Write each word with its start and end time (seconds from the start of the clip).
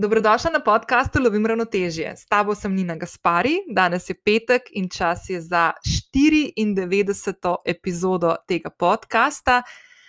Dobrodošla 0.00 0.50
na 0.50 0.60
podkastu 0.60 1.20
Lovim 1.20 1.46
ravnotežje. 1.46 2.14
S 2.16 2.24
tabo 2.26 2.54
sem 2.54 2.72
Nina 2.74 2.94
Gaspari, 2.96 3.58
danes 3.68 4.08
je 4.08 4.14
petek 4.14 4.70
in 4.72 4.88
čas 4.88 5.28
je 5.28 5.40
za 5.40 5.72
94. 5.84 7.56
epizodo 7.64 8.30
tega 8.48 8.70
podcasta, 8.70 9.58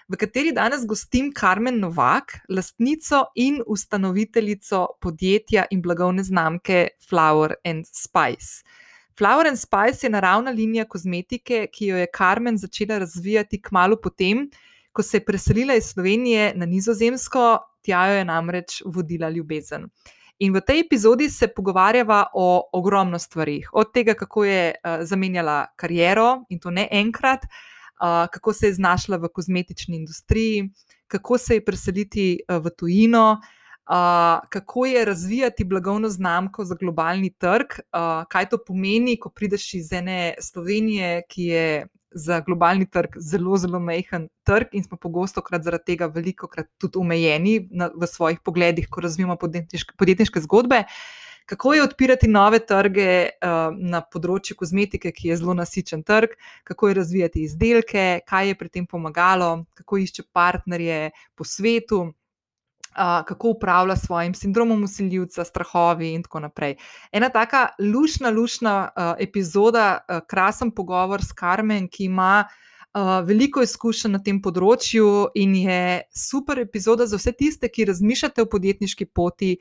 v 0.08 0.16
kateri 0.16 0.54
danes 0.56 0.86
gostim 0.88 1.34
Karmen 1.36 1.80
Novak, 1.80 2.38
lastnico 2.50 3.26
in 3.36 3.60
ustanoviteljico 3.68 4.86
podjetja 5.02 5.66
in 5.72 5.82
blagovne 5.82 6.24
znamke 6.24 6.88
Flower 7.10 7.56
and 7.66 7.84
Spice. 7.92 8.64
Flower 9.18 9.48
and 9.48 9.60
Spice 9.60 10.08
je 10.08 10.10
naravna 10.10 10.52
linija 10.52 10.86
kozmetike, 10.86 11.68
ki 11.68 11.88
jo 11.88 11.98
je 11.98 12.08
Karmen 12.08 12.58
začela 12.58 12.98
razvijati 12.98 13.62
kmalo 13.62 14.00
potem, 14.00 14.48
ko 14.92 15.04
se 15.04 15.18
je 15.18 15.26
preselila 15.26 15.76
iz 15.76 15.92
Slovenije 15.92 16.54
na 16.56 16.66
Nizozemsko, 16.66 17.60
tja 17.82 18.08
jo 18.08 18.18
je 18.18 18.26
namreč 18.26 18.82
vodila 18.86 19.30
ljubezen. 19.30 19.88
In 20.42 20.56
v 20.56 20.62
tej 20.66 20.80
epizodi 20.82 21.30
se 21.30 21.48
pogovarjava 21.48 22.32
o 22.34 22.70
ogromno 22.74 23.20
stvarih. 23.20 23.70
Od 23.74 23.92
tega, 23.94 24.16
kako 24.18 24.46
je 24.46 24.72
uh, 24.74 25.04
zamenjala 25.06 25.68
kariero 25.78 26.46
in 26.50 26.60
to 26.60 26.72
ne 26.72 26.88
enkrat, 26.92 27.46
uh, 27.46 28.26
kako 28.34 28.54
se 28.54 28.72
je 28.72 28.74
znašla 28.74 29.18
v 29.22 29.30
kozmetični 29.30 29.98
industriji, 29.98 30.72
kako 31.08 31.38
se 31.38 31.60
je 31.60 31.66
preseliti 31.66 32.28
uh, 32.42 32.58
v 32.58 32.74
tujino, 32.74 33.38
uh, 33.38 34.42
kako 34.50 34.86
je 34.86 35.06
razvijati 35.06 35.64
blagovno 35.64 36.10
znamko 36.10 36.66
za 36.66 36.76
globalni 36.76 37.30
trg, 37.38 37.78
uh, 37.94 38.26
kaj 38.30 38.50
to 38.50 38.58
pomeni, 38.66 39.20
ko 39.20 39.30
prideš 39.30 39.74
iz 39.74 39.94
ene 39.94 40.34
Slovenije, 40.42 41.22
ki 41.30 41.44
je 41.44 41.88
za 42.12 42.40
globalni 42.46 42.86
trg 42.90 43.18
zelo, 43.18 43.58
zelo 43.58 43.80
majhen 43.80 44.28
trg 44.48 44.76
in 44.78 44.84
smo 44.84 44.98
pogosto 44.98 45.42
krat 45.42 45.64
zaradi 45.64 45.94
tega 45.94 46.08
veliko 46.12 46.48
krat 46.48 46.68
tudi 46.78 47.00
omejeni 47.00 47.68
na, 47.72 47.90
v 47.96 48.08
svojih 48.08 48.40
pogledih, 48.44 48.88
ko 48.92 49.02
razvijamo 49.02 49.38
podjetniške, 49.40 49.96
podjetniške 49.98 50.44
zgodbe. 50.48 50.84
Kako 51.46 51.74
je 51.74 51.84
odpirati 51.84 52.28
nove 52.28 52.60
trge 52.64 53.12
uh, 53.28 53.74
na 53.76 54.00
področju 54.02 54.56
kozmetike, 54.56 55.12
ki 55.12 55.32
je 55.32 55.38
zelo 55.42 55.56
nasičen 55.58 56.04
trg, 56.08 56.36
kako 56.64 56.88
je 56.92 56.98
razvijati 57.00 57.44
izdelke, 57.44 58.06
kaj 58.28 58.52
je 58.52 58.58
pri 58.60 58.70
tem 58.70 58.86
pomagalo, 58.88 59.66
kako 59.76 60.00
išče 60.04 60.28
partnerje 60.32 61.10
po 61.36 61.48
svetu, 61.48 62.06
kako 62.96 63.50
upravlja 63.50 63.96
s 63.96 64.06
svojim 64.06 64.34
sindromom 64.34 64.84
usiljivca, 64.84 65.44
strahovi 65.44 66.14
in 66.14 66.24
tako 66.24 66.40
naprej. 66.40 66.76
Ena 67.12 67.30
taka 67.30 67.68
lušna, 67.80 68.30
lušna 68.30 68.90
uh, 68.96 69.04
epizoda, 69.20 69.98
uh, 70.10 70.20
krasen 70.28 70.72
pogovor 70.72 71.24
s 71.24 71.32
Karmen, 71.32 71.88
ki 71.88 72.06
ima. 72.06 72.46
Uh, 72.94 73.24
veliko 73.24 73.62
izkušenj 73.64 74.12
na 74.12 74.20
tem 74.20 74.42
področju 74.44 75.30
in 75.40 75.54
je 75.56 76.02
super 76.12 76.60
epizoda 76.60 77.06
za 77.08 77.16
vse 77.16 77.32
tiste, 77.32 77.70
ki 77.72 77.86
razmišljate 77.88 78.44
o 78.44 78.50
podjetniški 78.52 79.06
poti, 79.16 79.54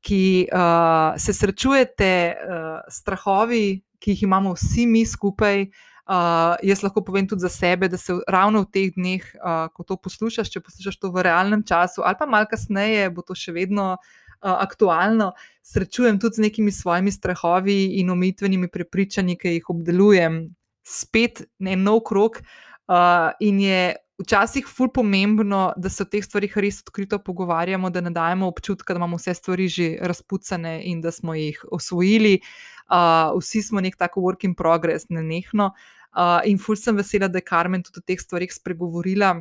ki 0.00 0.48
uh, 0.48 1.12
se 1.20 1.34
srečujete 1.36 2.08
uh, 2.32 2.80
s 2.88 3.02
strahovi, 3.02 3.82
ki 4.00 4.14
jih 4.14 4.22
imamo 4.24 4.54
vsi 4.56 4.86
mi 4.88 5.04
skupaj, 5.04 5.66
uh, 5.68 5.97
Uh, 6.08 6.56
jaz 6.64 6.80
lahko 6.80 7.02
povem 7.04 7.26
tudi 7.28 7.44
za 7.44 7.50
sebe, 7.52 7.88
da 7.92 7.98
se 8.00 8.14
ravno 8.32 8.62
v 8.64 8.70
teh 8.72 8.94
dneh, 8.96 9.24
uh, 9.44 9.66
ko 9.68 9.84
to 9.84 9.98
poslušaš, 10.00 10.48
če 10.54 10.62
poslušaš 10.64 10.96
to 10.96 11.10
v 11.12 11.24
realnem 11.26 11.60
času, 11.60 12.00
ali 12.00 12.16
pa 12.16 12.24
malo 12.24 12.48
kasneje, 12.48 13.10
bo 13.12 13.20
to 13.20 13.36
še 13.36 13.52
vedno 13.52 13.90
uh, 13.92 14.00
aktualno, 14.40 15.34
srečujem 15.60 16.16
tudi 16.16 16.40
z 16.40 16.46
nekimi 16.46 16.72
svojimi 16.72 17.12
strahovi 17.12 18.00
in 18.00 18.08
omejitvenimi 18.14 18.70
prepričanji, 18.72 19.36
ki 19.36 19.58
jih 19.58 19.68
obdelujem, 19.68 20.46
spet 20.80 21.44
en 21.60 21.84
nov 21.84 22.00
krok. 22.08 22.40
Uh, 22.88 23.36
in 23.44 23.60
je 23.60 23.82
včasih 24.18 24.64
ful 24.64 24.88
pomembno, 24.88 25.74
da 25.76 25.92
se 25.92 26.02
o 26.02 26.08
teh 26.08 26.24
stvarih 26.24 26.56
res 26.56 26.80
odkrito 26.86 27.20
pogovarjamo, 27.20 27.90
da 27.92 28.00
ne 28.00 28.10
dajemo 28.16 28.48
občutka, 28.48 28.94
da 28.94 28.98
imamo 28.98 29.20
vse 29.20 29.36
stvari 29.36 29.68
že 29.68 29.90
razpucane 30.00 30.80
in 30.88 31.04
da 31.04 31.12
smo 31.12 31.36
jih 31.36 31.60
osvojili. 31.68 32.40
Uh, 32.88 33.36
vsi 33.36 33.62
smo 33.62 33.84
nek 33.84 34.00
tako 34.00 34.24
work 34.24 34.48
in 34.48 34.56
progress, 34.56 35.12
ne 35.12 35.22
nehno. 35.22 35.74
Uh, 36.18 36.40
in 36.50 36.58
ful 36.58 36.74
sem 36.74 36.96
vesela, 36.98 37.28
da 37.30 37.38
je 37.38 37.46
Karmen 37.46 37.82
tudi 37.82 38.00
o 38.00 38.02
teh 38.02 38.18
stvarih 38.18 38.50
spregovorila. 38.50 39.36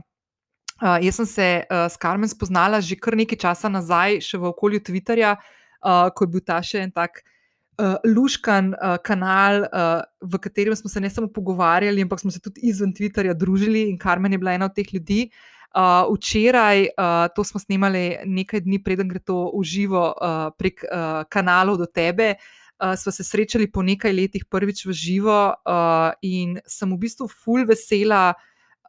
Uh, 0.78 1.00
jaz 1.02 1.18
sem 1.18 1.26
se 1.26 1.48
uh, 1.66 1.88
s 1.90 1.98
Karmen 1.98 2.30
spoznala 2.30 2.78
že 2.86 3.00
kar 3.02 3.18
nekaj 3.18 3.40
časa 3.42 3.70
nazaj, 3.70 4.22
še 4.22 4.38
v 4.38 4.46
okolju 4.52 4.84
Twitterja, 4.86 5.34
uh, 5.82 6.14
ko 6.14 6.28
je 6.28 6.32
bil 6.36 6.44
ta 6.46 6.62
še 6.62 6.84
en 6.86 6.94
tak 6.94 7.24
uh, 7.82 7.98
luškan 8.06 8.76
uh, 8.78 9.02
kanal, 9.02 9.66
uh, 9.74 10.06
v 10.22 10.38
katerem 10.38 10.78
smo 10.78 10.86
se 10.94 11.02
ne 11.02 11.10
samo 11.10 11.32
pogovarjali, 11.34 12.06
ampak 12.06 12.22
smo 12.22 12.30
se 12.30 12.44
tudi 12.46 12.62
izven 12.70 12.94
Twitterja 12.94 13.34
družili 13.34 13.88
in 13.90 13.98
Karmen 13.98 14.38
je 14.38 14.42
bila 14.46 14.54
ena 14.54 14.70
od 14.70 14.78
teh 14.78 14.94
ljudi. 14.94 15.32
Uh, 15.74 16.06
včeraj, 16.14 16.94
uh, 16.94 17.26
to 17.34 17.42
smo 17.42 17.58
snemali 17.58 18.22
nekaj 18.26 18.62
dni, 18.70 18.84
preden 18.86 19.10
gre 19.10 19.18
to 19.18 19.50
v 19.50 19.66
živo 19.66 20.14
uh, 20.14 20.54
prek 20.54 20.86
uh, 20.86 21.26
kanalov 21.26 21.82
do 21.82 21.90
tebe. 21.90 22.38
Uh, 22.38 22.67
uh, 22.84 22.96
sva 23.00 23.12
se 23.12 23.24
srečali 23.24 23.72
po 23.72 23.84
nekaj 23.86 24.14
letih 24.14 24.46
prvič 24.50 24.86
v 24.86 24.94
živo, 24.94 25.40
uh, 25.54 26.12
in 26.22 26.58
sem 26.68 26.92
v 26.94 27.00
bistvu 27.02 27.30
ful 27.32 27.66
vesela, 27.68 28.34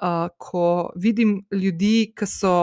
uh, 0.00 0.28
ko 0.36 0.90
vidim 0.96 1.42
ljudi, 1.52 2.12
ki 2.16 2.28
so. 2.28 2.54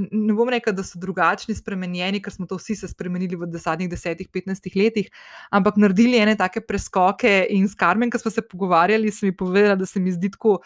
Ne 0.00 0.32
bom 0.32 0.48
rekel, 0.48 0.72
da 0.72 0.80
so 0.80 0.96
drugačni, 0.96 1.52
spremenjeni, 1.52 2.22
ker 2.24 2.32
smo 2.32 2.46
to 2.48 2.56
vsi 2.56 2.78
se 2.80 2.88
spremenili 2.88 3.36
v 3.36 3.44
zadnjih 3.60 3.90
10-15 3.92 4.72
letih, 4.72 5.10
ampak 5.52 5.76
naredili 5.76 6.16
ene 6.16 6.32
take 6.32 6.62
preskoke. 6.64 7.42
In 7.52 7.68
s 7.68 7.76
Karmen, 7.76 8.08
ki 8.08 8.16
smo 8.22 8.32
se 8.32 8.40
pogovarjali, 8.40 9.12
sem 9.12 9.28
mi 9.28 9.36
povedala, 9.36 9.76
da 9.76 9.84
se 9.84 10.00
mi 10.00 10.14
zdi 10.16 10.32
tako 10.32 10.62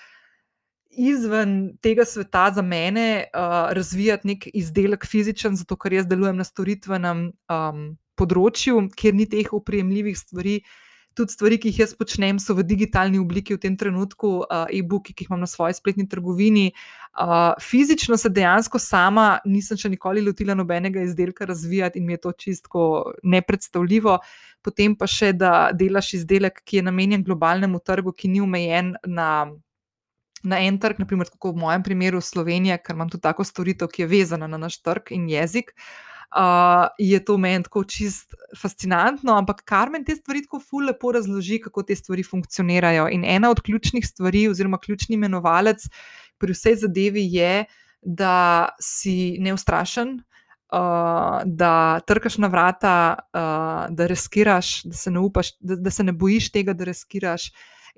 izven 0.91 1.77
tega 1.83 2.05
sveta 2.07 2.53
za 2.55 2.63
mene 2.63 3.25
uh, 3.35 3.73
razvijati 3.75 4.29
nek 4.29 4.47
izdelek 4.55 5.07
fizičen, 5.07 5.57
zato 5.57 5.77
ker 5.77 5.93
jaz 5.93 6.07
delujem 6.07 6.37
na 6.37 6.45
storitvenem 6.45 7.33
um, 7.51 7.85
področju, 8.21 8.87
kjer 8.97 9.17
ni 9.17 9.27
teh 9.31 9.51
upremljivih 9.57 10.19
stvari. 10.19 10.61
Tudi 11.19 11.35
stvari, 11.35 11.57
ki 11.59 11.73
jih 11.73 11.81
jaz 11.83 11.93
počnem, 11.99 12.39
so 12.39 12.55
v 12.55 12.63
digitalni 12.63 13.19
obliki 13.19 13.57
v 13.57 13.59
tem 13.65 13.75
trenutku, 13.77 14.29
uh, 14.45 14.69
e-booki, 14.71 15.11
ki 15.11 15.25
jih 15.25 15.33
imam 15.33 15.41
na 15.43 15.49
svoji 15.51 15.75
spletni 15.75 16.07
trgovini. 16.09 16.69
Uh, 17.19 17.51
fizično 17.59 18.15
se 18.17 18.31
dejansko 18.31 18.79
sama 18.79 19.41
nisem 19.45 19.81
še 19.81 19.91
nikoli 19.91 20.23
lotila 20.23 20.55
nobenega 20.55 21.03
izdelka 21.03 21.49
razvijati 21.51 21.99
in 21.99 22.07
mi 22.07 22.15
je 22.15 22.21
to 22.23 22.33
čistko 22.45 22.85
nepredstavljivo. 23.27 24.21
Potem 24.63 24.95
pa 24.95 25.09
še, 25.11 25.33
da 25.35 25.73
delaš 25.75 26.13
izdelek, 26.21 26.63
ki 26.63 26.79
je 26.79 26.87
namenjen 26.87 27.27
globalnemu 27.27 27.83
trgu, 27.83 28.15
ki 28.15 28.31
ni 28.31 28.45
omejen 28.45 28.95
na, 29.03 29.51
na 30.47 30.61
en 30.63 30.79
trg, 30.79 31.03
naprimer, 31.03 31.33
kot 31.33 31.57
v 31.57 31.65
mojem 31.65 31.83
primeru 31.91 32.23
Slovenija, 32.23 32.79
ker 32.79 32.95
imam 32.95 33.11
tudi 33.11 33.27
tako 33.27 33.45
storitev, 33.49 33.91
ki 33.91 34.05
je 34.05 34.11
vezana 34.15 34.47
na 34.47 34.61
naš 34.63 34.79
trg 34.85 35.11
in 35.17 35.27
jezik. 35.33 35.75
Uh, 36.31 36.37
uh, 36.37 36.89
je 36.99 37.25
to 37.25 37.37
meni 37.39 37.65
tako 37.65 37.85
čist 37.85 38.35
fascinantno, 38.59 39.35
ampak 39.35 39.63
Karmen 39.65 40.05
te 40.05 40.17
stvari 40.17 40.43
tako 40.45 40.61
ful 40.61 40.87
lepo 40.87 41.13
razloži, 41.13 41.61
kako 41.61 41.83
te 41.83 41.97
stvari 41.97 42.23
funkcionirajo. 42.23 43.09
In 43.13 43.25
ena 43.25 43.51
od 43.51 43.61
ključnih 43.61 44.07
stvari, 44.07 44.49
oziroma 44.49 44.79
ključni 44.79 45.15
imenovalec 45.15 45.89
pri 46.39 46.53
vsej 46.53 46.77
zadevi 46.87 47.27
je, 47.33 47.65
da 48.03 48.69
si 48.81 49.37
neustrašen. 49.41 50.21
Uh, 50.71 51.43
da 51.45 51.99
trkaš 52.07 52.37
na 52.39 52.47
vrata, 52.47 53.19
uh, 53.19 53.91
da 53.91 54.07
riskiraš, 54.07 54.85
da 54.87 54.95
se 54.95 55.11
ne 55.11 55.19
upaš, 55.19 55.57
da, 55.59 55.75
da 55.75 55.91
se 55.91 56.05
ne 56.07 56.13
bojiš 56.13 56.53
tega, 56.55 56.73
da 56.73 56.87
riskiraš. 56.87 57.49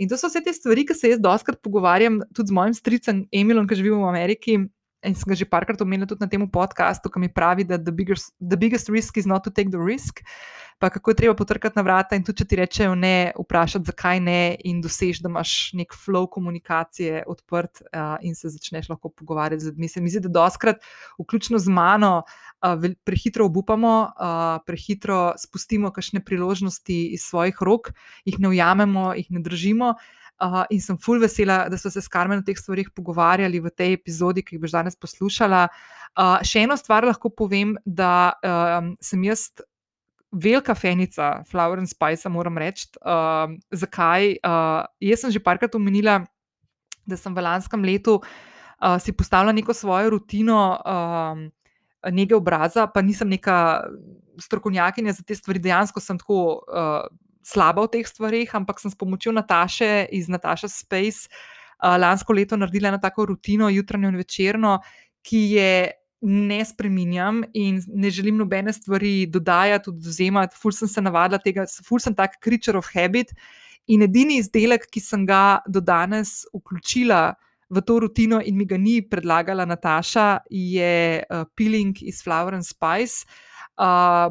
In 0.00 0.08
to 0.08 0.16
so 0.16 0.30
vse 0.30 0.40
te 0.40 0.54
stvari, 0.56 0.86
ki 0.88 0.96
se 0.96 1.10
jaz 1.10 1.20
doskrat 1.20 1.60
pogovarjam 1.60 2.22
tudi 2.32 2.48
z 2.48 2.56
mojim 2.56 2.72
stricem 2.74 3.26
Emilom, 3.28 3.68
ki 3.68 3.76
živi 3.76 3.92
v 3.92 4.08
Ameriki 4.08 4.56
in 5.04 5.14
sem 5.14 5.26
ga 5.26 5.34
že 5.34 5.48
parkrat 5.48 5.80
omenila 5.82 6.06
tudi 6.06 6.22
na 6.22 6.30
tem 6.30 6.42
podkastu, 6.46 7.10
ki 7.10 7.18
mi 7.18 7.28
pravi, 7.28 7.66
da 7.66 7.78
the 7.78 7.92
biggest, 7.92 8.34
the 8.38 8.56
biggest 8.56 8.88
risk 8.88 9.18
is 9.18 9.26
not 9.26 9.44
to 9.44 9.50
take 9.50 9.70
the 9.70 9.80
risk. 9.80 10.22
Pa 10.78 10.90
kako 10.90 11.10
je 11.10 11.14
treba 11.14 11.34
potrkati 11.38 11.78
na 11.78 11.82
vrata 11.86 12.18
in 12.18 12.24
tudi, 12.26 12.42
če 12.42 12.46
ti 12.50 12.56
rečejo 12.58 12.94
ne, 12.98 13.30
vprašati, 13.38 13.86
zakaj 13.86 14.18
ne, 14.18 14.56
in 14.66 14.80
dosež, 14.82 15.20
da 15.22 15.30
imaš 15.30 15.74
nek 15.78 15.94
flow 15.94 16.26
komunikacije 16.26 17.22
odprt 17.30 17.84
uh, 17.86 18.16
in 18.26 18.34
se 18.34 18.50
začneš 18.50 18.90
lahko 18.90 19.12
pogovarjati 19.14 19.62
z 19.62 19.70
ljudmi. 19.70 19.90
Se 19.90 20.02
mi 20.02 20.10
zdi, 20.10 20.24
da 20.26 20.32
doskrat, 20.42 20.82
vključno 21.22 21.60
z 21.62 21.70
mano, 21.70 22.24
uh, 22.66 22.88
prehitro 23.06 23.46
obupamo, 23.46 24.10
uh, 24.10 24.58
prehitro 24.66 25.36
spustimo 25.38 25.92
kakšne 25.94 26.24
priložnosti 26.24 26.98
iz 27.14 27.28
svojih 27.30 27.62
rok, 27.62 27.94
jih 28.26 28.42
ne 28.42 28.50
ujamemo, 28.50 29.12
jih 29.14 29.30
ne 29.30 29.46
držimo. 29.46 29.94
Uh, 29.94 30.21
in 30.70 30.80
sem 30.82 30.98
fulj 30.98 31.22
vesela, 31.22 31.68
da 31.70 31.78
smo 31.78 31.90
se 31.90 32.02
s 32.02 32.10
Karmen 32.10 32.42
o 32.42 32.46
teh 32.46 32.58
stvarih 32.58 32.90
pogovarjali 32.94 33.60
v 33.62 33.70
tej 33.70 33.96
epizodi, 33.98 34.42
ki 34.42 34.56
jih 34.56 34.62
boš 34.62 34.74
danes 34.74 34.98
poslušala. 34.98 35.68
Uh, 36.12 36.38
še 36.44 36.66
eno 36.66 36.76
stvar 36.76 37.06
lahko 37.06 37.30
povem, 37.30 37.76
da 37.86 38.34
um, 38.42 38.92
sem 39.00 39.22
jaz 39.24 39.48
velika 40.32 40.74
fenica 40.74 41.42
Flower 41.48 41.78
and 41.78 41.88
Spice, 41.88 42.28
moram 42.28 42.58
reči. 42.58 42.88
Uh, 43.00 43.54
zakaj? 43.70 44.36
Uh, 44.42 44.84
jaz 45.00 45.24
sem 45.24 45.32
že 45.32 45.42
parkrat 45.42 45.74
omenila, 45.78 46.22
da 47.06 47.16
sem 47.16 47.34
v 47.34 47.44
lanskem 47.44 47.84
letu 47.84 48.18
uh, 48.20 48.98
si 48.98 49.12
postavila 49.12 49.52
neko 49.52 49.74
svojo 49.74 50.16
rutino. 50.18 50.78
Um, 50.84 51.50
Nege 52.02 52.34
obraza, 52.34 52.88
pa 52.90 52.98
nisem 52.98 53.30
neka 53.30 53.86
strokovnjakinja 54.42 55.12
za 55.14 55.22
te 55.22 55.36
stvari, 55.38 55.60
dejansko 55.62 56.00
sem 56.02 56.18
tako 56.18 56.58
uh, 56.66 57.06
slaba 57.42 57.86
v 57.86 57.98
teh 57.98 58.06
stvarih, 58.06 58.54
ampak 58.54 58.80
sem 58.80 58.90
s 58.90 58.98
pomočjo 58.98 59.32
Nataše 59.32 60.06
iz 60.12 60.28
Nataša 60.28 60.68
Space 60.68 61.28
uh, 61.82 61.96
lansko 61.98 62.32
leto 62.32 62.56
naredila 62.56 62.88
eno 62.88 62.98
tako 62.98 63.26
rutino, 63.26 63.70
jutranjo 63.70 64.08
in 64.08 64.16
večerno, 64.16 64.78
ki 65.22 65.40
je 65.56 65.90
ne 66.22 66.64
spremenjam 66.64 67.42
in 67.54 67.80
ne 67.86 68.10
želim 68.10 68.36
nobene 68.38 68.72
stvari 68.72 69.26
dodajati, 69.26 69.90
odvzemati, 69.90 70.56
ful 70.56 70.72
sem 70.72 70.88
se 70.88 71.02
navadila 71.02 71.38
tega, 71.42 71.66
ful 71.86 71.98
sem 71.98 72.14
tak 72.14 72.38
creature 72.42 72.78
of 72.78 72.90
habit. 72.94 73.34
In 73.90 74.02
edini 74.06 74.38
izdelek, 74.38 74.86
ki 74.90 75.00
sem 75.02 75.26
ga 75.26 75.58
do 75.66 75.80
danes 75.82 76.44
vključila 76.54 77.34
v 77.72 77.80
to 77.82 77.98
rutino 78.04 78.38
in 78.44 78.56
mi 78.56 78.64
ga 78.68 78.78
ni 78.78 79.00
predlagala 79.02 79.66
Nataša, 79.66 80.44
je 80.50 81.22
uh, 81.22 81.44
peeling 81.56 81.98
iz 82.02 82.22
Flower 82.22 82.54
and 82.54 82.66
Spice. 82.66 83.26
Uh, 83.26 83.51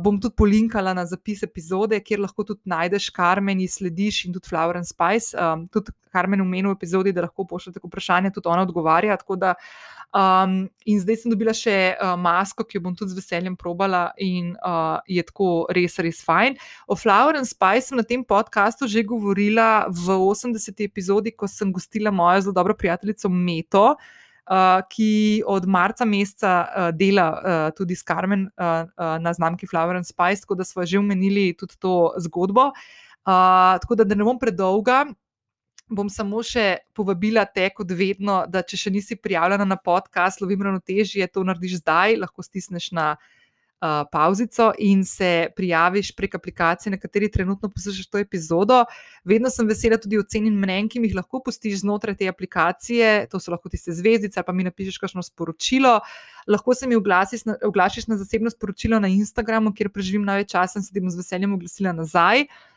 bom 0.03 0.19
tudi 0.21 0.35
polinkala 0.37 0.93
na 0.93 1.05
zapis 1.05 1.43
epizode, 1.43 1.99
kjer 1.99 2.21
lahko 2.23 2.45
tudi 2.47 2.61
najdeš 2.71 3.09
Karmen 3.15 3.59
in 3.59 3.71
slediš 3.71 4.25
in 4.27 4.35
tudi 4.35 4.47
Flower 4.47 4.79
and 4.79 4.87
Spice. 4.87 5.35
Um, 5.35 5.67
tudi 5.67 5.91
Karmen 6.11 6.43
omenil 6.43 6.71
v 6.71 6.77
epizodi, 6.79 7.13
da 7.15 7.25
lahko 7.27 7.47
pošljete 7.47 7.83
vprašanje, 7.83 8.33
tudi 8.35 8.51
ona 8.51 8.67
odgovarja. 8.67 9.17
Da 9.41 9.55
uh, 9.55 10.01
Um, 10.11 10.67
in 10.83 10.99
zdaj 10.99 11.21
sem 11.21 11.31
dobila 11.31 11.53
še 11.55 11.95
uh, 11.95 12.17
masko, 12.19 12.65
ki 12.67 12.75
jo 12.75 12.83
bom 12.83 12.95
tudi 12.99 13.13
z 13.13 13.21
veseljem 13.21 13.55
probala, 13.55 14.09
in 14.19 14.51
uh, 14.59 14.99
je 15.07 15.23
tako 15.23 15.69
res, 15.71 15.95
res 16.03 16.19
fajn. 16.27 16.57
O 16.91 16.97
Flower 16.99 17.39
and 17.39 17.47
Spice 17.47 17.87
sem 17.87 17.99
na 17.99 18.03
tem 18.03 18.19
podkastu 18.27 18.91
že 18.91 19.07
govorila 19.07 19.87
v 19.87 20.19
80. 20.19 20.83
epizodi, 20.83 21.31
ko 21.31 21.47
sem 21.47 21.71
gostila 21.71 22.11
mojo 22.11 22.43
zelo 22.43 22.57
dobro 22.59 22.75
prijateljico 22.75 23.31
Meto. 23.31 23.95
Uh, 24.41 24.81
ki 24.89 25.43
od 25.45 25.67
marca 25.69 26.05
meseca 26.05 26.51
uh, 26.65 26.87
dela 26.97 27.27
uh, 27.29 27.59
tudi 27.77 27.95
s 27.95 28.01
Karmen 28.03 28.47
uh, 28.49 28.89
uh, 28.89 29.15
na 29.21 29.31
znamki 29.33 29.67
Flower 29.69 29.95
and 29.95 30.07
Spice, 30.07 30.41
tako 30.41 30.57
da 30.59 30.65
smo 30.65 30.85
že 30.85 30.99
omenili 30.99 31.53
tudi 31.53 31.77
to 31.79 32.13
zgodbo. 32.17 32.71
Uh, 33.21 33.77
tako 33.79 33.95
da, 33.95 34.03
da 34.03 34.15
ne 34.15 34.25
bom 34.25 34.39
predolga, 34.41 35.05
bom 35.91 36.09
samo 36.09 36.41
še 36.43 36.81
povabila 36.97 37.45
te, 37.45 37.67
kot 37.75 37.91
vedno, 37.93 38.41
da 38.49 38.63
če 38.65 38.79
še 38.85 38.93
nisi 38.95 39.17
prijavljena 39.19 39.67
na 39.67 39.77
podcast, 39.77 40.41
lovim 40.41 40.63
ravnotežje, 40.65 41.27
to 41.29 41.43
narediš 41.45 41.81
zdaj, 41.83 42.17
lahko 42.23 42.43
stisneš 42.43 42.91
na 42.97 43.13
uh, 43.81 44.07
pauzico 44.11 44.71
in 44.79 45.05
se 45.05 45.47
prijaviš 45.55 46.11
prek 46.15 46.35
aplikacije, 46.35 46.91
na 46.91 46.97
kateri 46.97 47.31
trenutno 47.31 47.69
poslušaš 47.69 48.07
to 48.07 48.17
epizodo. 48.17 48.85
Vedno 49.23 49.49
sem 49.49 49.67
vesela 49.67 49.97
tudi 49.97 50.19
ocenin 50.19 50.53
mnen, 50.59 50.89
ki 50.89 51.01
jih 51.01 51.15
lahko 51.15 51.41
pustiš 51.45 51.81
znotraj 51.81 52.15
te 52.15 52.29
aplikacije, 52.29 53.27
to 53.31 53.39
so 53.39 53.51
lahko 53.51 53.69
tiste 53.69 53.93
zvezdice, 53.93 54.43
pa 54.43 54.53
mi 54.53 54.63
napišeš 54.63 54.97
kakšno 54.97 55.23
sporočilo. 55.23 55.99
Lahko 56.47 56.75
se 56.75 56.87
mi 56.87 56.95
oglasiš 56.95 57.45
na, 57.45 57.55
oglasiš 57.65 58.07
na 58.07 58.17
zasebno 58.17 58.49
sporočilo 58.49 58.99
na 58.99 59.07
Instagramu, 59.07 59.73
kjer 59.73 59.89
preživim 59.89 60.25
največ 60.25 60.51
časa 60.51 60.79
in 60.79 60.83
se 60.83 60.93
ti 60.93 61.01
bom 61.01 61.09
z 61.09 61.23
veseljem 61.23 61.53
oglasila 61.53 61.93
nazaj. 61.93 62.45
Uh, 62.45 62.70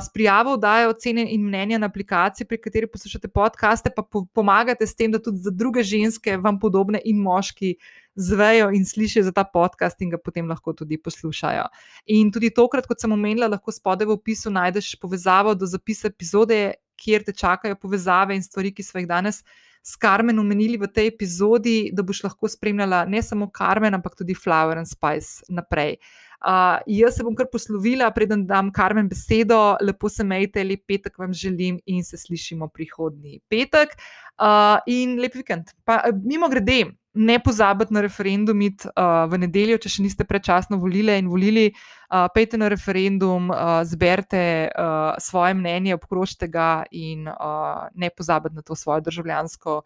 s 0.00 0.12
prijavo 0.12 0.56
dajo 0.56 0.90
ocene 0.90 1.26
in 1.34 1.42
mnenja 1.44 1.78
na 1.78 1.86
aplikaciji, 1.86 2.46
pri 2.46 2.58
kateri 2.60 2.86
poslušate 2.86 3.28
podcaste, 3.28 3.90
pa 3.96 4.02
po 4.02 4.24
pomagate 4.34 4.86
s 4.86 4.94
tem, 4.96 5.12
da 5.12 5.18
tudi 5.18 5.38
za 5.44 5.50
druge 5.50 5.82
ženske, 5.82 6.36
vam 6.36 6.58
podobne 6.58 7.00
in 7.04 7.20
moški, 7.20 7.74
zvejo 8.14 8.70
in 8.74 8.86
slišijo 8.86 9.22
za 9.24 9.32
ta 9.32 9.44
podcast 9.44 10.00
in 10.02 10.10
ga 10.10 10.18
potem 10.18 10.48
lahko 10.48 10.72
tudi 10.72 10.98
poslušajo. 10.98 11.66
In 12.06 12.32
tudi 12.32 12.50
tokrat, 12.50 12.86
kot 12.86 13.00
sem 13.00 13.12
omenila, 13.12 13.48
lahko 13.48 13.72
spodaj 13.72 14.08
v 14.08 14.16
opisu 14.16 14.50
najdeš 14.50 14.94
povezavo 15.00 15.54
do 15.54 15.66
zapisa 15.66 16.08
epizode, 16.08 16.72
kjer 16.96 17.26
te 17.26 17.32
čakajo 17.32 17.76
povezave 17.76 18.34
in 18.34 18.42
stvari, 18.42 18.72
ki 18.72 18.82
smo 18.82 19.02
jih 19.02 19.08
danes. 19.08 19.42
S 19.82 19.96
Karmen 19.96 20.38
omenili 20.38 20.76
v 20.76 20.88
tej 20.90 21.12
epizodi, 21.12 21.90
da 21.94 22.02
boš 22.02 22.24
lahko 22.24 22.48
spremljala 22.48 23.04
ne 23.06 23.22
samo 23.22 23.46
Karmen, 23.52 23.94
ampak 23.94 24.16
tudi 24.18 24.34
Flower 24.34 24.80
and 24.80 24.88
Spice 24.88 25.44
naprej. 25.48 26.00
Uh, 26.00 26.27
Uh, 26.38 26.78
jaz 26.86 27.16
se 27.16 27.24
bom 27.26 27.34
kar 27.34 27.48
poslovila, 27.50 28.10
preden 28.14 28.44
dam 28.46 28.70
Karmen 28.72 29.08
besedo. 29.10 29.76
Lepo 29.82 30.08
se 30.08 30.24
majte, 30.24 30.62
lep 30.64 30.84
petek 30.86 31.18
vam 31.18 31.32
želim 31.34 31.80
in 31.86 32.04
se 32.04 32.16
slišimo 32.16 32.68
prihodnji 32.68 33.40
petek. 33.50 33.96
Uh, 34.38 34.78
in 34.86 35.18
lep 35.18 35.34
vikend. 35.34 35.72
Pa, 35.84 36.04
mimo 36.22 36.48
grede, 36.48 36.84
ne 37.18 37.38
pozabite 37.42 37.94
na 37.94 38.00
referendum 38.00 38.60
uh, 38.62 39.26
v 39.26 39.40
nedeljo, 39.42 39.80
če 39.82 39.90
še 39.90 40.04
niste 40.04 40.26
prečasno 40.28 40.78
volili 40.78 41.16
in 41.18 41.30
volili. 41.30 41.72
Uh, 42.06 42.28
pejte 42.34 42.60
na 42.60 42.68
referendum, 42.70 43.50
uh, 43.50 43.80
zberite 43.82 44.70
uh, 44.70 45.18
svoje 45.18 45.56
mnenje, 45.58 45.96
obkrožite 45.98 46.46
ga 46.46 46.84
in 46.94 47.26
uh, 47.26 47.88
ne 47.98 48.12
pozabite 48.14 48.54
na 48.54 48.62
to 48.62 48.78
svojo 48.78 49.02
državljansko 49.10 49.82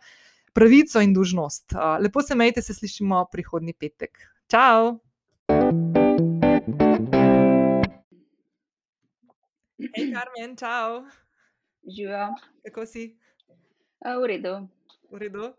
pravico 0.52 1.00
in 1.00 1.16
dužnost. 1.16 1.72
Uh, 1.72 1.96
lepo 2.02 2.20
se 2.20 2.36
majte, 2.36 2.60
se 2.62 2.76
slišimo 2.76 3.24
prihodnji 3.32 3.72
petek. 3.72 4.20
Ciao! 4.52 5.00
Hej, 9.82 10.12
Karmen, 10.14 10.56
čau. 10.56 11.02
Živijo. 11.96 12.28
Kako 12.64 12.86
si? 12.86 13.18
Uh, 14.02 14.22
v 14.22 14.26
redu. 14.26 14.54
V 15.10 15.18
redu. 15.18 15.52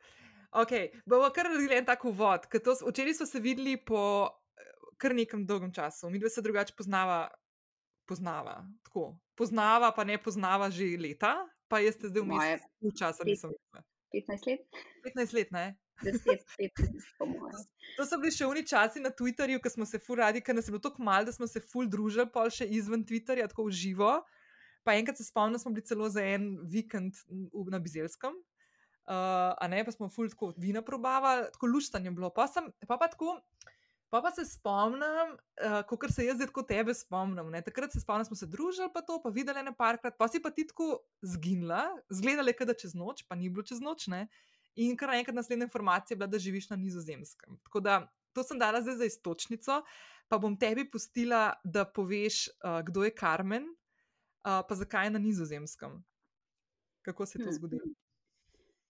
Okay. 0.51 0.91
Bomo 1.05 1.29
kar 1.33 1.49
naredili 1.49 1.75
en 1.77 1.85
tak 1.85 2.05
uvod. 2.05 2.47
Včeraj 2.87 3.13
smo 3.13 3.25
se 3.25 3.39
videli 3.39 3.77
po 3.77 4.29
kar 4.97 5.15
nekem 5.15 5.45
dolgem 5.45 5.73
času. 5.73 6.09
Mi 6.09 6.19
dve 6.19 6.29
se 6.29 6.41
drugače 6.41 6.73
poznava, 6.77 7.27
poznava. 8.05 8.63
Tako. 8.83 9.17
Poznava, 9.35 9.91
pa 9.91 10.03
ne 10.03 10.17
poznava 10.17 10.69
že 10.69 10.93
leta, 10.99 11.35
pa 11.67 11.79
jaz 11.81 11.97
te 11.97 12.07
zdaj 12.07 12.21
vmes 12.21 12.61
v 12.81 12.93
času 12.99 13.25
nisem 13.25 13.49
videla. 13.49 13.83
15 14.13 14.47
let. 14.47 14.61
15 15.03 15.33
let, 15.33 15.51
ne? 15.51 15.65
10, 16.01 16.41
15, 16.59 17.13
po 17.19 17.25
mojem. 17.29 17.65
To 17.97 18.05
so 18.09 18.17
bili 18.21 18.33
še 18.33 18.47
oni 18.49 18.63
časi 18.67 19.03
na 19.03 19.11
Twitterju, 19.13 19.61
ko 19.61 19.69
smo 19.69 19.85
se 19.85 19.99
ful 20.01 20.17
radi, 20.19 20.41
ker 20.41 20.57
nas 20.57 20.67
je 20.67 20.73
bilo 20.73 20.81
tako 20.83 21.03
malo, 21.05 21.27
da 21.27 21.35
smo 21.35 21.47
se 21.47 21.61
ful 21.61 21.85
družili, 21.89 22.25
pa 22.33 22.47
še 22.49 22.65
izven 22.65 23.05
Twitterja, 23.05 23.49
tako 23.51 23.67
v 23.69 23.75
živo. 23.83 24.13
Pa 24.83 24.97
enkrat 24.99 25.19
se 25.19 25.27
spomnim, 25.27 25.59
smo 25.61 25.71
bili 25.71 25.85
celo 25.87 26.09
za 26.11 26.23
en 26.25 26.57
vikend 26.67 27.21
na 27.71 27.79
Bizelskem. 27.79 28.35
Uh, 29.03 29.51
a 29.59 29.67
ne, 29.67 29.83
pa 29.83 29.91
smo 29.91 30.07
ful 30.07 30.29
tako 30.31 30.53
vina 30.57 30.81
probavali, 30.81 31.49
tako 31.51 31.67
luštanje 31.67 32.11
bilo. 32.15 32.29
Pa, 32.31 32.47
sem, 32.47 32.69
pa, 32.87 32.95
pa, 32.95 33.09
tako, 33.11 33.35
pa, 34.11 34.21
pa 34.23 34.31
se 34.31 34.45
spomnim, 34.47 35.33
uh, 35.59 35.81
kot 35.87 36.07
se 36.11 36.23
jaz 36.27 36.39
zdaj 36.39 36.51
tako 36.51 36.63
tebe 36.67 36.95
spomnim. 36.95 37.51
Ne? 37.51 37.59
Takrat 37.63 37.91
se 37.91 37.99
spomnim, 37.99 38.27
smo 38.27 38.39
se 38.39 38.47
družili, 38.47 38.87
pa 38.95 39.03
to, 39.03 39.19
pa 39.23 39.31
videli 39.35 39.63
ne 39.63 39.75
parkrat, 39.75 40.15
pa 40.19 40.29
si 40.31 40.39
pa 40.43 40.53
ti 40.55 40.63
tako 40.67 41.03
zginila, 41.19 41.83
zgledali, 42.11 42.55
da 42.63 42.75
čez 42.75 42.95
noč, 42.95 43.25
pa 43.27 43.35
ni 43.35 43.51
bilo 43.51 43.67
čez 43.67 43.83
noč. 43.83 44.07
Ne? 44.07 44.27
In 44.75 44.97
kar 44.97 45.11
naenkrat 45.13 45.35
naslednja 45.35 45.67
informacija 45.67 46.15
je 46.15 46.17
bila, 46.17 46.27
da 46.27 46.39
živiš 46.39 46.69
na 46.69 46.75
nizozemskem. 46.75 47.57
Tako 47.63 47.79
da 47.79 47.99
to 48.33 48.43
sem 48.43 48.59
dala 48.59 48.81
zdaj 48.81 48.95
za 48.95 49.05
istočnico, 49.05 49.81
pa 50.27 50.37
bom 50.37 50.55
tebi 50.59 50.87
pustila, 50.91 51.53
da 51.63 51.85
poveš, 51.85 52.47
uh, 52.47 52.81
kdo 52.85 53.03
je 53.03 53.15
Karmen, 53.15 53.67
uh, 53.69 54.63
pa 54.69 54.75
zakaj 54.75 55.05
je 55.05 55.11
na 55.13 55.19
nizozemskem. 55.19 55.99
Kako 57.05 57.25
se 57.25 57.39
je 57.39 57.43
to 57.43 57.49
hm. 57.49 57.55
zgodilo? 57.59 57.93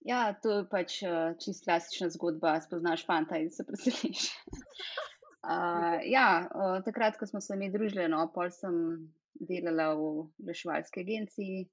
Ja, 0.03 0.33
to 0.33 0.57
je 0.57 0.63
pač 0.69 1.01
uh, 1.03 1.35
čist 1.39 1.63
klasična 1.63 2.09
zgodba. 2.11 2.57
Spoznaš 2.61 3.05
fanta 3.07 3.39
in 3.39 3.51
se 3.51 3.63
preseliš. 3.67 4.31
uh, 5.43 5.99
ja, 6.15 6.47
uh, 6.55 6.79
takrat, 6.85 7.19
ko 7.19 7.27
smo 7.27 7.41
se 7.41 7.55
mi 7.55 7.71
družili, 7.71 8.07
no, 8.11 8.25
pol 8.35 8.51
sem 8.51 8.75
delala 9.33 9.93
v 9.99 10.27
reševalski 10.47 11.03
agenciji 11.03 11.63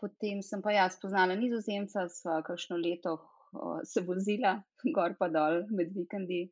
potem 0.00 0.42
sem 0.42 0.62
pa 0.62 0.72
jaz 0.72 0.94
spoznala 0.94 1.34
nizozemca, 1.34 2.06
sva 2.08 2.38
kakšno 2.46 2.76
leto 2.78 3.16
uh, 3.18 3.80
se 3.82 4.02
vozila 4.06 4.60
gor 4.96 5.16
pa 5.18 5.28
dol 5.28 5.64
med 5.74 5.90
vikendi, 5.96 6.46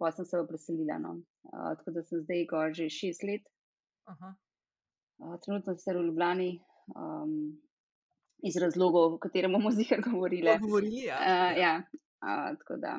pa 0.00 0.12
sem 0.12 0.24
se 0.24 0.40
preselila. 0.48 0.98
No. 1.02 1.18
Uh, 1.52 1.74
tako 1.78 1.98
da 1.98 2.04
sem 2.08 2.24
zdaj 2.24 2.46
gor 2.50 2.72
že 2.72 2.88
šest 2.88 3.26
let. 3.28 3.44
Uh, 4.08 5.36
trenutno 5.44 5.76
sem 5.76 5.98
v 5.98 6.08
Ljubljani. 6.08 6.50
Um, 6.96 7.60
Iz 8.44 8.58
razlogov, 8.60 9.14
o 9.14 9.18
katerem 9.18 9.54
bomo 9.56 9.70
zdaj 9.76 10.02
govorili. 10.04 10.58
govorili 10.60 11.06
ja. 11.06 11.20
Uh, 11.20 11.52
ja. 11.60 11.74
Uh, 12.24 12.56
tako 12.60 12.76
da, 12.76 12.98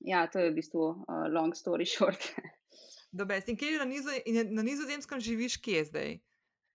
ja, 0.00 0.24
to 0.26 0.38
je 0.38 0.50
v 0.50 0.54
bistvu 0.54 0.82
uh, 0.82 1.26
long 1.30 1.54
story 1.54 1.86
short. 1.94 2.30
Dobre, 3.12 3.40
in 3.46 3.56
kje 3.58 3.78
na, 3.78 3.84
nizo, 3.84 4.14
in 4.26 4.54
na 4.54 4.62
nizozemskem 4.62 5.20
živiš, 5.20 5.56
kje 5.62 5.76
je 5.76 5.84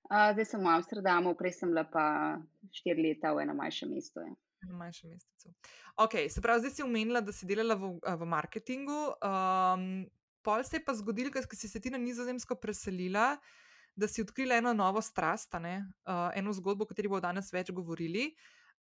zdaj? 0.09 0.45
sem 0.45 0.61
v 0.61 0.69
Amsterdamu, 0.69 1.33
prej 1.35 1.53
sem 1.57 1.69
bila 1.69 1.83
pa 1.83 2.05
štiri 2.71 3.11
leta 3.11 3.33
v 3.33 3.45
enem 3.45 3.57
manjšem 3.57 3.89
mestu. 3.89 4.21
Ja. 4.21 4.33
Na 4.69 4.77
manjšem 4.85 5.09
mestu. 5.13 5.53
Okay, 5.95 6.29
se 6.29 6.41
pravi, 6.41 6.65
zdaj 6.65 6.73
si 6.77 6.83
umenila, 6.83 7.21
da 7.21 7.31
si 7.31 7.47
delala 7.47 7.77
v, 7.79 7.95
v 7.97 8.23
marketingu. 8.27 9.15
Um, 9.23 10.05
pol 10.45 10.63
se 10.67 10.77
je 10.77 10.85
pa 10.85 10.93
zgodil, 10.93 11.31
ker 11.31 11.47
si 11.55 11.69
se 11.71 11.79
ti 11.81 11.89
na 11.89 11.97
nizozemsko 12.01 12.57
preselila, 12.59 13.37
da 13.95 14.09
si 14.11 14.21
odkrila 14.21 14.59
eno 14.59 14.73
novo 14.75 15.01
strast, 15.01 15.55
uh, 15.55 16.29
eno 16.35 16.53
zgodbo, 16.53 16.83
o 16.83 16.89
kateri 16.89 17.09
bomo 17.09 17.23
danes 17.23 17.49
več 17.53 17.71
govorili. 17.71 18.33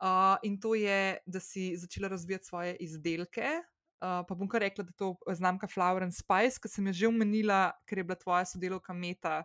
Uh, 0.01 0.35
in 0.43 0.57
to 0.59 0.73
je, 0.75 1.21
da 1.23 1.39
si 1.39 1.77
začela 1.77 2.09
razvijati 2.11 2.49
svoje 2.49 2.75
izdelke. 2.81 3.61
Uh, 4.03 4.25
pa 4.27 4.35
bom 4.35 4.49
kar 4.49 4.65
rekla, 4.65 4.83
da 4.83 4.91
je 4.91 4.99
to 4.99 5.15
znamka 5.31 5.69
Flower 5.69 6.03
and 6.03 6.11
Spice, 6.11 6.59
ki 6.59 6.67
sem 6.67 6.89
jo 6.89 6.93
že 6.93 7.07
omenila, 7.07 7.71
ker 7.87 8.01
je 8.01 8.07
bila 8.09 8.19
tvoja 8.19 8.43
sodelovka 8.49 8.91
Meta 8.91 9.43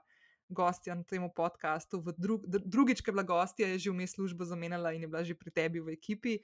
gostja 0.49 0.95
na 0.95 1.05
tem 1.05 1.23
podkastu. 1.31 2.03
Dru, 2.17 2.41
drugič, 2.47 3.03
ki 3.03 3.11
je 3.11 3.15
bila 3.15 3.27
gostja, 3.27 3.69
je 3.69 3.79
že 3.87 3.93
vmes 3.93 4.17
službo 4.17 4.45
zamenjala 4.45 4.93
in 4.93 5.03
je 5.03 5.09
bila 5.09 5.23
že 5.25 5.35
pri 5.35 5.51
tebi 5.51 5.81
v 5.81 5.95
ekipi. 5.95 6.39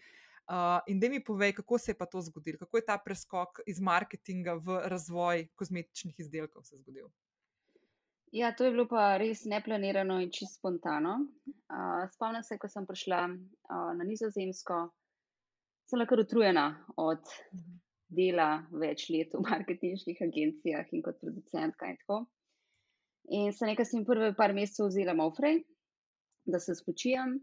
Uh, 0.45 0.79
in 0.87 1.01
da 1.01 1.09
mi 1.09 1.25
povej, 1.25 1.55
kako 1.57 1.79
se 1.79 1.93
je 1.93 1.99
pa 1.99 2.07
to 2.07 2.21
zgodilo, 2.21 2.59
kako 2.59 2.77
je 2.77 2.85
ta 2.85 2.99
preskok 2.99 3.61
iz 3.67 3.81
marketinga 3.81 4.61
v 4.61 4.81
razvoj 4.93 5.49
kozmetičnih 5.57 6.21
izdelkov 6.21 6.65
se 6.69 6.77
zgodil. 6.77 7.09
Ja, 8.35 8.53
to 8.53 8.65
je 8.65 8.75
bilo 8.75 8.85
pa 8.91 9.17
res 9.17 9.45
neplanirano 9.49 10.19
in 10.21 10.31
čisto 10.31 10.59
spontano. 10.59 11.17
Uh, 11.47 12.05
spomnim 12.13 12.43
se, 12.43 12.59
ko 12.59 12.69
sem 12.69 12.85
prišla 12.87 13.21
uh, 13.31 13.93
na 13.97 14.05
Nizozemsko, 14.05 14.91
sem 15.89 15.97
bila 15.97 16.09
kar 16.11 16.21
utrujena 16.21 16.67
od 17.01 17.25
dela 18.11 18.67
več 18.73 19.09
let 19.15 19.33
v 19.33 19.43
marketinških 19.49 20.23
agencijah 20.27 20.93
in 20.93 21.03
kot 21.03 21.21
producentka 21.23 21.89
in 21.89 21.97
tako. 22.03 22.25
In 23.33 23.53
sem 23.53 23.71
nekaj 23.71 23.87
sem 23.89 24.05
prve 24.05 24.35
par 24.37 24.53
mesecev 24.53 24.91
vzela 24.91 25.15
Mofrej, 25.17 25.63
da 26.47 26.61
se 26.61 26.75
spočijem. 26.77 27.39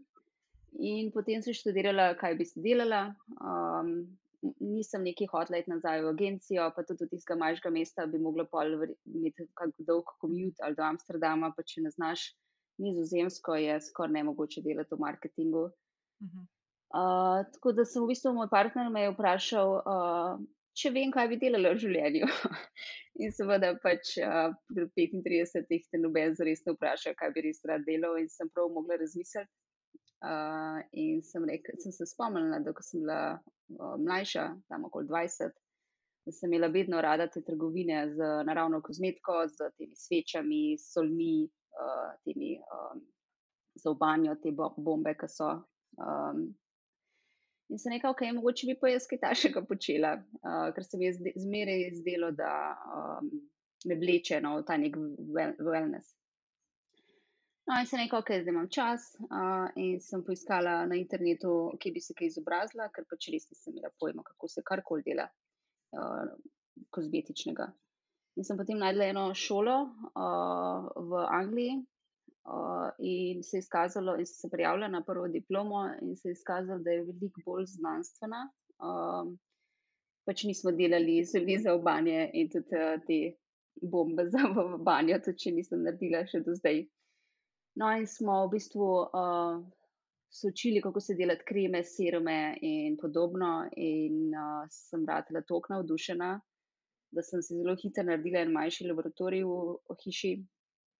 In 0.78 1.10
potem 1.12 1.42
sem 1.42 1.54
študirala, 1.54 2.12
kaj 2.20 2.36
bi 2.38 2.46
se 2.48 2.62
delala. 2.62 3.08
Um, 3.42 4.06
nisem 4.60 5.04
neki 5.06 5.26
hotla 5.30 5.60
iti 5.60 5.70
nazaj 5.70 6.02
v 6.02 6.12
agencijo, 6.14 6.70
pa 6.74 6.82
tudi 6.86 7.06
od 7.06 7.12
tistega 7.12 7.38
majhnega 7.38 7.70
mesta 7.70 8.06
bi 8.10 8.18
mogla 8.18 8.44
pol 8.50 8.74
imeti 9.06 9.46
kak 9.58 9.74
dolg 9.86 10.08
komut 10.22 10.62
ali 10.62 10.78
do 10.78 10.82
Amsterdama, 10.86 11.52
pa 11.56 11.62
če 11.62 11.84
ne 11.84 11.92
znaš 11.94 12.32
nizozemsko, 12.82 13.54
je 13.60 13.78
skoraj 13.86 14.16
nemogoče 14.16 14.64
delati 14.64 14.94
v 14.94 14.98
marketingu. 15.04 15.68
Uh 16.22 16.26
-huh. 16.26 16.46
uh, 16.98 17.52
tako 17.54 17.72
da 17.72 17.84
sem 17.84 18.02
v 18.02 18.10
bistvu 18.14 18.34
moj 18.34 18.48
partner 18.50 18.90
me 18.90 19.10
vprašal, 19.10 19.76
uh, 19.78 20.42
če 20.78 20.92
vem, 20.94 21.10
kaj 21.12 21.28
bi 21.30 21.38
delala 21.40 21.74
v 21.74 21.82
življenju. 21.82 22.28
in 23.22 23.32
seveda 23.36 23.74
pač 23.82 24.14
uh, 24.24 24.52
pri 24.72 24.86
35-ih 24.96 25.88
te 25.90 26.00
noben 26.00 26.36
zares 26.38 26.64
ne 26.66 26.76
vpraša, 26.76 27.14
kaj 27.18 27.32
bi 27.34 27.44
res 27.48 27.60
rad 27.68 27.84
delal 27.88 28.16
in 28.20 28.30
sem 28.32 28.50
prav 28.54 28.72
mogla 28.72 29.00
razmisliti. 29.00 29.50
Uh, 30.22 30.78
in 30.94 31.18
sem, 31.26 31.42
rekel, 31.50 31.74
sem 31.82 31.90
se 31.90 32.06
spomnila, 32.06 32.60
da 32.62 32.70
ko 32.70 32.84
sem 32.86 33.02
bila 33.02 33.18
uh, 33.34 33.96
mlajša, 33.98 34.44
tam 34.70 34.86
okoli 34.86 35.08
20, 35.10 35.56
da 36.22 36.34
sem 36.36 36.52
imela 36.52 36.68
vedno 36.70 37.00
rada 37.02 37.26
te 37.26 37.42
trgovine 37.42 38.04
z 38.14 38.28
naravno 38.46 38.78
kozmetiko, 38.86 39.40
z 39.50 39.72
temi 39.74 39.98
svečami, 39.98 40.62
solmi, 40.78 41.42
uh, 41.74 42.14
temi 42.22 42.54
um, 42.62 43.02
za 43.82 43.90
obanjo, 43.90 44.36
te 44.38 44.54
bombe, 44.54 45.16
ki 45.18 45.30
so. 45.32 45.50
Um, 45.98 46.52
in 47.72 47.80
sem 47.80 47.94
rekla, 47.94 48.12
ok, 48.12 48.26
mogoče 48.36 48.68
bi 48.68 48.76
pa 48.80 48.92
jaz 48.92 49.08
kaj 49.08 49.22
takega 49.22 49.64
počela, 49.68 50.12
uh, 50.42 50.68
ker 50.76 50.84
se 50.84 51.00
mi 51.00 51.08
je 51.08 51.32
zmeraj 51.44 51.86
zdelo, 51.98 52.30
da 52.36 52.52
um, 52.98 53.30
me 53.88 53.96
vleče 53.98 54.40
no, 54.44 54.58
v 54.60 54.66
ta 54.68 54.76
nek 54.80 54.98
wellness. 54.98 56.12
No, 57.66 57.78
in 57.78 57.86
sem 57.86 58.02
rekel, 58.02 58.18
ok, 58.18 58.32
zdaj 58.42 58.52
imam 58.52 58.68
čas. 58.74 59.06
Uh, 59.28 59.68
in 59.78 60.00
sem 60.02 60.24
poiskala 60.26 60.82
na 60.90 60.98
internetu, 60.98 61.52
kje 61.80 61.92
bi 61.94 62.02
se 62.02 62.16
kaj 62.18 62.32
izobrazila, 62.32 62.90
ker 62.94 63.06
pač 63.08 63.30
res 63.32 63.46
nisem 63.50 63.76
imela 63.76 63.92
pojma, 64.02 64.24
kako 64.26 64.50
se 64.50 64.64
karkoli 64.66 65.06
dela 65.06 65.28
uh, 65.96 66.34
kozmetičnega. 66.92 67.70
In 68.36 68.48
sem 68.48 68.58
potem 68.58 68.80
najdla 68.80 69.10
eno 69.12 69.24
šolo 69.36 69.76
uh, 69.86 70.90
v 71.08 71.24
Angliji. 71.28 71.78
Uh, 72.42 72.90
in 72.98 73.42
se 73.42 73.56
je 73.56 73.62
izkazalo, 73.62 74.16
in 74.18 74.26
sem 74.26 74.34
se 74.34 74.50
prijavila 74.50 74.88
na 74.88 75.02
prvo 75.06 75.28
diplomo, 75.28 75.84
in 76.02 76.16
se 76.16 76.28
je 76.28 76.32
izkazalo, 76.32 76.78
da 76.82 76.90
je 76.90 77.04
veliko 77.04 77.40
bolj 77.46 77.68
znanstvena. 77.76 78.48
Um, 78.82 79.36
pač 80.26 80.42
nismo 80.44 80.72
delali 80.74 81.20
zelo 81.24 81.58
za 81.62 81.74
obanje 81.74 82.30
in 82.32 82.50
tudi 82.50 82.78
uh, 82.78 82.98
te 83.06 83.20
bombe 83.82 84.26
za 84.30 84.42
obanje, 84.74 85.20
tudi 85.24 85.38
če 85.44 85.52
nisem 85.58 85.84
naredila 85.86 86.24
še 86.26 86.42
do 86.42 86.54
zdaj. 86.58 86.82
No, 87.78 87.92
in 87.96 88.08
smo 88.10 88.42
v 88.46 88.50
bistvu 88.56 88.88
uh, 89.06 89.62
se 90.32 90.48
učili, 90.48 90.82
kako 90.82 91.00
se 91.00 91.14
delati 91.14 91.46
kreme, 91.46 91.84
serume 91.84 92.56
in 92.60 92.96
podobno. 93.00 93.68
In 93.76 94.34
uh, 94.34 94.66
sem 94.68 95.06
ratela 95.08 95.44
tako 95.46 95.76
navdušena, 95.76 96.32
da 97.12 97.22
sem 97.22 97.42
si 97.42 97.60
zelo 97.60 97.76
hitro 97.78 98.04
naredila 98.08 98.42
en 98.42 98.52
manjši 98.52 98.90
laboratorij 98.90 99.46
v, 99.46 99.78
v 99.88 99.98
hiši 100.04 100.34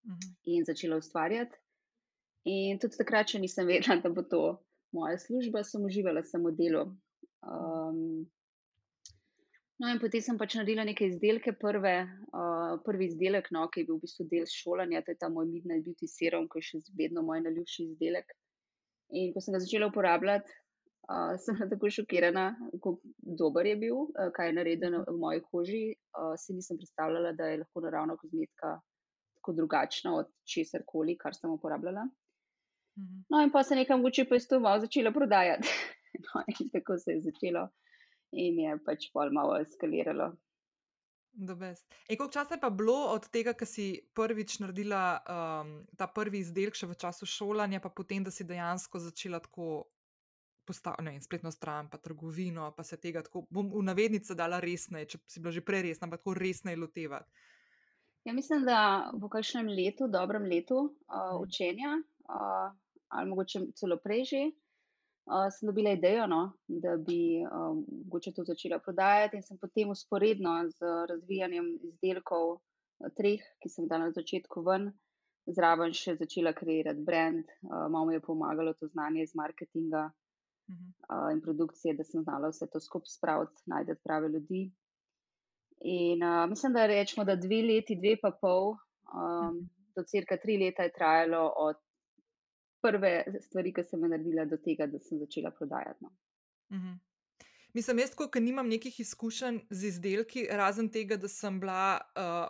mhm. 0.06 0.34
in 0.44 0.64
začela 0.68 0.98
ustvarjati. 1.02 1.58
In 2.50 2.78
tudi 2.82 2.98
takrat, 2.98 3.30
če 3.32 3.42
nisem 3.42 3.66
vedela, 3.72 4.00
da 4.02 4.10
bo 4.10 4.26
to 4.26 4.44
moja 4.92 5.18
služba, 5.18 5.64
sem 5.64 5.84
uživala 5.84 6.24
samo 6.26 6.50
delo. 6.50 6.88
Um, 7.42 8.26
No, 9.82 9.88
in 9.90 9.98
potem 9.98 10.22
sem 10.22 10.36
pač 10.38 10.54
naredila 10.54 10.84
neke 10.86 11.08
izdelke. 11.10 11.56
Prve, 11.58 11.94
uh, 12.30 12.74
prvi 12.86 13.08
izdelek, 13.10 13.48
no, 13.50 13.64
ki 13.66 13.82
je 13.82 13.88
bil 13.88 13.96
v 13.96 14.04
bistvu 14.04 14.26
del 14.30 14.44
šolanja, 14.46 15.00
to 15.02 15.10
je 15.10 15.18
ta 15.18 15.30
moj 15.32 15.48
Midnight 15.48 15.82
Beauty 15.88 16.06
Serum, 16.06 16.44
ki 16.46 16.60
je 16.60 16.66
še 16.68 16.80
vedno 17.00 17.24
moj 17.26 17.40
najljubši 17.48 17.86
izdelek. 17.88 18.30
In 19.18 19.32
ko 19.34 19.42
sem 19.42 19.56
ga 19.56 19.62
začela 19.64 19.88
uporabljati, 19.90 20.54
uh, 21.08 21.34
sem 21.42 21.58
bila 21.58 21.70
tako 21.72 21.90
šokirana, 21.96 22.44
kako 22.76 22.94
dober 23.42 23.72
je 23.72 23.74
bil, 23.82 24.04
uh, 24.04 24.30
kaj 24.36 24.52
je 24.52 24.56
naredil 24.60 25.00
v 25.02 25.16
moji 25.18 25.42
koži. 25.48 25.82
Uh, 26.14 26.36
si 26.38 26.54
nisem 26.54 26.78
predstavljala, 26.78 27.34
da 27.34 27.50
je 27.50 27.64
lahko 27.64 27.82
naravna 27.82 28.14
kozmetika 28.20 28.76
tako 29.42 29.56
drugačna 29.58 30.14
od 30.14 30.30
česar 30.46 30.86
koli, 30.86 31.18
kar 31.18 31.34
sem 31.34 31.50
uporabljala. 31.50 32.06
Mhm. 32.98 33.24
No, 33.28 33.42
in 33.42 33.50
pa 33.50 33.64
se 33.66 33.74
nekam 33.74 34.00
mogoče 34.00 34.28
pa 34.28 34.38
je 34.38 34.46
to 34.48 34.60
malo 34.60 34.80
začela 34.80 35.12
prodajati. 35.12 35.68
no, 36.24 36.44
in 36.46 36.70
tako 36.70 36.98
se 36.98 37.16
je 37.16 37.20
začelo 37.26 37.68
in 38.32 38.58
je 38.58 38.78
pač 38.84 39.10
pol 39.12 39.32
malo 39.32 39.58
eskaliralo. 39.60 40.32
E, 42.08 42.16
koliko 42.16 42.32
časa 42.32 42.54
je 42.54 42.60
pa 42.60 42.70
bilo 42.70 42.96
od 43.12 43.28
tega, 43.32 43.54
ko 43.56 43.66
si 43.66 44.04
prvič 44.14 44.58
naredila 44.60 45.16
um, 45.16 45.70
ta 45.96 46.06
prvi 46.06 46.42
izdelek, 46.44 46.76
še 46.76 46.88
v 46.90 46.96
času 47.00 47.28
šolanja, 47.28 47.80
pa 47.80 47.88
potem, 47.88 48.24
da 48.24 48.30
si 48.30 48.44
dejansko 48.44 49.00
začela 49.00 49.40
tako 49.40 49.86
postaviti 50.68 51.24
spletno 51.24 51.50
stran, 51.50 51.88
pa 51.90 51.98
trgovino, 51.98 52.68
pa 52.76 52.84
se 52.84 53.00
tega 53.00 53.22
tako, 53.24 53.46
bom 53.50 53.72
v 53.72 53.82
navednice 53.84 54.36
dala 54.38 54.60
resneje, 54.60 55.14
če 55.14 55.18
si 55.26 55.40
bila 55.40 55.52
že 55.52 55.64
prej 55.64 55.88
resna, 55.88 56.06
ampak 56.06 56.20
tako 56.22 56.36
resneje 56.38 56.78
lotevati. 56.78 57.32
Ja, 58.24 58.32
mislim, 58.32 58.64
da 58.64 59.10
v 59.18 59.28
kakšnem 59.28 59.66
letu, 59.66 60.06
dobrem 60.08 60.44
letu 60.46 60.76
uh, 60.78 61.40
učenja, 61.42 61.96
uh, 62.30 62.68
ali 63.08 63.28
mogoče 63.28 63.64
celo 63.74 63.96
prej 64.04 64.24
že, 64.30 64.42
uh, 65.26 65.48
sem 65.50 65.66
dobila 65.66 65.96
idejo, 65.96 66.28
no, 66.30 66.42
da 66.68 66.94
bi 66.96 67.42
um, 67.42 67.80
mogoče 68.04 68.32
to 68.36 68.44
začela 68.46 68.78
prodajati, 68.78 69.40
in 69.40 69.42
sem 69.42 69.58
potem 69.58 69.90
usporedno 69.90 70.54
z 70.70 70.92
razvijanjem 71.10 71.72
izdelkov, 71.88 72.60
treh, 73.18 73.42
ki 73.58 73.68
sem 73.68 73.88
dala 73.90 74.12
na 74.12 74.14
začetku 74.14 74.62
ven, 74.70 74.92
zraven 75.50 75.90
še 75.90 76.14
začela 76.20 76.54
kreirati 76.54 77.02
brand. 77.02 77.50
Uh, 77.66 77.88
malo 77.90 78.06
mi 78.06 78.14
je 78.14 78.22
pomagalo 78.22 78.76
to 78.78 78.86
znanje 78.92 79.26
iz 79.26 79.34
marketinga 79.34 80.04
uh, 80.06 81.26
in 81.34 81.42
produkcije, 81.42 81.98
da 81.98 82.06
sem 82.06 82.22
znala 82.22 82.54
vse 82.54 82.70
to 82.70 82.78
skupaj 82.80 83.16
spraviti, 83.18 83.66
najti 83.66 83.98
prave 84.06 84.30
ljudi. 84.30 84.68
In 85.84 86.22
uh, 86.22 86.48
mislim, 86.48 86.72
da 86.72 86.86
rečemo, 86.86 87.24
da 87.24 87.36
dve 87.36 87.62
leti, 87.62 87.96
dve 87.98 88.16
pa 88.22 88.30
pol, 88.30 88.76
um, 89.12 89.62
do 89.96 90.04
cirka 90.08 90.36
tri 90.36 90.58
leta 90.58 90.82
je 90.86 90.92
trajalo 90.92 91.52
od 91.56 91.80
prve 92.82 93.24
stvari, 93.40 93.72
ki 93.74 93.84
sem 93.86 94.02
jih 94.02 94.10
naredila, 94.10 94.44
do 94.50 94.58
tega, 94.62 94.86
da 94.86 94.98
sem 94.98 95.18
začela 95.18 95.50
prodajati. 95.50 96.04
No. 96.04 96.10
Uh 96.70 96.76
-huh. 96.76 96.98
Mislim, 97.74 97.98
jaz, 97.98 98.14
ko 98.14 98.28
nimam 98.40 98.68
nekih 98.68 99.00
izkušenj 99.00 99.60
z 99.70 99.86
izdelki, 99.88 100.46
razen 100.50 100.90
tega, 100.92 101.16
da 101.16 101.28
sem 101.28 101.60
bila 101.60 102.00
uh, 102.16 102.48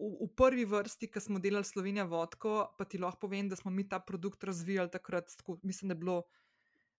v, 0.00 0.26
v 0.26 0.28
prvi 0.36 0.64
vrsti, 0.64 1.10
ko 1.10 1.20
smo 1.20 1.38
delali 1.38 1.64
Slovenijo 1.64 2.06
vodko, 2.10 2.74
pa 2.78 2.84
ti 2.84 2.98
lahko 2.98 3.26
povem, 3.26 3.48
da 3.48 3.56
smo 3.56 3.70
mi 3.70 3.88
ta 3.88 4.00
produkt 4.00 4.44
razvijali 4.44 4.90
takrat, 4.90 5.30
tako, 5.36 5.58
mislim, 5.62 5.88
da 5.88 5.92
je 5.92 5.98
bilo 5.98 6.22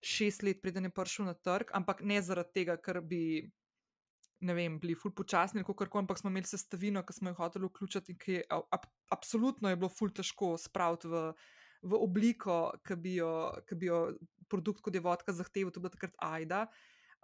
šest 0.02 0.44
let, 0.44 0.62
preden 0.62 0.84
je 0.84 0.90
prišel 0.90 1.26
na 1.26 1.34
trg, 1.34 1.74
ampak 1.74 2.02
ne 2.02 2.22
zaradi 2.22 2.54
tega, 2.54 2.78
ker 2.78 3.02
bi. 3.02 3.52
Ne 4.46 4.54
vem, 4.54 4.78
bili 4.82 4.96
ful 5.00 5.14
počasni, 5.16 5.64
kako 5.64 5.88
koli, 5.88 6.04
ampak 6.04 6.20
smo 6.22 6.30
imeli 6.30 6.48
sestavino, 6.50 7.02
ki 7.06 7.14
smo 7.18 7.32
jo 7.32 7.38
hoteli 7.40 7.70
vključiti, 7.70 8.14
in 8.14 8.18
ki 8.22 8.34
je 8.38 8.44
ab, 8.52 8.86
absolutno 9.14 9.72
je 9.72 9.80
bilo 9.80 9.90
ful 9.90 10.12
težko 10.14 10.54
spraviti 10.62 11.10
v, 11.10 11.22
v 11.86 12.02
obliko, 12.02 12.58
ki 12.86 12.98
bi 13.02 13.16
jo, 13.20 13.32
ki 13.66 13.78
bi 13.80 13.90
jo 13.90 14.02
produkt 14.52 14.84
kot 14.86 14.94
je 14.94 15.02
vodka 15.02 15.34
zahteval, 15.34 15.74
to 15.74 15.82
je 15.82 15.86
bila 15.86 15.96
takrat 15.96 16.20
Aida. 16.22 16.66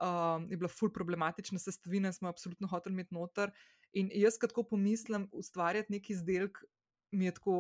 Um, 0.01 0.48
je 0.50 0.58
bila 0.58 0.72
ful 0.72 0.90
problematična 0.90 1.60
sestavina, 1.62 2.10
smo 2.13 2.30
jo 2.30 2.34
absolutno 2.34 2.70
hoteli 2.72 2.98
imeti 2.98 3.13
noter. 3.13 3.54
In 3.94 4.10
jaz, 4.16 4.40
ko 4.40 4.50
tako 4.50 4.63
pomislim, 4.72 5.28
ustvarjati 5.36 5.94
neki 5.94 6.16
izdelek, 6.16 6.58
mi 7.12 7.28
je 7.28 7.36
tako 7.38 7.58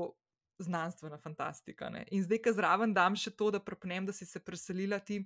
znanstvena 0.61 1.17
fantastika. 1.17 1.89
Ne? 1.89 2.05
In 2.11 2.23
zdaj, 2.23 2.41
ki 2.45 2.53
zraven 2.55 2.95
dam 2.97 3.17
še 3.19 3.33
to, 3.35 3.51
da 3.53 3.61
prepnem, 3.61 4.07
da 4.07 4.15
si 4.15 4.25
se 4.25 4.39
preselila 4.39 4.99
ti 5.03 5.21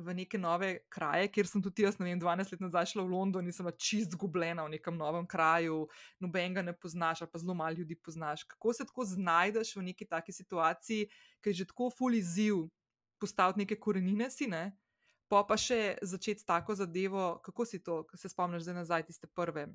v 0.00 0.14
neke 0.16 0.38
nove 0.40 0.70
kraje, 0.92 1.28
kjer 1.32 1.48
sem 1.48 1.62
tudi 1.62 1.84
jaz, 1.84 1.98
ne 2.00 2.08
vem, 2.08 2.20
12 2.20 2.54
let 2.54 2.64
nazaj 2.64 2.90
šla 2.92 3.04
v 3.04 3.12
London 3.12 3.46
in 3.46 3.54
sem 3.54 3.68
čist 3.76 4.16
zgubljena 4.16 4.64
v 4.66 4.74
nekem 4.76 4.96
novem 4.96 5.26
kraju, 5.28 5.84
noben 6.20 6.56
ga 6.56 6.64
ne 6.64 6.74
poznaš, 6.74 7.24
pa 7.30 7.38
zelo 7.38 7.54
malo 7.54 7.76
ljudi 7.78 7.96
poznaš. 7.96 8.44
Kako 8.48 8.72
se 8.72 8.86
tako 8.88 9.04
znajdeš 9.04 9.76
v 9.76 9.86
neki 9.90 10.08
taki 10.08 10.32
situaciji, 10.32 11.08
ki 11.40 11.52
je 11.52 11.60
že 11.62 11.68
tako 11.70 11.90
ful 11.90 12.14
izziv 12.14 12.66
postaviti 13.20 13.64
neke 13.64 13.76
korenine 13.76 14.30
si, 14.30 14.48
ne? 14.48 14.70
Pa 15.28 15.44
pa 15.46 15.54
še 15.60 16.00
začeti 16.02 16.42
s 16.42 16.48
tako 16.48 16.74
zadevo, 16.74 17.38
kako 17.44 17.64
si 17.64 17.78
to, 17.78 18.02
ko 18.08 18.16
se 18.18 18.28
spomniš 18.28 18.66
zdaj 18.66 18.80
nazaj, 18.82 19.06
tiste 19.06 19.28
prve 19.30 19.68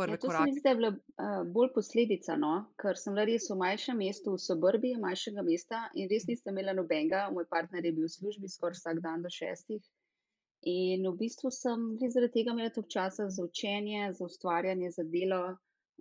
prve 0.00 0.16
ja, 0.16 0.22
korake. 0.22 0.38
To 0.38 0.44
se 0.44 0.48
mi 0.48 0.56
zdi, 0.56 0.62
da 0.64 0.72
je 0.72 0.78
bila 0.80 0.90
uh, 0.90 1.40
bolj 1.54 1.70
posledica, 1.74 2.36
no? 2.40 2.52
ker 2.80 2.98
sem 2.98 3.14
bila 3.14 3.26
res 3.28 3.48
v 3.50 3.56
manjšem 3.60 3.98
mestu, 4.00 4.34
v 4.34 4.42
sobrbi 4.42 4.92
manjšega 5.04 5.44
mesta 5.46 5.80
in 5.94 6.10
res 6.12 6.26
nisem 6.30 6.52
imela 6.54 6.74
nobenega. 6.78 7.26
Moj 7.34 7.48
partner 7.52 7.84
je 7.86 7.94
bil 7.96 8.08
v 8.08 8.14
službi 8.16 8.50
skoraj 8.52 8.78
vsak 8.78 9.02
dan 9.04 9.24
do 9.26 9.32
šestih. 9.32 9.82
In 10.70 11.06
v 11.08 11.14
bistvu 11.22 11.52
sem 11.54 11.86
zaradi 12.02 12.40
tega 12.40 12.52
imela 12.52 12.72
toliko 12.72 12.92
časa 12.92 13.30
za 13.32 13.44
učenje, 13.44 14.10
za 14.16 14.26
ustvarjanje, 14.26 14.90
za 14.96 15.06
delo. 15.08 15.56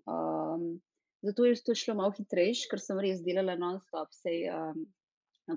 Um, 0.10 0.82
zato 1.24 1.46
je 1.46 1.62
to 1.64 1.76
šlo 1.76 1.96
malo 2.00 2.16
hitrejše, 2.18 2.68
ker 2.72 2.82
sem 2.84 3.00
res 3.00 3.24
delala 3.24 3.56
non-stop, 3.60 4.12
sej 4.16 4.50
um, 4.52 4.84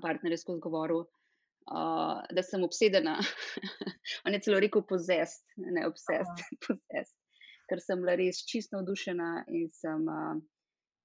partner 0.03 0.31
je 0.31 0.39
skozi 0.43 0.63
govoril. 0.63 1.03
uh, 1.71 2.23
da 2.31 2.43
sem 2.43 2.63
obsedena. 2.63 3.17
On 4.25 4.33
je 4.33 4.39
celo 4.39 4.59
rekel 4.59 4.83
pozest, 4.87 5.45
ne 5.55 5.87
obsest, 5.87 6.43
pozest. 6.67 7.15
Ker 7.69 7.81
sem 7.81 8.01
bila 8.03 8.17
res 8.19 8.41
čisto 8.47 8.77
navdušena 8.77 9.45
in 9.47 9.69
sem 9.71 10.07
uh, 10.09 10.35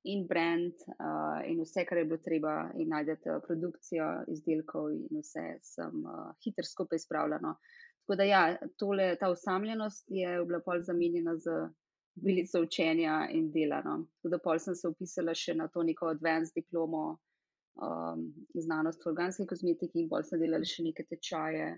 in 0.04 0.26
brand 0.26 0.74
uh, 0.88 1.40
in 1.46 1.60
vse, 1.62 1.84
kar 1.88 1.98
je 1.98 2.04
bilo 2.04 2.20
treba, 2.24 2.54
in 2.78 2.88
najdete 2.92 3.40
produkcijo 3.46 4.06
izdelkov 4.32 4.92
in 4.94 5.20
vse, 5.22 5.46
sem 5.62 6.04
uh, 6.04 6.30
hitro 6.44 6.64
skupaj 6.66 7.02
spravljeno. 7.04 7.54
Tako 8.06 8.16
da 8.16 8.24
ja, 8.24 8.42
tole, 8.80 9.16
ta 9.20 9.28
osamljenost 9.28 10.06
je 10.08 10.38
bila 10.44 10.60
pol 10.64 10.80
zamenjena 10.82 11.36
z 11.36 11.58
bilico 12.14 12.62
učenja 12.62 13.28
in 13.32 13.50
dela. 13.52 13.82
No. 13.84 14.06
Tako 14.16 14.28
da 14.32 14.38
pol 14.38 14.58
sem 14.58 14.74
se 14.74 14.88
upisala 14.88 15.34
še 15.34 15.54
na 15.54 15.68
to 15.68 15.82
neko 15.82 16.08
advanced 16.14 16.56
diplomo 16.56 17.02
um, 17.82 18.24
znanost 18.54 19.04
v 19.04 19.12
organski 19.12 19.46
kozmetiki 19.46 20.02
in 20.02 20.08
pol 20.08 20.24
sem 20.24 20.40
delala 20.40 20.64
še 20.64 20.86
neke 20.88 21.04
tečaje 21.10 21.74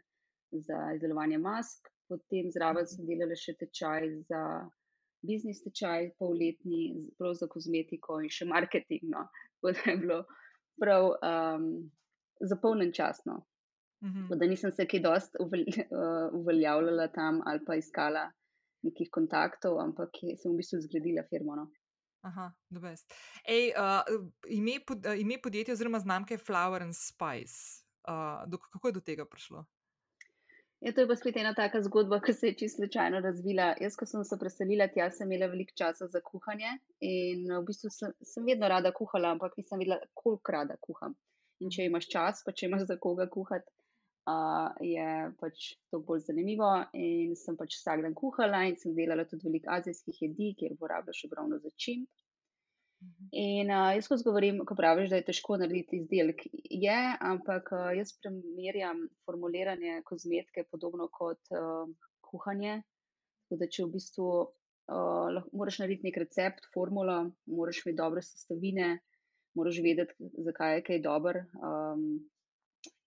za 0.53 0.79
izdelovanje 0.95 1.39
mask, 1.39 1.91
potem 2.11 2.51
zraven 2.51 2.89
sem 2.91 3.07
delala 3.07 3.39
še 3.39 3.55
tečaj 3.61 4.11
za 4.29 4.43
biznis 5.27 5.63
tečaj, 5.65 6.15
polletni, 6.19 6.91
prav 7.19 7.37
za 7.39 7.49
kozmetiko 7.51 8.21
in 8.25 8.33
še 8.33 8.49
marketing. 8.49 9.09
No. 9.13 9.27
Tako 9.61 9.73
da 9.77 9.91
je 9.91 9.97
bilo 10.01 10.21
prav 10.81 11.09
um, 11.13 11.67
zapolnen 12.41 12.93
časno. 12.97 13.43
Mhm. 14.05 14.31
Da 14.41 14.47
nisem 14.49 14.73
se 14.73 14.87
kaj 14.89 15.03
dost 15.05 15.37
uveljavljala 16.41 17.11
tam 17.13 17.43
ali 17.47 17.61
pa 17.67 17.77
iskala 17.77 18.31
nekih 18.83 19.11
kontaktov, 19.13 19.77
ampak 19.83 20.17
sem 20.41 20.55
v 20.55 20.57
bistvu 20.63 20.81
zgradila 20.87 21.27
firmo. 21.29 21.57
No. 21.59 21.67
Aha, 22.25 22.51
the 22.73 22.81
best. 22.81 23.13
Ej, 23.49 23.73
uh, 23.77 24.05
ime, 24.49 24.79
pod, 24.87 25.05
uh, 25.05 25.21
ime 25.21 25.37
podjetja 25.41 25.77
oziroma 25.77 26.01
znamke 26.01 26.39
Flower 26.41 26.83
and 26.85 26.97
Spice. 26.97 27.85
Uh, 28.09 28.49
do, 28.49 28.57
kako 28.73 28.89
je 28.89 28.97
do 28.97 29.05
tega 29.05 29.25
prišlo? 29.29 29.65
Ja, 30.81 30.93
to 30.93 31.01
je 31.01 31.09
pa 31.09 31.17
spet 31.17 31.37
ena 31.37 31.51
taka 31.55 31.83
zgodba, 31.85 32.19
ki 32.25 32.33
se 32.33 32.47
je 32.47 32.55
čisto 32.63 32.81
slučajno 32.81 33.19
razvila. 33.21 33.75
Jaz, 33.85 33.97
ko 34.01 34.07
sem 34.09 34.23
se 34.25 34.39
preselila 34.41 34.87
tja, 34.89 35.11
sem 35.13 35.29
imela 35.29 35.51
veliko 35.53 35.77
časa 35.77 36.07
za 36.09 36.23
kuhanje 36.25 36.71
in 37.05 37.43
v 37.53 37.59
bistvu 37.67 37.91
sem, 37.93 38.15
sem 38.25 38.47
vedno 38.49 38.69
rada 38.73 38.93
kuhala, 38.97 39.35
ampak 39.37 39.59
nisem 39.61 39.83
vedela, 39.83 39.99
koliko 40.17 40.55
rada 40.57 40.79
kuham. 40.81 41.19
In 41.61 41.69
če 41.75 41.85
imaš 41.85 42.09
čas, 42.09 42.41
pa 42.47 42.57
če 42.57 42.71
imaš 42.71 42.87
za 42.89 42.97
koga 42.97 43.29
kuhati, 43.29 43.69
uh, 44.33 44.73
je 44.81 45.11
pač 45.43 45.67
to 45.93 46.01
bolj 46.01 46.25
zanimivo. 46.31 46.73
In 46.97 47.37
sem 47.37 47.61
pač 47.61 47.77
vsak 47.77 48.01
dan 48.07 48.17
kuhala 48.17 48.65
in 48.71 48.81
sem 48.81 48.97
delala 48.97 49.29
tudi 49.29 49.51
veliko 49.51 49.77
azijskih 49.77 50.25
jedi, 50.25 50.55
kjer 50.63 50.79
uporabljaš 50.79 51.27
ogromno 51.29 51.61
začimb. 51.61 52.09
In 53.31 53.71
uh, 53.71 53.93
jaz 53.95 54.09
ko 54.11 54.17
govorim, 54.27 54.59
ko 54.67 54.75
praviš, 54.77 55.11
da 55.13 55.21
je 55.21 55.27
težko 55.29 55.57
narediti 55.61 56.01
izdelek, 56.01 56.43
je, 56.53 56.97
ampak 57.31 57.71
uh, 57.73 57.91
jaz 57.97 58.13
primerjam 58.19 59.05
formuliranje 59.25 60.01
kozmetike 60.09 60.65
podobno 60.71 61.07
kot 61.15 61.53
uh, 61.55 61.87
kuhanje. 62.27 62.81
Da, 63.51 63.67
če 63.67 63.87
v 63.87 63.93
bistvu 63.95 64.27
uh, 64.31 65.31
lahko, 65.37 65.55
moraš 65.63 65.81
narediti 65.83 66.09
nek 66.09 66.19
recept, 66.25 66.69
formulo, 66.75 67.17
moraš 67.51 67.81
imeti 67.85 67.99
dobre 68.03 68.25
sestavine, 68.27 68.91
moraš 69.59 69.81
vedeti, 69.87 70.31
zakaj 70.47 70.77
je 70.77 70.85
kaj 70.91 71.01
dober, 71.07 71.41
um, 71.63 72.05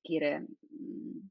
kire 0.07 0.33
mm, 0.41 1.21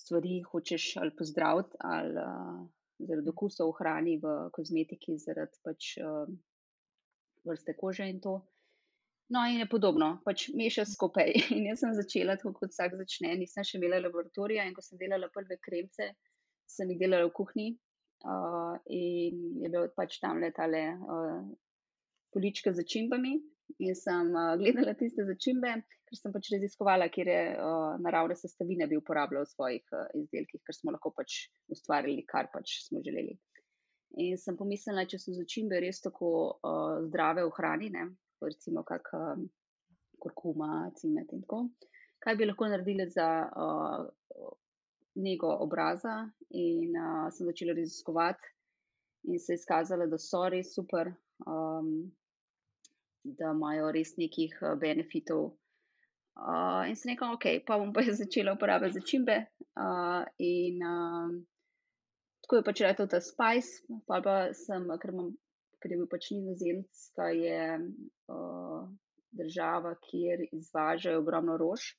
stvari 0.00 0.42
hočeš 0.50 0.90
ali 1.00 1.14
pozdraviti, 1.16 1.78
ali 1.92 2.18
uh, 2.24 2.60
zaradi 3.06 3.32
okusa 3.32 3.64
v 3.68 3.78
hrani, 3.78 4.18
v 4.24 4.36
kozmetiki, 4.56 5.16
zaradi 5.20 5.64
pač 5.64 5.94
uh, 6.04 6.28
vrste 7.48 7.74
kože 7.78 8.08
in 8.10 8.20
to. 8.20 8.38
No, 9.28 9.42
in 9.50 9.58
je 9.58 9.66
podobno, 9.66 10.12
pač 10.24 10.48
mešaš 10.54 10.92
skupaj. 10.94 11.32
In 11.56 11.64
jaz 11.66 11.80
sem 11.82 11.94
začela 11.98 12.36
tako, 12.38 12.52
kot 12.60 12.70
vsak 12.70 12.94
začne. 13.00 13.32
Nisem 13.40 13.66
še 13.66 13.80
imela 13.80 13.98
laboratorija 14.04 14.66
in 14.68 14.74
ko 14.76 14.84
sem 14.86 15.00
delala 15.00 15.26
prve 15.34 15.58
kremce, 15.58 16.12
sem 16.70 16.92
jih 16.92 17.00
delala 17.00 17.26
v 17.26 17.34
kuhinji. 17.34 17.72
Uh, 18.26 18.78
in 18.86 19.42
je 19.62 19.70
bil 19.70 19.90
pač 19.98 20.20
tam 20.22 20.38
le 20.42 20.52
tale 20.54 20.84
uh, 20.94 21.42
polička 22.32 22.72
za 22.72 22.86
čimbami, 22.86 23.34
in 23.78 23.94
sem 23.98 24.30
uh, 24.30 24.54
gledala 24.60 24.94
tiste 24.98 25.26
začimbe, 25.26 25.74
ker 26.06 26.18
sem 26.18 26.34
pač 26.34 26.52
raziskovala, 26.54 27.10
kje 27.12 27.26
je 27.26 27.42
uh, 27.58 27.98
naravne 28.02 28.38
sestavine 28.38 28.86
bi 28.90 28.98
uporabljala 29.00 29.44
v 29.44 29.52
svojih 29.52 29.92
uh, 29.92 30.06
izdelkih, 30.22 30.62
ker 30.62 30.78
smo 30.78 30.94
lahko 30.94 31.12
pač 31.16 31.46
ustvarili, 31.72 32.24
kar 32.30 32.50
pač 32.54 32.78
smo 32.86 33.02
želeli. 33.04 33.36
In 34.16 34.38
sem 34.40 34.56
pomislila, 34.56 35.04
če 35.04 35.18
so 35.20 35.34
začimbe 35.36 35.80
res 35.82 36.00
tako 36.00 36.30
uh, 36.56 37.02
zdrave 37.08 37.44
v 37.44 37.52
hrani, 37.58 37.90
ne? 37.92 38.06
recimo 38.42 38.82
kak 38.84 39.08
uh, 39.16 39.40
kurkuma, 40.20 40.90
cimet 40.96 41.32
in 41.32 41.42
tako, 41.44 41.62
kaj 42.24 42.36
bi 42.36 42.48
lahko 42.48 42.68
naredili 42.68 43.06
za 43.12 43.28
uh, 43.48 44.06
nego 45.20 45.52
obraza. 45.64 46.18
In 46.56 46.96
uh, 46.96 47.26
sem 47.32 47.48
začela 47.48 47.76
raziskovati, 47.76 48.52
in 49.32 49.40
se 49.40 49.52
je 49.56 49.60
izkazalo, 49.60 50.08
da 50.08 50.20
so 50.20 50.46
res 50.48 50.72
super. 50.76 51.12
Um, 51.46 52.12
da 53.26 53.50
imajo 53.50 53.90
res 53.92 54.14
nekih 54.16 54.54
uh, 54.62 54.74
benefitov. 54.80 55.50
Uh, 56.36 56.84
in 56.88 56.96
sem 56.96 57.12
rekel, 57.12 57.34
ok, 57.34 57.46
pa 57.66 57.78
bom 57.80 57.92
pa 57.92 58.04
začela 58.22 58.54
uporabljati 58.54 59.00
začimbe. 59.00 59.38
Uh, 59.76 60.22
in 60.38 60.82
uh, 60.84 61.32
tako 62.46 62.60
je 62.60 62.62
pač 62.62 62.80
rekel 62.86 63.08
ta 63.10 63.18
Spice, 63.18 63.82
pa 64.06 64.20
pa 64.22 64.36
sem, 64.54 64.84
ker, 65.02 65.10
imam, 65.10 65.32
ker 65.82 65.90
je 65.90 65.96
bil 65.98 66.06
pač 66.06 66.28
Nizozemska, 66.30 67.26
je 67.34 67.62
uh, 68.30 68.84
država, 69.34 69.96
kjer 70.06 70.44
izvažajo 70.54 71.24
ogromno 71.24 71.56
rož. 71.58 71.90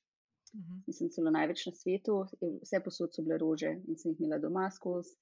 Uh 0.55 0.59
mhm. 0.59 0.63
-huh. 0.63 0.83
Mislim, 0.87 1.09
celo 1.09 1.31
največ 1.31 1.65
na 1.65 1.73
svetu, 1.75 2.23
vse 2.63 2.79
posod 2.83 3.13
so 3.13 3.21
bile 3.21 3.37
rože 3.37 3.71
in 3.87 3.97
sem 3.97 4.11
jih 4.11 4.21
imela 4.21 4.39
doma 4.39 4.69
skozi. 4.71 5.17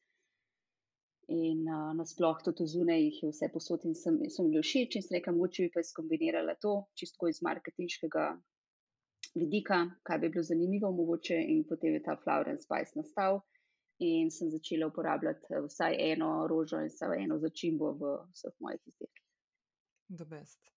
In 1.28 1.66
uh, 1.66 1.96
nasploh 1.98 2.38
tudi 2.46 2.68
zunaj 2.68 3.02
jih 3.02 3.24
je 3.24 3.30
vse 3.30 3.50
posod 3.54 3.86
in 3.86 3.96
sem, 3.96 4.20
sem 4.30 4.46
bili 4.46 4.62
všeč 4.62 4.96
in 4.96 5.02
sem 5.02 5.16
rekel, 5.18 5.34
moče 5.34 5.64
bi 5.64 5.72
pa 5.74 5.82
skombinirala 5.84 6.56
to 6.62 6.86
čisto 6.94 7.28
iz 7.28 7.42
marketinškega 7.42 8.26
vidika, 9.36 9.90
kaj 10.04 10.18
bi 10.20 10.30
bilo 10.30 10.44
zanimivo 10.44 10.92
mogoče 10.92 11.38
in 11.54 11.66
potem 11.70 11.94
je 11.94 12.04
ta 12.04 12.16
Flower 12.24 12.50
and 12.50 12.62
Spice 12.62 12.94
nastal 12.96 13.42
in 14.00 14.32
sem 14.32 14.50
začela 14.52 14.88
uporabljati 14.88 15.54
eh, 15.54 15.62
vsaj 15.68 15.98
eno 16.12 16.48
rožo 16.48 16.80
in 16.84 16.92
vsaj 16.92 17.24
eno 17.24 17.40
začimbo 17.40 17.92
v 18.00 18.16
vseh 18.34 18.56
mojih 18.60 18.82
izdelkih. 18.86 19.26
The 20.10 20.26
best. 20.26 20.76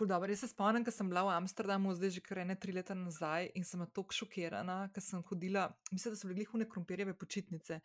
Dobro, 0.00 0.28
jaz 0.28 0.40
se 0.40 0.48
spomnim, 0.48 0.84
ko 0.84 0.92
sem 0.92 1.08
bila 1.08 1.22
v 1.24 1.32
Amsterdamu, 1.38 1.94
zdaj 1.96 2.10
že 2.18 2.20
kar 2.20 2.42
ene 2.42 2.54
tri 2.60 2.72
leta 2.76 2.94
nazaj 2.94 3.48
in 3.56 3.64
sem 3.64 3.80
tako 3.86 4.12
šokirana, 4.12 4.90
ker 4.92 5.02
sem 5.02 5.22
hodila, 5.24 5.70
mislim, 5.92 6.12
da 6.12 6.20
so 6.20 6.28
bile 6.28 6.42
glihune 6.42 6.66
krompirjeve 6.68 7.14
počitnice. 7.16 7.80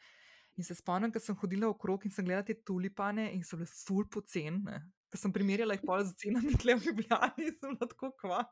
In 0.60 0.68
se 0.68 0.76
spomnim, 0.76 1.12
da 1.12 1.22
sem 1.24 1.38
hodila 1.40 1.70
okrog 1.72 2.04
in 2.06 2.12
sem 2.12 2.26
gledala 2.26 2.44
te 2.44 2.58
tulipane 2.68 3.30
in 3.32 3.46
so 3.48 3.56
bile 3.56 3.70
ful 3.72 4.04
poceni. 4.12 4.60
Ko 5.12 5.20
sem 5.20 5.34
primerjala 5.36 5.76
jih 5.76 5.82
pol 5.84 6.04
z 6.08 6.16
cenami, 6.22 6.54
tle 6.56 6.78
v 6.80 6.88
Ljubljani, 6.88 7.50
sem 7.60 7.74
bila 7.76 7.88
tako 7.92 8.12
kva. 8.22 8.44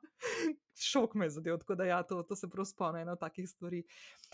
Šok 0.80 1.16
me 1.16 1.30
je 1.30 1.36
zadev, 1.38 1.60
tako 1.62 1.78
da 1.80 1.88
ja, 1.88 2.00
to, 2.04 2.20
to 2.28 2.36
se 2.36 2.50
prav 2.52 2.68
spomnim 2.68 3.06
eno 3.08 3.16
takih 3.20 3.48
stvari. 3.50 3.80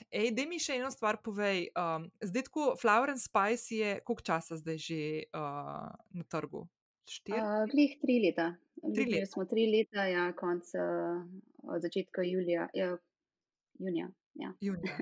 Ej, 0.09 0.31
da 0.33 0.47
mi 0.49 0.57
še 0.61 0.79
eno 0.79 0.89
stvar 0.93 1.19
povej. 1.21 1.67
Um, 1.77 2.09
zdaj 2.25 2.47
tako 2.49 2.71
Flower 2.81 3.13
and 3.13 3.21
Spice 3.21 3.77
je, 3.77 3.93
koliko 4.05 4.25
časa 4.25 4.57
zdaj 4.57 4.81
že 4.87 4.99
uh, 5.37 5.93
na 6.17 6.25
trgu? 6.29 6.65
Štiri? 7.05 7.37
Uh, 7.37 7.69
glih 7.69 7.97
tri 8.01 8.17
leta. 8.25 8.49
Tri 8.81 9.05
leta. 9.05 9.29
Smo 9.29 9.45
tri 9.49 9.69
leta, 9.69 10.09
ja, 10.09 10.25
konc 10.37 10.73
uh, 10.81 11.21
od 11.69 11.85
začetka 11.85 12.25
julija, 12.25 12.69
ja, 12.73 12.95
junija. 13.79 14.09
Ja. 14.33 14.53
Junija. 14.61 14.97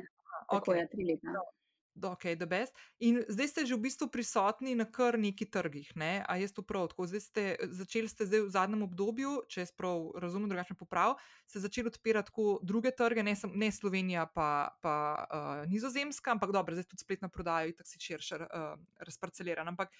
Tako 0.51 0.71
okay. 0.71 0.83
je, 0.83 0.89
tri 0.91 1.11
leta. 1.13 1.31
No. 1.39 1.47
Okay, 1.93 2.33
in 2.99 3.21
zdaj 3.29 3.47
ste 3.47 3.61
že 3.69 3.77
v 3.77 3.85
bistvu 3.85 4.09
prisotni 4.09 4.73
na 4.73 4.89
kar 4.89 5.13
nekaj 5.13 5.45
trgih, 5.53 5.93
ne? 5.93 6.25
a 6.25 6.41
jaz 6.41 6.49
to 6.49 6.65
prav 6.65 6.89
tako. 6.89 7.05
Zdaj 7.05 7.21
ste 7.21 7.43
začeli 7.69 8.09
ste 8.09 8.25
zdaj 8.25 8.41
v 8.41 8.49
zadnjem 8.49 8.81
obdobju, 8.81 9.45
če 9.45 9.61
jaz 9.61 9.71
prav 9.77 10.09
razumem, 10.17 10.49
drugače 10.49 10.73
poprav, 10.73 11.21
se 11.45 11.61
začeli 11.61 11.93
odpirati 11.93 12.33
tako 12.33 12.57
druge 12.65 12.89
trge, 12.97 13.21
ne, 13.21 13.37
sem, 13.37 13.53
ne 13.53 13.69
Slovenija, 13.69 14.25
pa, 14.25 14.73
pa 14.81 14.95
uh, 15.21 15.69
Nizozemska, 15.69 16.33
ampak 16.33 16.49
dobro, 16.49 16.73
zdaj 16.73 16.89
tudi 16.89 17.05
spletna 17.05 17.29
prodaja, 17.29 17.69
tako 17.77 17.89
si 17.93 18.01
širše 18.01 18.41
uh, 18.41 18.73
razparcelirana. 18.97 19.69
Ampak 19.69 19.93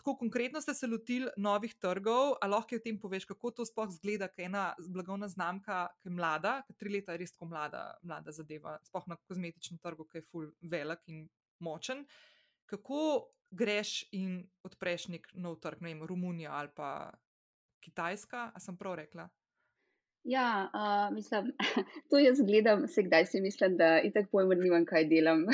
tako 0.00 0.16
konkretno 0.16 0.60
ste 0.60 0.74
se 0.74 0.86
lotili 0.86 1.28
novih 1.36 1.74
trgov, 1.76 2.32
a 2.40 2.46
lahko 2.48 2.78
o 2.78 2.82
tem 2.84 2.96
poveš, 2.98 3.26
kako 3.28 3.50
to 3.52 3.66
sploh 3.68 3.90
zgleda, 3.92 4.30
ker 4.32 4.46
je 4.46 4.48
ena 4.48 4.62
blagovna 4.88 5.28
znamka, 5.28 5.82
ki 6.00 6.08
je 6.08 6.14
mlada, 6.16 6.54
ker 6.64 6.78
tri 6.80 6.94
leta 6.94 7.12
je 7.12 7.20
res 7.20 7.34
tako 7.34 7.50
mlada, 7.50 7.82
mlada 8.02 8.32
zadeva, 8.32 8.78
sploh 8.88 9.10
na 9.12 9.18
kozmetičnem 9.28 9.82
trgu, 9.84 10.08
ki 10.08 10.22
je 10.22 10.26
full 10.30 10.48
velik 10.72 11.04
in 11.12 11.26
močen. 11.60 12.06
Kako 12.70 13.02
greš 13.52 14.06
in 14.16 14.40
odpreš 14.64 15.10
nek 15.12 15.28
nov 15.36 15.60
trg, 15.60 15.84
ne 15.84 15.92
vem, 15.92 16.02
Romunija 16.08 16.56
ali 16.56 16.72
pa 16.74 17.12
Kitajska, 17.84 18.50
a 18.54 18.64
sem 18.64 18.80
prav 18.80 18.96
rekla? 19.02 19.28
Ja, 20.24 20.48
uh, 20.72 21.14
mislim, 21.14 21.52
to 22.10 22.24
jaz 22.24 22.40
gledam, 22.40 22.88
se 22.88 23.04
kdaj 23.04 23.26
si 23.26 23.40
mislim, 23.40 23.76
da 23.76 23.98
itak 24.00 24.32
pojmo 24.32 24.54
nimam, 24.54 24.84
kaj 24.88 25.08
delam. 25.12 25.44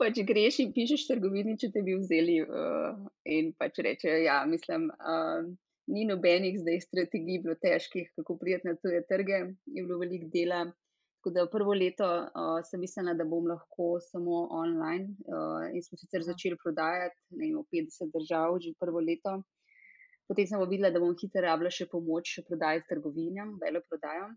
pač 0.00 0.20
greš 0.26 0.60
in 0.64 0.72
pišeš 0.76 1.06
trgovini, 1.10 1.58
če 1.60 1.70
te 1.74 1.82
bi 1.86 1.96
vzeli 2.00 2.40
uh, 2.42 2.96
in 3.28 3.52
pač 3.60 3.82
rečejo, 3.84 4.16
ja, 4.24 4.40
mislim, 4.48 4.88
uh, 4.96 5.44
ni 5.90 6.06
nobenih 6.08 6.58
zdaj 6.60 6.80
strategij 6.86 7.42
bilo 7.44 7.56
težkih, 7.60 8.12
kako 8.16 8.38
prijeti 8.40 8.68
na 8.68 8.76
tuje 8.80 9.02
trge, 9.08 9.40
je 9.66 9.84
bilo 9.84 9.98
veliko 10.00 10.30
dela. 10.34 10.64
Tako 11.20 11.32
da 11.36 11.42
prvo 11.52 11.74
leto 11.76 12.06
uh, 12.08 12.58
sem 12.64 12.80
mislila, 12.80 13.12
da 13.12 13.26
bom 13.28 13.44
lahko 13.44 13.98
samo 14.00 14.46
online 14.56 15.10
uh, 15.28 15.66
in 15.68 15.82
smo 15.84 15.98
sicer 16.00 16.24
začeli 16.24 16.56
prodajati 16.62 17.18
vem, 17.36 17.58
v 17.58 17.64
50 17.76 18.14
držav 18.14 18.56
že 18.64 18.72
prvo 18.80 19.02
leto. 19.04 19.42
Potem 20.30 20.46
sem 20.46 20.62
videla, 20.70 20.92
da 20.94 21.02
bom 21.02 21.12
hitro 21.20 21.42
rabila 21.44 21.72
še 21.74 21.90
pomoč 21.92 22.38
pri 22.38 22.46
prodaji 22.48 22.86
trgovinam, 22.88 23.58
vele 23.60 23.82
prodajam. 23.84 24.32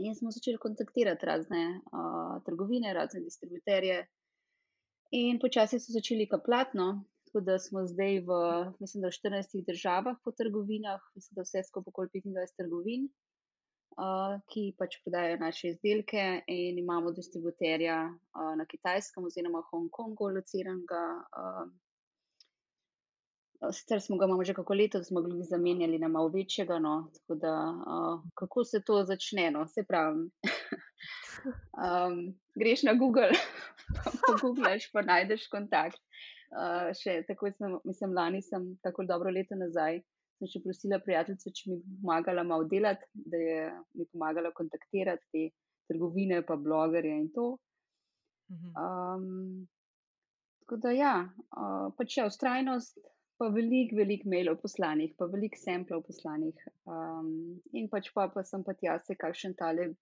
In 0.00 0.16
smo 0.16 0.32
začeli 0.32 0.56
kontaktirati 0.62 1.26
razne 1.28 1.62
uh, 1.92 2.40
trgovine, 2.46 2.94
razne 2.96 3.20
distributerje. 3.26 4.06
In 5.10 5.40
počasi 5.42 5.80
so 5.82 5.92
začeli 5.92 6.28
kaplatno, 6.30 7.04
tako 7.26 7.40
da 7.46 7.58
smo 7.58 7.82
zdaj 7.86 8.20
v, 8.26 8.36
mislim, 8.78 9.02
da 9.02 9.10
v 9.10 9.16
14 9.18 9.66
državah 9.66 10.20
po 10.24 10.32
trgovinah, 10.32 11.00
mislim, 11.14 11.34
da 11.38 11.46
vse 11.46 11.64
skupaj 11.66 11.90
okoli 11.90 12.22
25 12.22 12.56
trgovin 12.62 13.08
uh, 13.98 14.38
ki 14.52 14.70
pač 14.78 14.98
prodajajo 15.04 15.38
naše 15.40 15.74
izdelke, 15.74 16.24
in 16.46 16.78
imamo 16.78 17.12
distributerja 17.16 17.98
uh, 18.10 18.52
na 18.58 18.66
Kitajskem, 18.66 19.24
oziroma 19.24 19.62
Hongkongu, 19.70 20.30
lociranega. 20.36 21.04
Uh, 21.34 21.70
Sicer 23.60 24.00
smo 24.00 24.16
ga 24.16 24.24
imamo 24.24 24.44
že 24.44 24.54
kako 24.56 24.74
leto, 24.74 25.02
smo 25.04 25.20
ga 25.22 25.42
zamenjali 25.44 25.98
na 25.98 26.08
malo 26.08 26.28
večjega. 26.28 26.78
No, 26.78 27.10
da, 27.28 27.54
uh, 27.86 28.20
kako 28.34 28.64
se 28.64 28.82
to 28.84 29.04
začne? 29.04 29.50
No, 29.50 29.66
se 29.68 29.84
pravi, 29.84 30.30
um, 31.76 32.22
greš 32.60 32.82
na 32.82 32.94
Google, 32.94 33.36
pa 34.04 34.12
pogublaš, 34.26 34.90
pa 34.92 35.02
najdeš 35.02 35.48
kontakt. 35.52 36.00
Uh, 36.50 36.88
še 36.96 37.20
tako 37.28 37.52
sem, 37.52 37.76
mislim, 37.84 38.16
lani 38.16 38.42
sem 38.42 38.72
tako 38.82 39.04
dobro 39.06 39.30
leto 39.30 39.54
nazaj 39.54 40.00
sem 40.40 40.48
še 40.48 40.62
prosila 40.64 40.98
prijateljico, 41.04 41.52
če 41.52 41.70
mi 41.70 41.78
pomagala 42.00 42.44
malo 42.46 42.64
delati, 42.68 43.04
da 43.12 43.40
je 43.40 43.64
mi 43.98 44.06
pomagala 44.08 44.52
kontaktirati 44.56 45.26
te 45.32 45.42
trgovine, 45.90 46.40
pa 46.46 46.56
blogerje 46.56 47.18
in 47.20 47.28
to. 47.34 47.50
Um, 48.50 49.66
tako 50.62 50.80
da, 50.80 50.94
ja, 50.96 51.14
uh, 51.28 51.90
pač 51.98 52.16
je 52.16 52.26
ustrajnost, 52.26 52.98
pa 53.40 53.48
veliko, 53.48 53.96
veliko 53.96 54.28
mailov 54.28 54.58
poslanih, 54.60 55.14
pa 55.16 55.24
veliko 55.32 55.56
samplov 55.56 56.04
poslanih. 56.04 56.60
Um, 56.84 57.30
in 57.72 57.88
pač 57.88 58.10
pa, 58.12 58.28
pa 58.28 58.44
sem 58.44 58.64
pa 58.66 58.74
tja 58.76 58.98
se, 59.00 59.16
kakšen 59.16 59.56
tale 59.56 59.94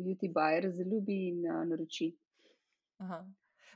beauty 0.00 0.30
buyer 0.34 0.66
zaljubi 0.74 1.20
in 1.30 1.44
uh, 1.46 1.62
naroči. 1.70 2.10
Aha. 3.04 3.22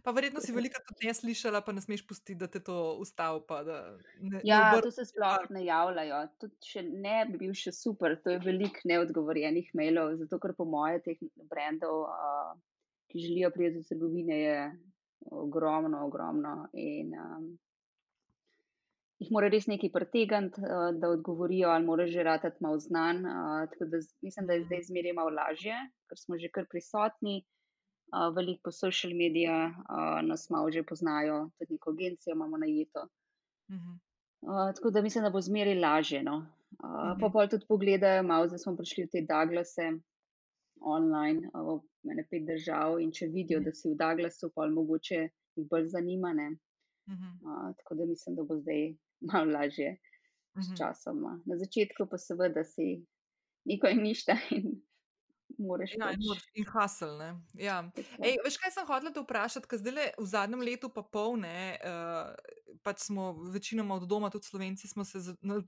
Pa 0.03 0.15
verjetno 0.15 0.41
si 0.43 0.55
veliko 0.55 0.81
tudi 0.87 1.07
ne 1.07 1.15
slišala, 1.15 1.61
pa 1.67 1.75
ne 1.75 1.83
smeš 1.83 2.05
pustiti, 2.07 2.37
da 2.39 2.47
te 2.51 2.61
to 2.65 2.97
ustavi. 3.03 3.43
Ja, 4.47 4.61
ne 4.75 4.83
to 4.83 4.91
se 4.95 5.05
sploh 5.07 5.47
ne 5.55 5.65
javljajo. 5.67 6.21
To 6.43 6.51
ne 7.03 7.17
bi 7.31 7.41
bil 7.43 7.55
še 7.59 7.75
super, 7.75 8.15
to 8.23 8.35
je 8.35 8.43
veliko 8.43 8.83
neodgovorjenih 8.89 9.71
mailov, 9.79 10.17
zato 10.23 10.39
ker 10.43 10.55
po 10.59 10.67
moje 10.71 11.03
teh 11.07 11.23
brendov, 11.51 12.07
uh, 12.11 12.53
ki 13.11 13.25
želijo 13.27 13.51
priti 13.55 13.83
v 13.83 13.89
trgovine, 13.91 14.39
je 14.43 14.59
ogromno, 15.35 16.05
ogromno. 16.07 16.55
In, 16.79 17.15
um, 17.19 17.51
Jih 19.19 19.31
mora 19.35 19.49
res 19.51 19.67
nekaj 19.67 19.91
pretegniti, 19.91 20.63
da 21.01 21.09
odgovorijo, 21.11 21.73
ali 21.75 21.85
mora 21.85 22.07
že 22.07 22.23
ratati 22.23 22.63
malo 22.63 22.79
znan. 22.79 23.25
Tako 23.73 23.89
da 23.91 23.99
mislim, 24.23 24.47
da 24.47 24.55
je 24.55 24.65
zdaj 24.65 24.83
zmeraj 24.91 25.13
malo 25.13 25.33
lažje, 25.35 25.75
ker 26.09 26.19
smo 26.19 26.39
že 26.39 26.51
kar 26.55 26.69
prisotni 26.71 27.41
veliko 28.35 28.61
po 28.65 28.73
social 28.73 29.13
medijih, 29.13 29.51
uh, 29.51 30.29
nas 30.29 30.51
malo 30.51 30.71
že 30.71 30.83
poznajo, 30.83 31.51
tudi 31.59 31.73
neko 31.73 31.91
agencijo 31.91 32.33
imamo 32.35 32.57
najeto. 32.57 33.09
Uh 33.69 33.77
-huh. 33.77 33.99
uh, 34.41 34.75
tako 34.75 34.91
da 34.91 35.03
mislim, 35.03 35.25
da 35.25 35.31
bo 35.31 35.41
zmeraj 35.41 35.75
lažje. 35.75 36.23
No? 36.23 36.37
Uh, 36.37 36.91
uh 36.91 36.91
-huh. 36.91 37.21
Pa 37.21 37.29
pa 37.29 37.47
tudi 37.47 37.67
pogledajo, 37.69 38.23
malo 38.23 38.47
zdaj 38.47 38.59
smo 38.59 38.77
prišli 38.77 39.05
v 39.05 39.09
te 39.13 39.21
Douglase 39.21 39.93
online, 40.81 41.51
uh, 41.55 41.81
v 42.05 42.11
ene 42.11 42.25
pet 42.31 42.47
držav 42.47 43.01
in 43.01 43.13
če 43.13 43.27
vidijo, 43.27 43.59
uh 43.59 43.63
mhm. 43.63 43.69
-huh. 43.69 43.75
da 43.75 43.75
si 43.75 43.91
v 43.91 43.97
Douglasu, 43.97 44.51
pa 44.55 44.67
mogoče 44.67 45.29
jih 45.57 45.69
bolj 45.71 45.87
zanima. 45.89 46.29
Uh 46.29 47.15
-huh. 47.15 47.69
uh, 47.69 47.77
tako 47.77 47.95
da 47.95 48.07
mislim, 48.07 48.37
da 48.37 48.43
bo 48.43 48.57
zdaj 48.57 48.95
malo 49.21 49.51
lažje 49.53 49.91
uh 49.93 50.63
-huh. 50.63 50.75
s 50.75 50.79
časom. 50.79 51.23
Na 51.45 51.57
začetku 51.57 52.07
pa 52.11 52.19
seveda 52.19 52.65
si 52.65 53.07
nikoli 53.65 53.95
ništa 53.95 54.37
in 54.51 54.81
moraš 55.59 55.95
ja, 55.97 56.07
pač. 56.07 56.45
in, 56.55 56.67
hasel. 56.69 57.21
Ja. 57.55 57.79
Ej, 58.23 58.37
veš, 58.45 58.59
kaj 58.61 58.73
sem 58.75 58.87
hotel 58.89 59.13
te 59.15 59.23
vprašati, 59.25 59.69
ker 59.69 59.81
zdaj 59.81 60.11
v 60.19 60.27
zadnjem 60.29 60.65
letu 60.65 60.91
pa 60.93 61.03
polne, 61.03 61.79
uh, 61.81 62.35
pač 62.85 63.09
smo 63.09 63.33
večinoma 63.55 63.97
od 63.97 64.09
doma, 64.09 64.31
tudi 64.31 64.49
slovenci, 64.49 64.89
smo 64.89 65.05
se 65.05 65.19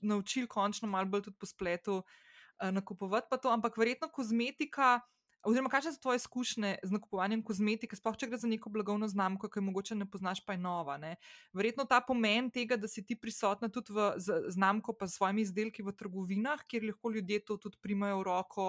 naučili 0.02 0.48
končno 0.48 0.88
malo 0.88 1.08
bolj 1.08 1.22
tudi 1.28 1.38
po 1.40 1.46
spletu 1.46 2.02
uh, 2.02 2.70
nakupovati 2.70 3.26
pa 3.30 3.36
to, 3.36 3.48
ampak 3.48 3.78
verjetno 3.80 4.10
kozmetika. 4.12 5.00
Oziroma, 5.42 5.70
kakšne 5.72 5.94
so 5.94 6.00
tvoje 6.04 6.20
izkušnje 6.20 6.70
z 6.84 6.92
nakupovanjem 6.92 7.40
kozmetike, 7.42 7.96
sploh 7.96 8.16
če 8.20 8.26
gre 8.28 8.38
za 8.42 8.48
neko 8.48 8.68
blagovno 8.68 9.08
znamko, 9.08 9.48
ki 9.48 9.60
jo 9.60 9.66
mogoče 9.70 9.96
ne 9.96 10.04
poznaš, 10.04 10.42
pa 10.44 10.52
je 10.52 10.60
nova. 10.60 10.98
Ne? 11.00 11.14
Verjetno 11.56 11.86
ta 11.88 12.02
pomen 12.04 12.50
tega, 12.52 12.76
da 12.76 12.88
si 12.88 13.06
ti 13.06 13.16
prisotna 13.16 13.70
tudi 13.72 13.94
v 13.96 14.10
znamko, 14.52 14.92
pa 15.00 15.08
s 15.08 15.16
svojimi 15.16 15.46
izdelki 15.46 15.84
v 15.86 15.94
trgovinah, 15.96 16.66
kjer 16.68 16.84
lahko 16.90 17.14
ljudje 17.16 17.40
to 17.48 17.56
tudi 17.56 17.80
primajo 17.80 18.20
v 18.20 18.26
roko, 18.28 18.66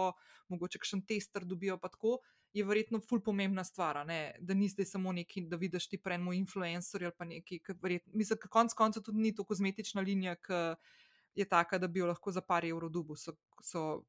mogoče 0.54 0.80
kakšen 0.80 1.04
tester 1.10 1.44
dobijo, 1.44 1.76
pa 1.76 1.92
tako, 1.92 2.22
je 2.56 2.64
verjetno 2.64 3.04
ful 3.04 3.20
pomembna 3.20 3.68
stvar. 3.68 4.00
Da 4.40 4.56
ni 4.56 4.72
zdaj 4.72 4.94
samo 4.94 5.12
neki, 5.12 5.50
da 5.52 5.60
vidiš 5.60 5.90
ti 5.92 6.00
prejmo 6.00 6.32
influencer 6.34 7.04
ali 7.04 7.18
pa 7.18 7.28
neki, 7.28 7.60
ki 7.60 7.76
mislim, 8.14 8.40
da 8.40 8.48
konec 8.48 8.74
konca 8.74 9.04
tudi 9.04 9.20
ni 9.20 9.36
to 9.36 9.44
kozmetična 9.44 10.02
linija, 10.02 10.36
ki 10.40 10.64
je 11.36 11.46
taka, 11.46 11.78
da 11.78 11.88
bi 11.88 12.00
jo 12.00 12.08
lahko 12.08 12.32
za 12.32 12.42
par 12.42 12.66
evrov 12.66 12.90
dubu. 12.92 13.16
So, 13.16 13.36
so 13.64 14.04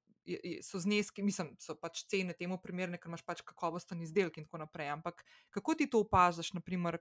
so 0.62 0.78
zneski, 0.78 1.22
mislim, 1.22 1.54
so 1.60 1.74
pač 1.80 2.04
cene 2.10 2.34
temu 2.38 2.58
primerne, 2.62 2.98
ker 3.00 3.10
imaš 3.10 3.24
pač 3.26 3.42
kakovosten 3.46 4.02
izdelek 4.02 4.38
in 4.38 4.46
tako 4.46 4.62
naprej. 4.62 4.92
Ampak 4.94 5.24
kako 5.50 5.74
ti 5.74 5.88
to 5.90 6.02
opaziš, 6.04 6.52
naprimer, 6.58 7.00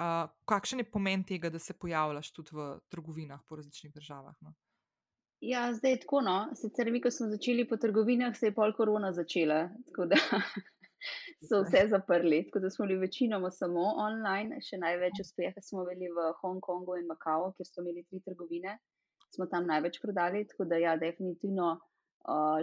uh, 0.00 0.26
kakšen 0.50 0.82
je 0.82 0.90
pomen 0.90 1.24
tega, 1.24 1.50
da 1.50 1.58
se 1.58 1.76
pojavljaš 1.78 2.32
tudi 2.32 2.56
v 2.56 2.72
trgovinah 2.90 3.44
po 3.46 3.60
različnih 3.60 3.94
državah? 3.94 4.34
No? 4.40 4.54
Ja, 5.40 5.70
zdaj 5.74 5.90
je 5.90 6.00
tako. 6.00 6.20
No. 6.20 6.36
Sicer 6.54 6.90
mi, 6.92 7.00
ko 7.00 7.10
smo 7.10 7.30
začeli 7.30 7.68
po 7.68 7.76
trgovinah, 7.80 8.36
se 8.36 8.50
je 8.50 8.54
pol 8.54 8.74
korona 8.76 9.12
začela, 9.16 9.68
tako 9.88 10.10
da 10.12 10.18
so 11.48 11.62
vse 11.64 11.86
zaprli. 11.88 12.42
Tako 12.48 12.60
da 12.66 12.70
smo 12.70 12.86
bili 12.86 12.98
večinoma 13.06 13.50
samo 13.50 13.86
online, 14.04 14.60
še 14.60 14.82
največ 14.82 15.22
uspeha 15.24 15.62
smo 15.64 15.86
imeli 15.86 16.10
v 16.16 16.32
Hongkongu 16.42 16.98
in 17.00 17.08
Makau, 17.08 17.52
kjer 17.56 17.68
so 17.68 17.80
imeli 17.80 18.04
tri 18.04 18.20
trgovine, 18.26 18.76
smo 19.32 19.46
tam 19.46 19.70
največ 19.70 20.00
prodali. 20.02 20.44
Tako 20.50 20.68
da 20.68 20.82
ja, 20.82 20.96
definitivno 21.00 21.78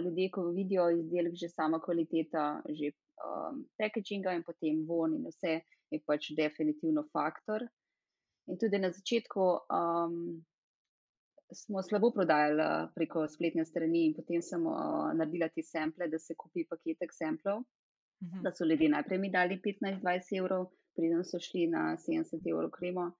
ljudje, 0.04 0.30
ko 0.30 0.50
vidijo 0.54 0.90
izdelek, 0.90 1.34
že 1.34 1.48
sama 1.48 1.80
kvaliteta, 1.80 2.62
že 2.68 2.92
um, 3.24 3.64
packaginga 3.78 4.32
in 4.32 4.42
potem 4.42 4.84
von 4.86 5.14
in 5.14 5.26
vse, 5.26 5.60
je 5.90 6.00
pač 6.06 6.30
definitivno 6.36 7.04
faktor. 7.12 7.66
In 8.48 8.58
tudi 8.58 8.78
na 8.78 8.90
začetku 8.92 9.44
um, 9.68 10.14
smo 11.52 11.82
slabo 11.82 12.10
prodajali 12.12 12.88
preko 12.94 13.26
spletne 13.28 13.64
strani, 13.64 14.06
in 14.08 14.14
potem 14.16 14.42
sem 14.42 14.64
uh, 14.66 15.10
naredila 15.16 15.48
te 15.48 15.62
sample, 15.62 16.08
da 16.08 16.18
se 16.18 16.36
kupi 16.36 16.64
paketek 16.68 17.12
samplov, 17.12 17.60
uh 17.60 17.64
mhm. 18.22 18.38
-huh. 18.38 18.42
da 18.42 18.52
so 18.52 18.64
ljudje 18.64 18.88
najprej 18.88 19.18
mi 19.18 19.30
dali 19.30 19.60
15-20 19.64 20.38
evrov, 20.38 20.66
preden 20.96 21.24
so 21.24 21.38
šli 21.38 21.66
na 21.66 21.96
70 21.96 22.50
evrov 22.50 22.70
kremo. 22.70 23.12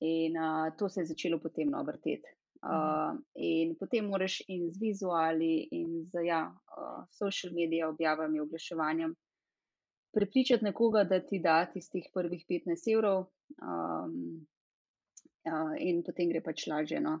In 0.00 0.36
uh, 0.36 0.76
to 0.78 0.88
se 0.88 1.00
je 1.00 1.06
začelo 1.06 1.38
potem 1.38 1.68
vrteti. 1.86 2.39
Uh, 2.60 3.16
in 3.34 3.72
potem 3.80 4.04
moraš 4.04 4.42
in 4.48 4.66
z 4.72 4.80
vizuali, 4.80 5.68
in 5.72 6.04
z 6.04 6.26
ja, 6.26 6.42
uh, 6.52 7.06
social 7.08 7.54
medije 7.54 7.86
objavami, 7.86 8.40
oglaševanjem 8.40 9.14
prepričati 10.12 10.64
nekoga, 10.64 11.04
da 11.04 11.20
ti 11.20 11.38
da 11.38 11.64
tistih 11.72 12.10
prvih 12.14 12.44
15 12.48 12.92
evrov, 12.92 13.18
um, 13.62 14.46
uh, 15.48 15.72
in 15.78 16.02
potem 16.04 16.28
gre 16.28 16.42
pač 16.44 16.66
lažje. 16.66 17.00
No. 17.00 17.20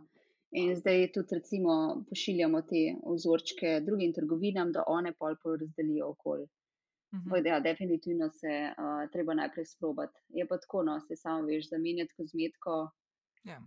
In 0.50 0.74
zdaj 0.76 1.12
tudi, 1.14 1.38
recimo, 1.38 2.04
pošiljamo 2.10 2.62
te 2.62 2.84
vzorčke 3.06 3.80
drugim 3.86 4.12
trgovinam, 4.12 4.72
da 4.72 4.84
one 4.86 5.12
pol 5.12 5.36
porazdelijo 5.42 6.08
okolje. 6.10 6.48
Uh 7.12 7.20
-huh. 7.20 7.46
Ja, 7.46 7.60
definitivno 7.60 8.30
se 8.30 8.48
uh, 8.70 9.10
treba 9.12 9.34
najprej 9.34 9.66
sprobati. 9.66 10.20
Je 10.28 10.46
pa 10.46 10.58
tako, 10.58 10.82
no, 10.82 11.00
se 11.00 11.16
samo 11.16 11.46
veš, 11.46 11.68
zamenjati 11.70 12.14
kozmetiko. 12.16 12.90
Yeah. 13.44 13.62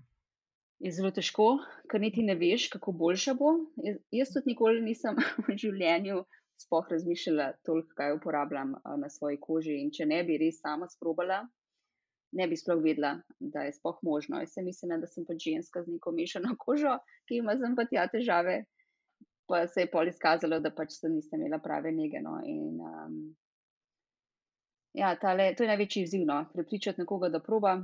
Je 0.83 0.91
zelo 0.91 1.13
težko, 1.15 1.45
ker 1.87 2.01
niti 2.03 2.25
ne 2.27 2.35
veš, 2.35 2.67
kako 2.73 2.91
boljša 2.99 3.33
bo. 3.39 3.53
Jaz, 3.85 3.99
jaz 4.11 4.31
tudi 4.33 4.51
nikoli 4.51 4.81
nisem 4.83 5.15
v 5.47 5.55
življenju 5.55 6.23
spoh 6.59 6.87
razmišljala 6.91 7.51
toliko, 7.65 7.95
kaj 7.97 8.15
uporabljam 8.17 8.75
na 8.97 9.09
svoji 9.09 9.39
koži. 9.41 9.77
In 9.81 9.91
če 9.95 10.07
ne 10.09 10.21
bi 10.27 10.37
res 10.41 10.59
sama 10.61 10.89
sprobala, 10.91 11.43
ne 12.37 12.47
bi 12.49 12.57
sploh 12.59 12.81
vedela, 12.83 13.13
da 13.39 13.65
je 13.67 13.77
spoh 13.77 13.99
možno. 14.03 14.41
Jaz 14.43 14.55
sem 14.57 14.67
mislila, 14.67 14.99
da 15.01 15.09
sem 15.09 15.25
pač 15.27 15.47
ženska 15.47 15.83
z 15.85 15.95
neko 15.95 16.13
mešano 16.15 16.55
kožo, 16.65 16.97
ki 17.29 17.41
ima 17.41 17.57
zem 17.61 17.79
pa 17.79 17.87
tja 17.89 18.07
težave. 18.11 18.63
Pa 19.47 19.65
se 19.67 19.83
je 19.83 19.91
pol 19.91 20.07
izkazalo, 20.07 20.61
da 20.63 20.71
pač 20.71 20.95
sem 20.97 21.15
nisem 21.15 21.41
imela 21.41 21.59
prave 21.63 21.91
nege. 21.91 22.21
No. 22.23 22.37
In, 22.47 22.79
um, 22.79 23.17
ja, 24.99 25.15
tale, 25.19 25.51
to 25.55 25.65
je 25.65 25.73
največji 25.73 26.07
izziv, 26.07 26.23
no. 26.27 26.43
prepričati 26.53 27.03
nekoga, 27.03 27.31
da 27.31 27.43
proba. 27.43 27.77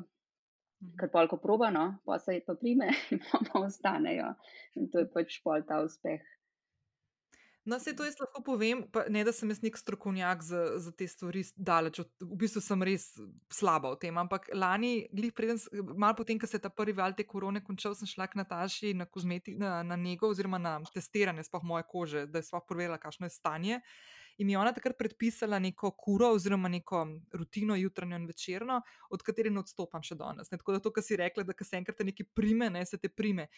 Ker 0.99 1.11
polko 1.11 1.37
probano, 1.37 1.99
pa 2.05 2.19
se 2.19 2.37
jih 2.37 2.43
pa 2.47 2.55
prime 2.59 2.89
in 3.13 3.21
pa 3.29 3.59
ostanejo. 3.59 4.33
In 4.79 4.91
to 4.91 5.03
je 5.03 5.09
pač 5.13 5.41
pol 5.43 5.65
ta 5.67 5.81
uspeh. 5.85 6.23
No, 7.69 7.77
se 7.79 7.91
to 7.93 8.05
jaz 8.07 8.15
lahko 8.17 8.41
povem, 8.41 8.81
pa 8.89 9.03
ne 9.11 9.21
da 9.27 9.33
sem 9.35 9.49
jaz 9.51 9.59
nek 9.61 9.75
strokovnjak 9.77 10.41
za, 10.41 10.61
za 10.81 10.91
te 10.95 11.05
stvari, 11.07 11.43
daleč 11.53 11.99
od 12.01 12.23
v 12.23 12.37
bistvu 12.41 12.63
sem 12.65 12.85
res 12.87 13.09
slaba 13.53 13.91
v 13.93 13.99
tem. 14.01 14.17
Ampak 14.17 14.47
lani, 14.55 15.03
glih 15.13 15.35
preden, 15.35 15.59
malo 15.93 16.15
potem, 16.17 16.39
ko 16.39 16.49
se 16.49 16.57
je 16.57 16.63
ta 16.63 16.71
prvi 16.73 16.95
val 16.97 17.13
te 17.13 17.27
korone 17.27 17.61
končal, 17.65 17.93
sem 17.99 18.09
šla 18.09 18.29
k 18.31 18.39
Nataši 18.39 18.95
na, 18.97 19.05
na, 19.59 19.73
na 19.91 19.99
nego 19.99 20.31
oziroma 20.31 20.57
na 20.57 20.79
testiranje 20.95 21.45
spoh 21.45 21.67
moje 21.67 21.85
kože, 21.91 22.25
da 22.31 22.41
je 22.41 22.47
spoh 22.47 22.63
povedala, 22.65 22.97
kakšno 22.97 23.29
je 23.29 23.35
stanje. 23.35 23.81
In 24.39 24.47
mi 24.47 24.53
je 24.53 24.59
ona 24.59 24.71
takrat 24.71 24.95
predpisala 24.97 25.59
neko 25.59 25.91
kuro 25.91 26.29
oziroma 26.31 26.69
neko 26.71 27.01
rutino 27.35 27.75
jutranjo 27.75 28.15
in 28.17 28.25
večerno, 28.25 28.81
od 29.09 29.23
katere 29.23 29.51
ne 29.51 29.59
odstopam 29.59 30.03
še 30.03 30.15
danes. 30.15 30.47
Ne? 30.51 30.57
Tako 30.61 30.77
da 30.77 30.79
to, 30.79 30.93
kar 30.95 31.03
si 31.03 31.17
rekla, 31.19 31.43
da 31.43 31.53
se 31.59 31.75
enkrat 31.75 31.99
nekaj 32.07 32.29
prime, 32.35 32.69
ne 32.71 32.85
se 32.85 32.97
te 32.97 33.11
prime. 33.11 33.49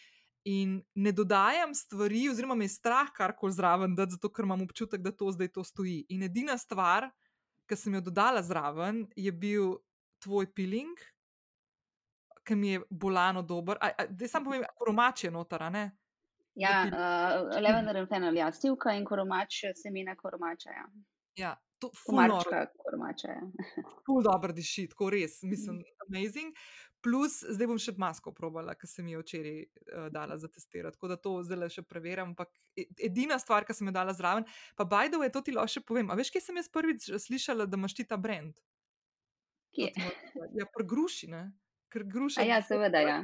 In 0.49 0.79
ne 0.95 1.13
dodajam 1.13 1.75
stvari, 1.77 2.23
oziroma 2.31 2.57
me 2.57 2.65
je 2.65 2.73
strah 2.73 3.13
karkoli 3.13 3.53
zraven, 3.53 3.93
dati, 3.95 4.17
zato 4.17 4.31
ker 4.33 4.47
imam 4.47 4.65
občutek, 4.65 5.05
da 5.05 5.13
to 5.13 5.29
zdaj 5.31 5.51
to 5.53 5.63
stoji. 5.63 5.99
In 6.09 6.25
edina 6.25 6.57
stvar, 6.57 7.11
ki 7.69 7.77
sem 7.77 7.93
jo 7.93 8.01
dodala 8.01 8.41
zraven, 8.41 9.05
je 9.15 9.31
bil 9.31 9.75
tvoj 10.25 10.49
piling, 10.49 10.97
ki 12.41 12.57
mi 12.57 12.73
je 12.73 12.81
bolano 12.89 13.45
dober. 13.45 13.77
Zdaj 14.17 14.33
samo 14.33 14.49
povem, 14.49 14.65
koromač 14.81 15.27
je 15.27 15.31
notar, 15.31 15.69
ne? 15.69 15.91
Ja, 16.61 16.75
uh, 16.85 17.57
Lavender 17.63 17.97
in 17.97 18.07
Fennel, 18.09 18.37
ja, 18.37 18.51
stivka 18.53 18.93
in 18.97 19.05
koromač, 19.07 19.63
semena 19.79 20.15
koromača. 20.19 20.75
Ja. 20.75 20.85
Ja, 21.35 21.55
to 21.79 21.89
je 21.89 22.67
koromača. 22.85 23.27
Ful 24.05 24.21
dobro 24.23 24.53
diši, 24.53 24.87
tako 24.91 25.09
res, 25.09 25.41
mislim, 25.43 25.81
mm. 25.81 26.07
amazing. 26.07 26.55
Plus, 27.01 27.39
zdaj 27.49 27.65
bom 27.65 27.79
še 27.81 27.95
masko 27.97 28.29
probala, 28.37 28.75
ki 28.77 28.85
sem 28.85 29.07
jo 29.09 29.23
včeraj 29.23 29.55
uh, 29.63 30.09
dala 30.13 30.37
za 30.37 30.51
testirati. 30.51 30.93
Tako 30.99 31.09
da 31.09 31.17
to 31.17 31.31
zdaj 31.47 31.71
še 31.73 31.83
preverjam. 31.89 32.35
Ampak 32.35 32.51
e, 32.77 32.85
edina 33.07 33.39
stvar, 33.41 33.65
ki 33.65 33.73
sem 33.73 33.89
jo 33.89 33.95
dala 33.95 34.13
zraven, 34.13 34.45
pa 34.77 34.85
Bajdo 34.85 35.23
je 35.25 35.31
to 35.33 35.41
ti 35.47 35.55
lahko 35.55 35.73
še 35.73 35.81
povem. 35.81 36.11
A 36.13 36.19
veš, 36.19 36.29
kje 36.35 36.43
sem 36.45 36.61
jaz 36.61 36.69
prvič 36.69 37.09
slišala, 37.25 37.65
da 37.65 37.79
imaš 37.79 37.97
ti 37.97 38.05
ta 38.05 38.21
brand? 38.21 38.53
Kje? 39.73 39.89
Ja, 40.59 40.67
pregruši, 40.75 41.31
ne? 41.31 41.47
Ker 41.91 42.05
gruša. 42.05 42.45
Ja, 42.45 42.61
seveda, 42.63 43.01
ja. 43.01 43.17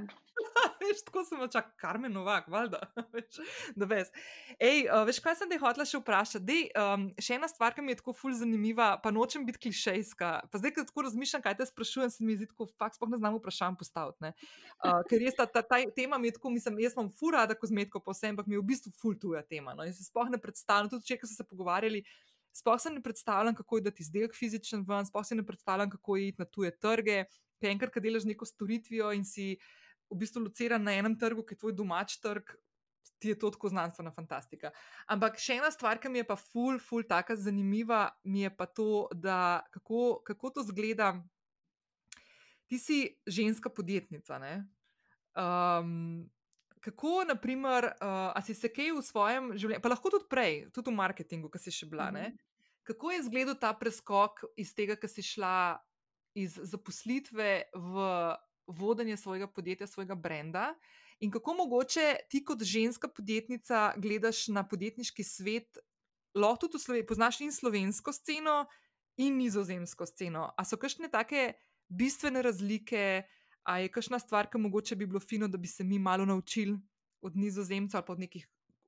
Veš, 0.90 1.04
tako 1.08 1.24
sem 1.28 1.42
očakal, 1.44 1.74
kar 1.80 2.00
me 2.02 2.10
novak, 2.10 2.48
valjda. 2.52 2.80
veš, 3.92 4.12
Ej, 4.60 4.86
uh, 4.88 5.04
veš, 5.08 5.20
kaj 5.24 5.38
sem 5.40 5.52
te 5.52 5.60
hotela 5.62 5.86
še 5.88 6.00
vprašati? 6.02 6.44
Dej, 6.48 6.64
um, 6.80 7.08
še 7.22 7.38
ena 7.38 7.50
stvar, 7.52 7.76
ki 7.76 7.86
mi 7.86 7.94
je 7.94 8.00
tako 8.02 8.16
ful 8.18 8.36
zanimiva, 8.38 8.90
pa 9.04 9.12
nočem 9.14 9.46
biti 9.48 9.68
klišejska. 9.68 10.32
Pa 10.52 10.62
zdaj, 10.62 10.74
ko 10.76 10.86
tako 10.88 11.08
razmišljam, 11.08 11.44
kaj 11.46 11.58
te 11.60 11.68
sprašujem, 11.70 12.14
se 12.14 12.28
mi 12.28 12.38
zdi 12.40 12.50
tako, 12.52 12.70
fakt, 12.80 12.98
spoh 13.00 13.12
ne 13.12 13.20
znam 13.22 13.38
vprašanj 13.38 13.80
postaviti. 13.80 14.32
Uh, 14.82 15.02
ker 15.10 15.22
res 15.24 15.38
ta, 15.38 15.48
ta, 15.50 15.66
ta 15.66 15.82
tema 15.96 16.22
mi 16.22 16.32
je 16.32 16.38
tako, 16.38 16.54
mislim, 16.56 16.80
jaz 16.86 16.98
imam 16.98 17.12
ful 17.14 17.36
rada 17.36 17.58
kozmetiko 17.58 18.02
po 18.04 18.16
vsem, 18.16 18.36
ampak 18.36 18.50
mi 18.50 18.58
je 18.58 18.64
v 18.64 18.70
bistvu 18.72 18.94
ful 19.02 19.18
tuja 19.20 19.44
tema. 19.46 19.76
No? 19.78 19.86
In 19.88 19.94
se 19.96 20.08
spoh 20.08 20.30
ne 20.32 20.40
predstavljam, 20.42 20.92
tudi 20.96 21.12
če 21.12 21.22
so 21.26 21.36
se 21.36 21.48
pogovarjali. 21.48 22.04
Sploh 22.58 22.80
se 22.82 22.90
ne 22.90 23.04
predstavljam, 23.04 23.56
kako 23.56 23.78
je 23.78 23.82
dati 23.82 24.02
izdelek 24.02 24.36
fizičen 24.36 24.86
ven, 24.88 25.06
sploh 25.06 25.26
se 25.26 25.36
ne 25.36 25.46
predstavljam, 25.46 25.90
kako 25.94 26.18
je 26.18 26.28
iti 26.28 26.42
na 26.42 26.46
tuje 26.46 26.72
trge. 26.80 27.26
Ker 27.62 27.70
enkrat, 27.70 27.94
ko 27.94 28.02
delaš 28.02 28.26
neko 28.30 28.46
storitvijo 28.46 29.12
in 29.18 29.26
si 29.26 29.58
v 30.10 30.18
bistvu 30.22 30.46
lociran 30.48 30.84
na 30.84 30.96
enem 30.98 31.18
trgu, 31.20 31.44
ki 31.44 31.56
je 31.56 31.62
tvoj 31.64 31.76
domač 31.78 32.18
trg, 32.24 32.56
ti 33.20 33.30
je 33.30 33.40
to 33.40 33.50
tako 33.52 33.70
znanstvena 33.70 34.12
fantastika. 34.14 34.72
Ampak 35.10 35.40
še 35.42 35.58
ena 35.58 35.72
stvar, 35.74 36.00
ki 36.02 36.12
mi 36.12 36.22
je 36.22 36.28
pa 36.30 36.38
ful, 36.40 36.78
ful, 36.82 37.06
tako 37.08 37.38
zanimiva, 37.40 38.08
mi 38.24 38.46
je 38.46 38.52
pa 38.54 38.68
to, 38.70 39.08
da 39.14 39.66
kako, 39.74 40.22
kako 40.28 40.54
to 40.58 40.66
zgleda. 40.70 41.16
Ti 42.68 42.80
si 42.80 43.00
ženska 43.26 43.72
podjetnica. 43.74 44.40
Um, 45.38 46.28
kako, 46.84 47.24
naprimer, 47.28 47.92
uh, 47.96 48.32
a 48.36 48.44
si 48.46 48.54
se 48.54 48.70
kaj 48.74 48.94
v 48.96 49.04
svojem 49.06 49.52
življenju, 49.56 49.84
pa 49.84 49.92
lahko 49.92 50.12
tudi 50.14 50.30
prej, 50.30 50.68
tudi 50.76 50.92
v 50.92 51.00
marketingu, 51.00 51.52
ki 51.52 51.62
si 51.64 51.72
še 51.72 51.90
bila, 51.90 52.12
mm 52.12 52.16
-hmm. 52.16 52.38
kako 52.84 53.12
je 53.12 53.20
izgledal 53.20 53.56
ta 53.56 53.74
preskok 53.74 54.44
iz 54.56 54.76
tega, 54.76 54.96
ki 54.96 55.08
si 55.08 55.24
šla 55.24 55.80
iz 56.36 56.60
zaposlitve 56.64 57.64
v 57.74 57.96
vodenje 58.68 59.18
svojega 59.18 59.48
podjetja, 59.48 59.88
svojega 59.88 60.16
brenda. 60.16 60.74
In 61.20 61.32
kako 61.32 61.54
mogoče 61.54 62.16
ti, 62.30 62.44
kot 62.46 62.64
ženska 62.64 63.08
podjetnica, 63.08 63.94
gledaš 63.98 64.48
na 64.48 64.68
podjetniški 64.68 65.24
svet, 65.24 65.78
lahko 66.36 66.68
tudi 66.68 66.78
v 66.78 66.84
Sloveniji, 66.84 67.08
poznaš 67.08 67.42
in 67.42 67.52
slovensko 67.52 68.14
sceno, 68.14 68.66
in 69.18 69.38
nizozemsko 69.38 70.06
sceno. 70.06 70.52
A 70.58 70.66
so 70.66 70.78
kakšne 70.78 71.10
take 71.10 71.54
bistvene 71.90 72.42
razlike, 72.46 73.24
a 73.68 73.80
je 73.82 73.90
kakšna 73.92 74.20
stvar, 74.20 74.50
ki 74.52 74.62
mogoče 74.62 74.96
bi 74.96 75.08
bilo 75.10 75.20
fino, 75.20 75.48
da 75.48 75.58
bi 75.58 75.68
se 75.68 75.84
mi 75.84 76.00
malo 76.00 76.26
naučili 76.26 76.78
od 77.22 77.36
nizozemcev 77.36 77.98
ali 77.98 78.06
pa 78.06 78.14
od 78.14 78.20
nekih 78.20 78.48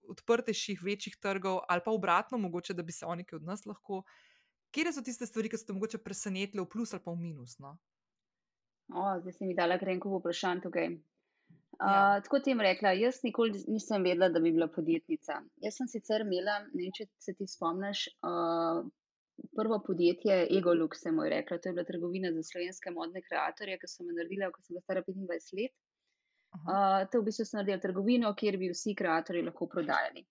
odprtejših, 0.10 0.84
večjih 0.84 1.18
trgov, 1.22 1.60
ali 1.70 1.82
pa 1.86 1.92
obratno, 1.92 2.38
mogoče, 2.38 2.74
da 2.74 2.84
bi 2.84 2.92
se 2.92 3.06
oni 3.06 3.26
od 3.34 3.44
nas 3.44 3.66
lahko. 3.66 4.04
Kje 4.72 4.94
so 4.94 5.02
tiste 5.02 5.26
stvari, 5.26 5.50
ki 5.50 5.58
so 5.58 5.66
te 5.66 5.74
mogoče 5.74 5.98
presenetile 5.98 6.64
v 6.64 6.70
plus 6.70 6.94
ali 6.94 7.04
pa 7.04 7.12
v 7.12 7.22
minus? 7.22 7.58
No? 7.60 7.78
O, 8.90 9.20
zdaj 9.22 9.34
si 9.34 9.46
mi 9.46 9.56
dala 9.56 9.78
grenko 9.78 10.18
vprašanje 10.18 10.66
tukaj. 10.66 10.88
Uh, 11.80 11.88
ja. 11.88 12.22
Tako 12.24 12.40
ti 12.44 12.52
jim 12.52 12.62
rekla, 12.62 12.92
jaz 12.98 13.22
nikoli 13.24 13.62
nisem 13.68 14.04
vedela, 14.04 14.30
da 14.34 14.40
bi 14.44 14.52
bila 14.52 14.68
podjetnica. 14.68 15.42
Jaz 15.64 15.78
sem 15.78 15.88
sicer 15.88 16.26
imela, 16.26 16.58
ne 16.74 16.82
vem, 16.88 16.96
če 16.98 17.06
se 17.24 17.36
ti 17.38 17.48
spomniš, 17.48 18.08
uh, 18.26 18.82
prvo 19.56 19.78
podjetje 19.86 20.42
Egolux, 20.58 21.00
sem 21.04 21.16
mu 21.16 21.28
rekla, 21.30 21.60
to 21.60 21.70
je 21.70 21.76
bila 21.78 21.86
trgovina 21.88 22.32
za 22.36 22.44
slovenske 22.44 22.92
modne 22.92 23.22
kreatorje, 23.24 23.78
ki 23.80 23.92
sem 23.92 24.10
jo 24.10 24.18
naredila, 24.18 24.50
ko 24.52 24.64
sem 24.64 24.74
bila 24.74 24.84
stara 24.84 25.06
25 25.08 25.56
let. 25.62 25.76
Uh, 26.58 27.06
to 27.12 27.22
v 27.22 27.30
bistvu 27.30 27.46
sem 27.46 27.62
naredila 27.62 27.84
trgovino, 27.86 28.34
kjer 28.36 28.58
bi 28.58 28.72
vsi 28.74 28.98
kreatorji 28.98 29.46
lahko 29.46 29.70
prodajali. 29.72 30.26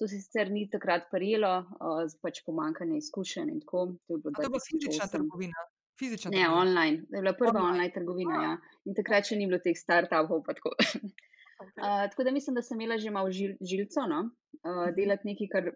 To 0.00 0.08
se 0.08 0.22
sicer 0.22 0.48
ni 0.48 0.64
takrat 0.72 1.10
prijelo, 1.10 1.52
uh, 1.76 2.06
pač 2.22 2.40
pomankanje 2.46 3.02
izkušenj 3.02 3.52
in 3.52 3.60
tako. 3.66 3.84
To 4.06 4.16
je 4.16 4.48
bila 4.48 4.64
fizična 4.64 5.10
trgovina. 5.12 5.66
Fizično. 6.00 6.32
Ne, 6.32 6.48
online. 6.48 7.04
To 7.10 7.16
je 7.16 7.22
bila 7.22 7.34
prva 7.36 7.50
online, 7.50 7.70
online 7.70 7.92
trgovina. 7.94 8.42
Ja. 8.44 8.52
In 8.88 8.96
takrat 8.96 9.28
še 9.28 9.36
ni 9.36 9.48
bilo 9.50 9.60
teh 9.60 9.76
startupov. 9.76 10.46
Tako. 10.48 10.76
Okay. 10.80 11.10
Uh, 11.60 12.06
tako 12.08 12.24
da 12.24 12.30
mislim, 12.32 12.54
da 12.56 12.62
sem 12.64 12.78
imela 12.80 12.96
že 12.96 13.10
malo 13.12 13.28
žil, 13.36 13.50
žilco, 13.60 14.06
no? 14.08 14.20
uh, 14.64 14.86
delati 14.96 15.28
nekaj, 15.28 15.48
kar 15.52 15.66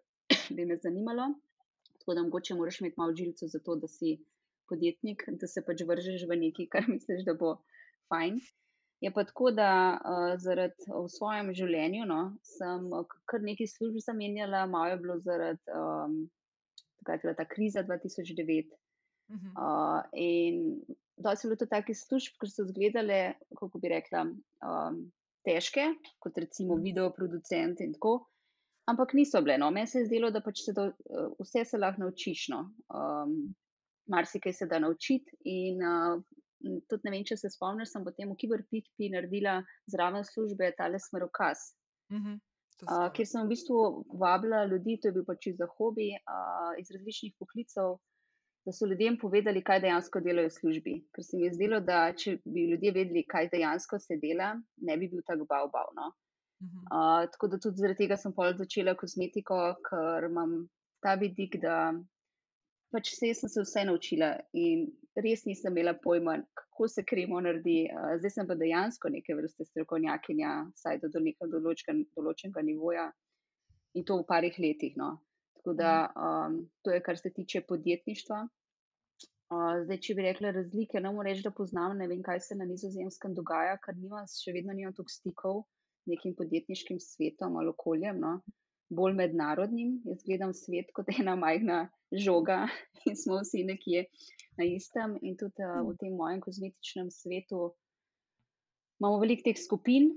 bi 0.56 0.64
me 0.64 0.78
zanimalo. 0.80 1.26
Tako 2.00 2.14
da 2.16 2.22
mogoče 2.24 2.54
moraš 2.56 2.78
imeti 2.80 2.96
malo 2.96 3.12
žilco 3.12 3.48
za 3.52 3.60
to, 3.60 3.76
da 3.82 3.90
si 3.92 4.14
podjetnik, 4.72 5.26
da 5.28 5.46
se 5.46 5.60
pač 5.66 5.82
vržeš 5.84 6.24
v 6.30 6.38
nekaj, 6.40 6.70
kar 6.72 6.88
misliš, 6.94 7.26
da 7.28 7.34
bo 7.36 7.58
fajn. 8.08 8.40
Je 9.04 9.12
pa 9.12 9.26
tako, 9.28 9.50
da 9.52 9.68
uh, 10.00 10.30
zaradi 10.40 10.88
v 10.88 11.04
svojem 11.12 11.52
življenju 11.52 12.08
no, 12.08 12.22
sem 12.56 12.88
kar 13.28 13.44
nekaj 13.44 13.68
služb 13.74 14.00
zamenjala, 14.06 14.64
malo 14.64 14.94
je 14.94 15.02
bilo 15.04 15.18
zaradi 15.20 15.76
um, 15.76 16.16
ta 17.04 17.44
kriza 17.44 17.84
2009. 17.84 18.72
Uh, 19.32 20.02
in 20.12 20.84
da 21.16 21.36
so 21.36 21.48
bile 21.48 21.56
to 21.56 21.66
take 21.66 21.94
službe, 21.94 22.36
ki 22.40 22.50
so 22.50 22.64
izgledale, 22.66 23.34
kako 23.56 23.80
bi 23.80 23.90
rekla, 23.92 24.24
um, 24.66 25.00
težke, 25.46 25.86
kot 26.22 26.38
recimo 26.38 26.76
videoproducent 26.80 27.80
in 27.84 27.94
tako. 27.96 28.18
Ampak 28.90 29.14
niso 29.16 29.40
bile. 29.40 29.56
No. 29.58 29.70
Meni 29.72 29.88
se 29.88 30.02
je 30.02 30.08
zdelo, 30.10 30.30
da 30.30 30.42
pač 30.44 30.64
se 30.66 30.74
do, 30.76 30.90
uh, 30.92 31.30
vse 31.40 31.64
se 31.64 31.80
lahko 31.80 32.04
naučiš. 32.04 32.48
No. 32.52 32.66
Um, 32.92 33.54
Marsikaj 34.12 34.52
se 34.52 34.66
da 34.68 34.78
naučiti. 34.78 35.38
In 35.48 35.80
uh, 35.80 36.18
tudi 36.90 37.06
ne 37.06 37.14
vem, 37.14 37.24
če 37.24 37.38
se 37.40 37.50
spomniš, 37.52 37.94
sem 37.94 38.04
potem 38.04 38.32
v 38.32 38.36
Kiberpikpi 38.40 39.08
naredila 39.14 39.60
zraven 39.92 40.26
službe 40.28 40.74
tale 40.76 41.00
smerokaz. 41.00 41.70
Uh 42.12 42.18
-huh. 42.18 42.40
Uh, 42.84 43.08
ker 43.14 43.26
sem 43.26 43.44
v 43.46 43.54
bistvu 43.54 44.04
vabila 44.20 44.64
ljudi, 44.66 44.98
to 45.00 45.08
je 45.08 45.16
bil 45.16 45.24
pač 45.24 45.48
za 45.56 45.66
hobi, 45.78 46.10
uh, 46.18 46.72
iz 46.80 46.90
različnih 46.90 47.32
poklicev, 47.38 47.96
da 48.64 48.72
so 48.72 48.86
ljudem 48.86 49.18
povedali, 49.20 49.62
kaj 49.64 49.80
dejansko 49.84 50.20
delajo 50.24 50.48
v 50.48 50.56
službi. 50.56 50.94
Ker 51.12 51.24
se 51.24 51.36
mi 51.36 51.44
je 51.44 51.52
zdelo, 51.52 51.80
da 51.84 52.06
če 52.16 52.38
bi 52.44 52.68
ljudje 52.70 52.92
vedeli, 52.96 53.24
kaj 53.28 53.50
dejansko 53.52 53.98
se 54.00 54.16
dela, 54.22 54.54
ne 54.76 54.96
bi 54.96 55.08
bil 55.12 55.24
tako 55.26 55.46
bav 55.50 55.68
bav. 55.72 55.90
No? 55.98 56.12
Uh, 56.64 57.26
tako 57.32 57.48
da 57.52 57.58
tudi 57.60 57.82
zaradi 57.82 58.04
tega 58.04 58.16
sem 58.16 58.32
pol 58.32 58.54
začela 58.56 58.94
kozmetiko, 58.96 59.58
ker 59.84 60.28
imam 60.30 60.62
ta 61.04 61.14
vidik, 61.20 61.58
da 61.60 61.92
pač 62.94 63.10
vse 63.12 63.34
sem 63.34 63.50
se 63.52 63.64
vse 63.64 63.84
naučila 63.84 64.30
in 64.56 64.86
res 65.18 65.44
nisem 65.44 65.74
imela 65.74 65.96
pojma, 66.00 66.38
kako 66.60 66.88
se 66.88 67.04
kremo 67.04 67.42
naredi. 67.44 67.82
Uh, 67.92 68.14
zdaj 68.22 68.36
sem 68.38 68.48
pa 68.48 68.56
dejansko 68.56 69.12
neke 69.12 69.36
vrste 69.36 69.68
strokovnjakinja, 69.68 70.56
saj 70.80 71.02
do 71.04 71.12
nekega 71.20 71.50
določenega 71.52 72.64
nivoja 72.64 73.10
in 73.94 74.08
to 74.08 74.22
v 74.22 74.28
parih 74.30 74.56
letih. 74.58 74.96
No. 74.96 75.18
Tako 75.64 75.74
da 75.78 76.12
um, 76.12 76.58
to 76.84 76.92
je, 76.92 77.00
kar 77.00 77.16
se 77.16 77.30
tiče 77.32 77.62
podjetništva. 77.68 78.42
Uh, 78.44 79.78
zdaj, 79.84 79.98
če 80.04 80.14
bi 80.18 80.26
rekla 80.26 80.50
razlike, 80.52 81.00
ne 81.00 81.12
morem 81.12 81.32
reči, 81.32 81.44
da 81.46 81.52
poznam, 81.56 81.96
ne 81.96 82.08
vem, 82.10 82.20
kaj 82.24 82.42
se 82.44 82.56
na 82.58 82.66
nizozemskem 82.68 83.32
dogaja, 83.36 83.78
ker 83.80 83.96
nima, 83.96 84.26
še 84.28 84.52
vedno 84.52 84.76
nimam 84.76 84.92
toliko 84.92 85.14
stikov 85.14 85.62
z 86.04 86.12
nekim 86.12 86.34
podjetniškim 86.36 87.00
svetom 87.00 87.56
ali 87.56 87.72
okoljem, 87.72 88.20
no? 88.20 88.34
bolj 88.92 89.16
mednarodnim. 89.16 89.96
Jaz 90.04 90.20
gledam 90.28 90.52
svet 90.52 90.92
kot 90.92 91.08
ena 91.16 91.32
majhna 91.40 91.86
žoga 92.12 92.66
in 93.08 93.16
smo 93.16 93.40
vsi 93.40 93.64
nekje 93.64 94.04
na 94.60 94.68
istem. 94.68 95.16
In 95.24 95.40
tudi 95.40 95.64
uh, 95.64 95.80
v 95.88 95.96
tem 96.00 96.12
mojem 96.12 96.44
kozmetičnem 96.44 97.08
svetu 97.08 97.70
imamo 99.00 99.16
veliko 99.24 99.48
teh 99.48 99.56
skupin, 99.58 100.12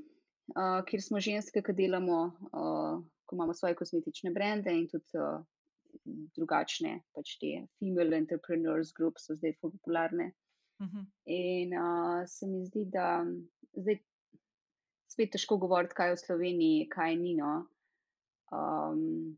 uh, 0.55 0.83
kjer 0.87 1.07
smo 1.07 1.23
ženske, 1.23 1.63
ki 1.63 1.79
delamo 1.79 2.19
uh, 2.51 2.99
ko 3.27 3.35
imamo 3.35 3.53
svoje 3.53 3.75
kozmetične 3.75 4.31
brende 4.31 4.73
in 4.73 4.87
tudi 4.91 5.19
uh, 5.19 5.43
drugačne, 6.35 7.01
pač 7.15 7.37
te 7.41 7.53
female 7.77 8.17
entrepreneurs 8.17 8.93
group 8.95 9.19
so 9.19 9.35
zdaj 9.35 9.57
popularne. 9.61 10.31
Uh 10.79 10.85
mhm. 10.85 10.97
-huh. 10.97 11.05
In 11.25 11.73
uh, 11.73 12.23
se 12.27 12.47
mi 12.47 12.65
zdi, 12.65 12.85
da 12.85 13.25
zdaj 13.73 13.99
spet 15.07 15.31
težko 15.33 15.57
govoriti, 15.57 15.95
kaj 15.97 16.11
je 16.11 16.15
v 16.15 16.23
Sloveniji, 16.25 16.89
kaj 16.89 17.15
ni. 17.15 17.35
No. 17.35 17.67
Um, 18.51 19.37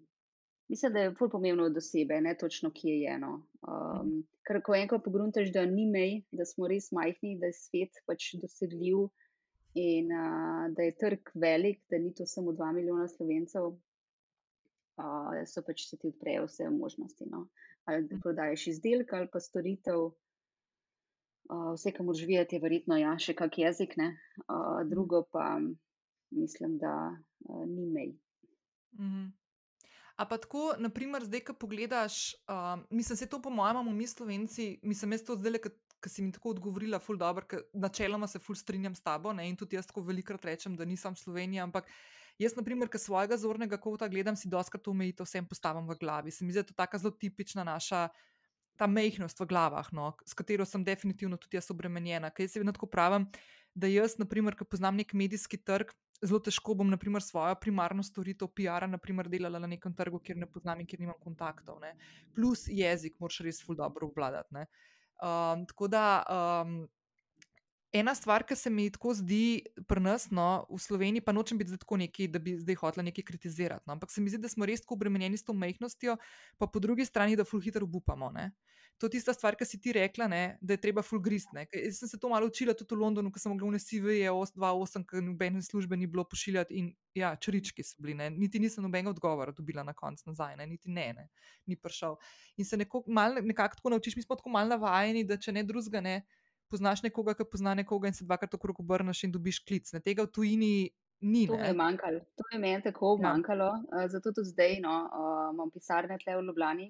mislim, 0.69 0.93
da 0.93 0.99
je 0.99 1.13
bolj 1.19 1.29
pomembno 1.29 1.63
od 1.69 1.77
osebe, 1.77 2.21
ne 2.21 2.35
točno, 2.37 2.71
kje 2.75 2.97
je 3.01 3.13
eno. 3.13 3.47
Um, 3.61 4.27
ker 4.47 4.61
ko 4.65 4.75
enkrat 4.75 5.03
pogruntaš, 5.03 5.51
da 5.53 5.65
ni 5.65 5.85
mej, 5.85 6.23
da 6.31 6.45
smo 6.45 6.67
res 6.67 6.91
majhni, 6.91 7.37
da 7.39 7.49
je 7.49 7.57
svet 7.57 8.03
pač 8.07 8.33
dosegljiv 8.41 9.07
in 9.79 10.11
uh, 10.11 10.67
da 10.75 10.83
je 10.83 10.95
trg 10.97 11.31
velik, 11.33 11.81
da 11.89 11.97
ni 11.97 12.13
to 12.15 12.25
samo 12.25 12.51
dva 12.53 12.71
milijona 12.71 13.07
slovencev, 13.07 13.65
uh, 13.65 15.33
so 15.47 15.63
pač 15.65 15.87
se 15.89 15.97
ti 15.97 16.11
odprejo 16.11 16.45
vse 16.47 16.69
možnosti. 16.69 17.27
No. 17.31 17.47
Ali 17.85 18.07
da 18.07 18.19
prodajes 18.23 18.67
izdelek 18.67 19.13
ali 19.13 19.29
pa 19.31 19.39
storitev. 19.39 20.09
Uh, 21.49 21.71
vse, 21.73 21.91
kar 21.95 22.05
moraš 22.05 22.27
videti, 22.29 22.55
je 22.55 22.61
verjetno 22.61 22.97
ja, 22.99 23.15
še 23.17 23.33
kak 23.33 23.57
jezik, 23.57 23.95
uh, 23.97 24.81
drugo 24.85 25.23
pa 25.33 25.57
mislim, 26.29 26.77
da 26.77 26.93
uh, 27.49 27.65
ni 27.65 27.85
mej. 27.89 28.11
Mm 28.93 29.05
-hmm. 29.05 29.31
A 30.19 30.25
pa 30.27 30.37
tako, 30.37 30.73
naprimer, 30.77 31.23
zdaj, 31.23 31.39
ko 31.47 31.53
pogledaš, 31.53 32.35
um, 32.51 32.83
mislim, 32.89 33.17
se 33.17 33.27
to 33.29 33.41
po 33.41 33.49
mojem, 33.49 33.75
imamo 33.75 33.91
mi 33.91 34.07
slovenci, 34.07 34.79
mislim, 34.83 35.11
jaz 35.11 35.23
to 35.23 35.35
zdaj, 35.35 35.51
ki 36.01 36.09
si 36.09 36.23
mi 36.23 36.31
tako 36.35 36.53
odgovorila, 36.55 36.99
ful 37.03 37.17
dobro, 37.19 37.45
ker 37.49 37.65
načeloma 37.73 38.27
se 38.27 38.39
ful 38.39 38.55
strinjam 38.55 38.95
s 38.95 39.03
tabo 39.05 39.33
ne, 39.35 39.47
in 39.49 39.57
tudi 39.59 39.77
jaz 39.77 39.87
tako 39.89 40.05
velikrat 40.07 40.45
rečem, 40.45 40.75
da 40.79 40.87
nisem 40.87 41.15
Slovenija, 41.15 41.65
ampak 41.67 41.89
jaz, 42.39 42.55
naprimer, 42.57 42.89
ki 42.91 43.01
svojega 43.01 43.37
zornega 43.37 43.77
kota 43.81 44.07
gledam, 44.07 44.37
si 44.39 44.49
doskrat 44.49 44.83
to 44.83 44.93
omejitev 44.95 45.27
vsem 45.27 45.47
postavim 45.47 45.87
v 45.89 45.99
glavi. 45.99 46.31
Se 46.31 46.45
mi 46.45 46.55
zdi, 46.55 46.61
da 46.61 46.65
je 46.65 46.71
to 46.71 46.77
taka 46.79 46.97
zelo 46.97 47.11
tipična 47.11 47.67
naša. 47.67 48.09
Ta 48.79 48.87
mehkost 48.87 49.41
v 49.41 49.43
glavah, 49.43 49.89
no, 49.91 50.13
s 50.23 50.31
katero 50.31 50.63
sem 50.63 50.85
definitivno 50.87 51.35
tudi 51.35 51.57
jaz 51.57 51.67
obremenjena. 51.73 52.29
Kaj 52.31 52.47
se 52.47 52.61
vedno 52.61 52.71
tako 52.71 52.87
pravim, 52.87 53.25
da 53.75 53.89
jaz, 53.91 54.15
naprimer, 54.21 54.55
ki 54.55 54.63
poznam 54.63 54.95
nek 54.95 55.11
medijski 55.11 55.59
trg, 55.59 55.91
zelo 56.23 56.39
težko 56.43 56.75
bom, 56.79 56.89
naprimer, 56.91 57.23
svojo 57.23 57.55
primarno 57.59 58.03
storitev 58.03 58.51
PR-a 58.55 58.87
delala 59.27 59.59
na 59.59 59.67
nekem 59.67 59.93
trgu, 59.95 60.19
kjer 60.19 60.37
ne 60.37 60.47
poznam 60.47 60.79
in 60.79 60.87
kjer 60.87 60.99
nimam 60.99 61.19
kontaktov. 61.19 61.79
Ne. 61.79 61.95
Plus 62.35 62.67
jezik, 62.67 63.19
moraš 63.19 63.39
res 63.39 63.61
ful 63.63 63.75
dobro 63.75 64.07
obvladati. 64.07 64.65
Um, 65.19 65.65
tako 65.65 65.87
da. 65.87 66.23
Um, 66.29 66.87
Ena 67.91 68.13
stvar, 68.13 68.43
ki 68.45 68.53
se 68.53 68.69
mi 68.69 68.83
tako 68.93 69.15
zdi 69.17 69.63
pri 69.89 70.01
nas, 70.05 70.27
no, 70.29 70.67
v 70.69 70.77
Sloveniji, 70.77 71.23
pa 71.25 71.33
nočem 71.33 71.57
biti 71.57 71.73
tako 71.73 71.97
neki, 71.97 72.27
da 72.29 72.37
bi 72.37 72.53
zdaj 72.53 72.75
hotela 72.77 73.05
nekaj 73.07 73.25
kritizirati, 73.25 73.81
no, 73.87 73.95
ampak 73.95 74.11
se 74.13 74.21
mi 74.21 74.29
zdi, 74.29 74.37
da 74.37 74.49
smo 74.51 74.67
res 74.69 74.83
tako 74.83 74.93
obremenjeni 74.93 75.39
s 75.41 75.47
to 75.47 75.55
mehkostjo, 75.57 76.19
pa 76.61 76.67
po 76.69 76.79
drugi 76.79 77.07
strani, 77.09 77.33
da 77.33 77.47
ful 77.49 77.63
hitro 77.65 77.89
upamo. 77.89 78.29
To 78.99 79.07
je 79.07 79.15
tista 79.15 79.33
stvar, 79.33 79.55
ki 79.55 79.63
si 79.63 79.77
ti 79.79 79.93
rekla, 79.95 80.27
ne, 80.27 80.41
da 80.61 80.75
je 80.75 80.81
treba 80.83 80.99
ful 81.05 81.21
gristne. 81.23 81.63
Jaz 81.71 82.01
sem 82.01 82.09
se 82.11 82.17
to 82.19 82.29
malo 82.29 82.49
učila 82.51 82.73
tudi 82.75 82.97
v 82.97 82.99
Londonu, 82.99 83.31
ko 83.31 83.39
sem 83.39 83.53
mogla 83.53 83.69
v 83.69 83.77
NSV-je 83.77 84.33
2-8, 84.59 85.05
ker 85.07 85.23
nobene 85.23 85.63
službe 85.63 85.95
ni 85.95 86.07
bilo 86.07 86.25
pošiljati 86.27 86.75
in 86.75 86.89
ja, 87.15 87.31
črički 87.39 87.83
so 87.83 87.95
bili, 88.03 88.17
ne. 88.19 88.27
niti 88.29 88.59
nisem 88.59 88.83
nobenega 88.83 89.13
odgovora 89.15 89.55
dobila 89.55 89.85
na 89.87 89.95
koncu 89.95 90.27
nazaj, 90.27 90.57
ne. 90.59 90.67
niti 90.67 90.91
ne, 90.91 91.13
ne, 91.15 91.29
ni 91.65 91.79
prišel. 91.79 92.19
In 92.59 92.67
se 92.67 92.77
nekako 92.77 93.05
tako 93.79 93.95
naučiš, 93.95 94.19
mi 94.19 94.27
smo 94.27 94.35
tako 94.35 94.51
malo 94.51 94.75
navajeni, 94.75 95.23
da 95.23 95.39
če 95.39 95.55
ne 95.55 95.63
drugega 95.63 96.03
ne 96.03 96.21
poznaš 96.69 97.03
nekoga, 97.07 97.33
ki 97.33 97.47
pozna 97.49 97.73
nekoga 97.73 98.11
in 98.11 98.13
se 98.13 98.25
dvakrat 98.27 98.53
okrog 98.53 98.83
obrneš 98.83 99.23
in 99.25 99.31
dobiš 99.31 99.63
klic. 99.65 99.89
Ne? 99.95 100.03
Tega 100.05 100.27
v 100.27 100.33
tujini 100.35 100.73
ni. 101.25 101.47
To 101.47 101.57
je 101.57 101.73
manjkalo, 101.73 102.19
to 102.35 102.45
je 102.51 102.59
meni 102.59 102.83
tako 102.83 103.15
ja. 103.17 103.29
manjkalo. 103.29 103.69
Uh, 103.89 104.05
zato 104.11 104.33
tudi 104.35 104.51
zdaj 104.53 104.79
no, 104.83 104.95
uh, 105.07 105.45
imam 105.53 105.71
pisarne 105.73 106.19
tle 106.21 106.37
v 106.37 106.45
Ljubljani. 106.49 106.89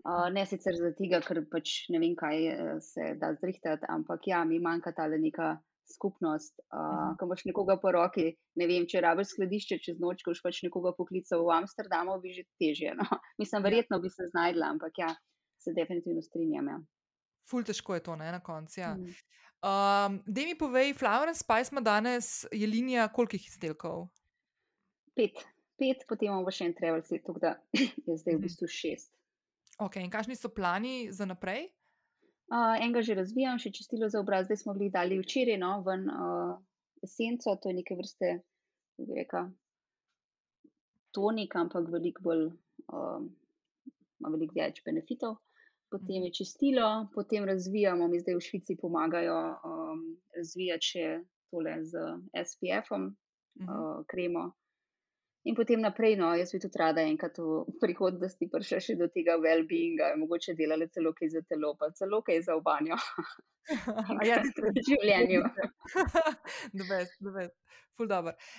Uh, 0.00 0.30
ne 0.32 0.46
sicer 0.48 0.78
zato, 0.80 1.04
ker 1.26 1.42
pač 1.52 1.90
ne 1.92 1.98
vem, 2.00 2.14
kaj 2.16 2.38
se 2.80 3.14
da 3.20 3.34
zrihtati, 3.36 3.84
ampak 3.88 4.30
ja, 4.30 4.44
mi 4.48 4.60
manjka 4.62 4.94
ta 4.96 5.08
neka 5.12 5.58
skupnost. 5.92 6.54
Uh, 6.58 6.78
uh 6.78 6.86
-huh. 6.86 7.16
Ko 7.18 7.26
imaš 7.26 7.44
nekoga 7.44 7.76
po 7.82 7.92
roki, 7.92 8.36
ne 8.56 8.66
vem, 8.66 8.86
če 8.86 9.00
rabiš 9.00 9.34
skladišče 9.34 9.78
čez 9.84 9.98
noč, 10.00 10.22
ko 10.22 10.30
boš 10.30 10.42
pač 10.42 10.62
nekoga 10.62 10.92
poklical 10.96 11.44
v 11.44 11.50
Amsterdamu, 11.58 12.20
bi 12.22 12.32
že 12.32 12.44
težje. 12.60 12.94
No. 12.94 13.04
Mislim, 13.40 13.62
verjetno 13.62 14.00
bi 14.00 14.10
se 14.10 14.28
znajdla, 14.30 14.66
ampak 14.66 14.92
ja, 14.98 15.10
se 15.58 15.72
definitivno 15.76 16.22
strinjam. 16.22 16.68
Ja. 16.68 16.78
Ful 17.50 17.64
težko 17.64 17.94
je 17.94 18.00
to, 18.00 18.16
ne, 18.16 18.32
na 18.32 18.40
koncu. 18.40 18.80
Ja. 18.80 18.94
Mm. 18.94 19.14
Um, 19.60 20.22
da 20.26 20.40
mi 20.40 20.58
povej, 20.58 20.94
Flower 20.94 21.28
and 21.28 21.36
Spice 21.36 21.68
ima 21.72 21.80
danes, 21.80 22.46
je 22.52 22.66
linija 22.66 23.08
kolikih 23.12 23.46
izdelkov? 23.46 24.08
Pet, 25.14 25.36
pet 25.76 26.06
potem 26.08 26.30
imamo 26.30 26.50
še 26.50 26.70
en 26.70 26.74
travel 26.74 27.02
set, 27.02 27.26
tako 27.26 27.42
da 27.42 27.58
je 28.06 28.16
zdaj 28.16 28.34
v 28.34 28.38
mhm. 28.38 28.44
bistvu 28.46 28.68
šest. 28.68 29.19
Ok, 29.80 29.96
in 29.96 30.10
kakšni 30.12 30.36
so 30.36 30.50
plani 30.52 31.08
za 31.12 31.26
naprej? 31.28 31.70
Uh, 32.50 32.76
enega 32.82 33.02
že 33.06 33.14
razvijam, 33.14 33.60
še 33.62 33.70
čistilo 33.72 34.08
za 34.10 34.20
obraz, 34.20 34.48
zdaj 34.48 34.58
smo 34.60 34.74
bili 34.74 34.90
dali 34.90 35.20
včeraj, 35.20 35.56
no, 35.62 35.76
ven 35.86 36.08
uh, 36.10 36.56
esenco, 37.06 37.54
to 37.56 37.70
je 37.70 37.78
neke 37.78 37.96
vrste, 37.96 38.32
kako 38.96 39.06
bi 39.06 39.20
rekel, 39.20 39.52
tonik, 41.14 41.54
ampak 41.56 41.86
veliko 41.94 42.26
bolj, 42.26 42.48
uh, 42.90 43.22
ima 44.20 44.34
veliko 44.34 44.58
več 44.58 44.82
benefitov 44.84 45.38
potem 45.90 46.24
je 46.24 46.32
čistilo, 46.32 47.08
potem 47.14 47.44
razvijamo, 47.44 48.08
mi 48.08 48.20
zdaj 48.20 48.34
v 48.34 48.40
Švici 48.40 48.76
pomagajo 48.80 49.38
um, 49.64 50.04
razvijati 50.36 50.86
še 50.86 51.06
tole 51.50 51.74
z 51.84 51.98
SPF-om, 52.46 53.04
uh 53.06 53.66
-huh. 53.66 53.98
uh, 53.98 54.04
kremo. 54.06 54.52
In 55.48 55.56
potem 55.56 55.80
naprej, 55.80 56.18
no, 56.20 56.34
jaz 56.36 56.50
bi 56.52 56.58
tudi 56.60 56.76
rada 56.76 57.00
enkrat 57.08 57.38
v 57.40 57.72
prihodnosti 57.80 58.48
prišla 58.52 58.80
še 58.84 58.96
do 59.00 59.06
tega 59.08 59.38
well-beinga, 59.40 60.12
mogoče 60.20 60.52
delala 60.58 60.84
celo 60.92 61.14
kaj 61.16 61.30
za 61.32 61.40
telo, 61.48 61.72
pa 61.80 61.88
celo 61.96 62.20
kaj 62.26 62.42
za 62.48 62.58
obanjo. 62.60 63.00
Ja, 64.26 64.40
v 64.42 64.82
življenju. 64.82 65.44
Dve, 66.80 67.04
dve. 67.22 67.44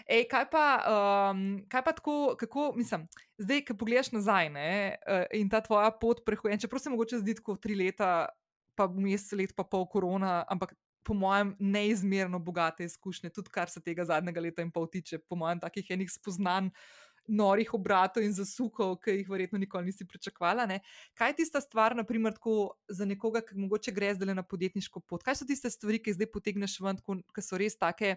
Ej, 0.05 0.21
kaj, 0.29 0.45
pa, 0.53 0.65
um, 0.87 1.41
kaj 1.67 1.81
pa 1.83 1.91
tako, 1.97 2.15
kako 2.39 2.69
mislim, 2.77 3.07
zdaj, 3.41 3.63
ki 3.67 3.75
pogledaš 3.75 4.11
nazaj 4.13 4.51
ne, 4.53 4.69
uh, 5.01 5.25
in 5.35 5.49
ta 5.51 5.59
tvoja 5.65 5.89
pot 5.91 6.21
prehojen, 6.23 6.61
čeprav 6.61 6.79
se 6.79 6.93
mogoče 6.93 7.19
zdi 7.25 7.35
kot 7.43 7.59
tri 7.65 7.75
leta, 7.75 8.29
pa 8.77 8.87
mesec 8.87 9.33
let, 9.41 9.55
pa 9.57 9.65
pol 9.67 9.89
korona, 9.91 10.45
ampak 10.47 10.77
po 11.03 11.13
mojem, 11.13 11.55
neizmerno 11.59 12.39
bogate 12.39 12.85
izkušnje, 12.85 13.29
tudi 13.29 13.49
kar 13.49 13.69
se 13.69 13.81
tega 13.81 14.05
zadnjega 14.05 14.41
leta 14.41 14.61
in 14.61 14.71
pol 14.71 14.87
tiče, 14.89 15.19
po 15.19 15.35
mojem, 15.35 15.59
takih 15.59 15.89
enih 15.89 16.11
spoznanj 16.11 16.69
norih 17.27 17.73
obratov 17.73 18.23
in 18.25 18.33
zasukov, 18.33 18.97
ki 19.03 19.21
jih 19.21 19.29
verjetno 19.29 19.59
nikoli 19.61 19.85
nisi 19.85 20.07
pričakovala. 20.07 20.65
Ne? 20.65 20.79
Kaj 21.17 21.29
je 21.29 21.37
tista 21.41 21.61
stvar, 21.61 21.95
naprimer, 21.95 22.33
tako, 22.33 22.73
za 22.89 23.05
nekoga, 23.05 23.43
ki 23.45 23.57
mogoče 23.61 23.93
gre 23.95 24.13
zdaj 24.15 24.35
na 24.35 24.43
podjetniško 24.43 24.99
pot? 24.99 25.23
Kaj 25.23 25.41
so 25.41 25.47
tiste 25.47 25.69
stvari, 25.69 26.01
ki 26.01 26.15
zdaj 26.17 26.31
potegneš 26.33 26.79
ven, 26.81 26.99
ki 27.35 27.45
so 27.45 27.59
res 27.61 27.77
take? 27.79 28.15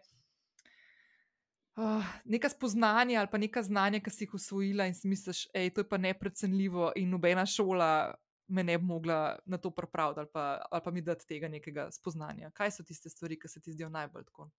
Uh, 1.75 2.07
neka 2.25 2.49
spoznanja 2.49 3.19
ali 3.19 3.29
pa 3.31 3.39
neka 3.39 3.63
znanja, 3.67 3.99
ki 4.01 4.11
si 4.11 4.25
jih 4.25 4.35
usvojila 4.39 4.87
in 4.87 4.95
si 4.95 5.09
misliš, 5.11 5.49
da 5.51 5.65
je 5.65 5.73
to 5.75 5.83
pa 5.89 5.99
neprecenljivo, 5.99 6.93
in 6.97 7.11
nobena 7.11 7.47
šola 7.47 8.15
me 8.49 8.65
ne 8.65 8.79
bi 8.79 8.85
mogla 8.85 9.39
na 9.47 9.59
to 9.59 9.71
pripraviti 9.71 10.21
ali 10.21 10.29
pa, 10.33 10.67
ali 10.71 10.83
pa 10.85 10.91
mi 10.91 11.01
dati 11.01 11.27
tega 11.27 11.49
nekega 11.49 11.91
spoznanja. 11.91 12.51
Kaj 12.51 12.71
so 12.71 12.85
tiste 12.85 13.09
stvari, 13.09 13.39
ki 13.41 13.49
se 13.49 13.61
ti 13.61 13.73
zdijo 13.73 13.89
najbolj 13.89 14.25
tako? 14.25 14.51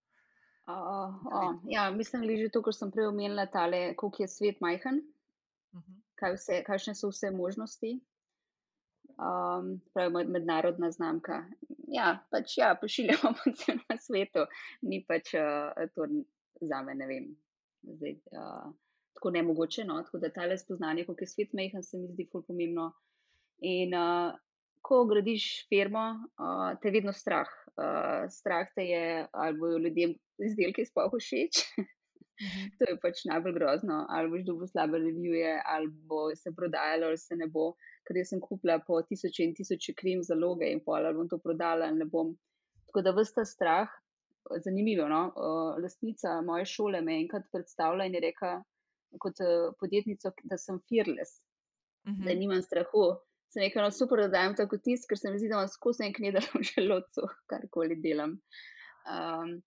Uh, 0.67 1.13
uh, 1.25 1.61
ja, 1.69 1.91
mislim, 1.91 2.25
da 2.25 2.31
je 2.31 2.37
že 2.37 2.49
to, 2.49 2.61
kar 2.65 2.73
sem 2.73 2.91
prej 2.91 3.07
omenila, 3.07 3.45
kako 3.93 4.23
je 4.23 4.27
svet 4.27 4.61
majhen, 4.61 4.95
uh 5.73 5.79
mhm. 5.79 5.91
-huh. 5.91 6.01
kaj 6.15 6.33
vse, 6.33 6.63
kakšne 6.63 6.95
so 6.95 7.09
vse 7.09 7.31
možnosti. 7.31 7.99
Um, 9.15 9.81
pravi 9.93 10.25
mednarodna 10.25 10.91
znamka. 10.91 11.45
Ja, 11.87 12.25
pač 12.31 12.57
ja, 12.57 12.75
pošiljamo 12.81 13.33
po 13.43 13.51
celem 13.55 13.99
svetu, 13.99 14.39
ni 14.81 15.05
pač 15.07 15.33
uh, 15.33 15.89
to 15.95 16.07
za 16.61 16.81
me, 16.81 16.95
ne 16.95 17.07
vem, 17.07 17.37
zdaj, 17.83 18.11
uh, 18.11 18.73
tako 19.13 19.29
nemogoče. 19.29 19.83
No? 19.83 20.03
Tako 20.03 20.17
da 20.17 20.29
tale 20.29 20.57
spoznanje, 20.57 21.05
kako 21.05 21.21
je 21.21 21.27
svet 21.27 21.53
majhen, 21.53 21.83
se 21.83 21.97
mi 21.97 22.07
zdi 22.07 22.27
fulj 22.31 22.43
pomembno. 22.47 22.91
In 23.61 23.93
uh, 23.95 24.35
ko 24.85 25.05
gradiš 25.09 25.67
firmo, 25.69 26.05
uh, 26.39 26.73
te 26.81 26.89
je 26.89 26.97
vedno 26.99 27.13
strah. 27.13 27.49
Uh, 27.75 28.25
strah 28.31 28.67
te 28.75 28.85
je, 28.85 29.27
ali 29.31 29.57
bojo 29.59 29.77
ljudem 29.77 30.15
izdelki 30.45 30.85
sploh 30.85 31.13
všeč. 31.19 31.63
Mhm. 32.35 32.63
to 32.77 32.87
je 32.89 32.95
pač 32.99 33.21
najbolj 33.29 33.53
grozno. 33.55 34.05
Ali 34.09 34.31
boš 34.31 34.41
dobil 34.47 34.67
slabe 34.67 34.99
revije, 34.99 35.53
ali 35.65 35.87
bo 35.87 36.27
se 36.35 36.51
prodajalo, 36.55 37.07
ali 37.07 37.17
se 37.17 37.35
ne 37.35 37.47
bo. 37.47 37.73
Ker 38.05 38.19
jaz 38.19 38.33
sem 38.33 38.41
kupila 38.43 38.79
po 38.87 38.99
tisoče 39.01 39.43
in 39.47 39.53
tisoče 39.55 39.95
krim 39.97 40.23
zaloge 40.23 40.67
in 40.71 40.83
pol, 40.83 40.99
ali 40.99 41.15
bom 41.15 41.29
to 41.31 41.39
prodala 41.41 41.87
ali 41.89 42.03
ne 42.03 42.09
bom. 42.11 42.35
Tako 42.89 43.01
da 43.07 43.15
vsta 43.15 43.45
strah, 43.47 43.89
zanimivo. 44.65 45.07
No? 45.09 45.21
Uh, 45.35 45.83
lastnica 45.83 46.41
moje 46.41 46.65
šole 46.65 47.01
me 47.01 47.15
je 47.15 47.23
enkrat 47.25 47.47
predstavila 47.51 48.05
in 48.05 48.13
je 48.19 48.21
rekla, 48.27 48.51
kot 49.19 49.39
uh, 49.41 49.71
podjetnica, 49.79 50.31
da 50.43 50.57
sem 50.57 50.79
fearless, 50.89 51.39
uh 52.05 52.11
-huh. 52.11 52.25
da 52.25 52.31
mhm. 52.31 52.39
nimam 52.39 52.61
strahu. 52.61 53.07
Sem 53.53 53.63
rekel, 53.63 53.83
no, 53.85 53.91
super, 53.93 54.25
da 54.25 54.33
dajem 54.39 54.55
tako 54.57 54.79
tisk, 54.83 55.09
ker 55.09 55.19
se 55.19 55.31
mi 55.31 55.39
zdi, 55.39 55.49
da 55.51 55.61
imam 55.61 55.71
skozi 55.71 56.07
en 56.07 56.13
knedar 56.15 56.47
v 56.53 56.63
želodcu, 56.65 57.27
karkoli 57.51 57.97
delam. 58.03 58.37
Um, 59.05 59.57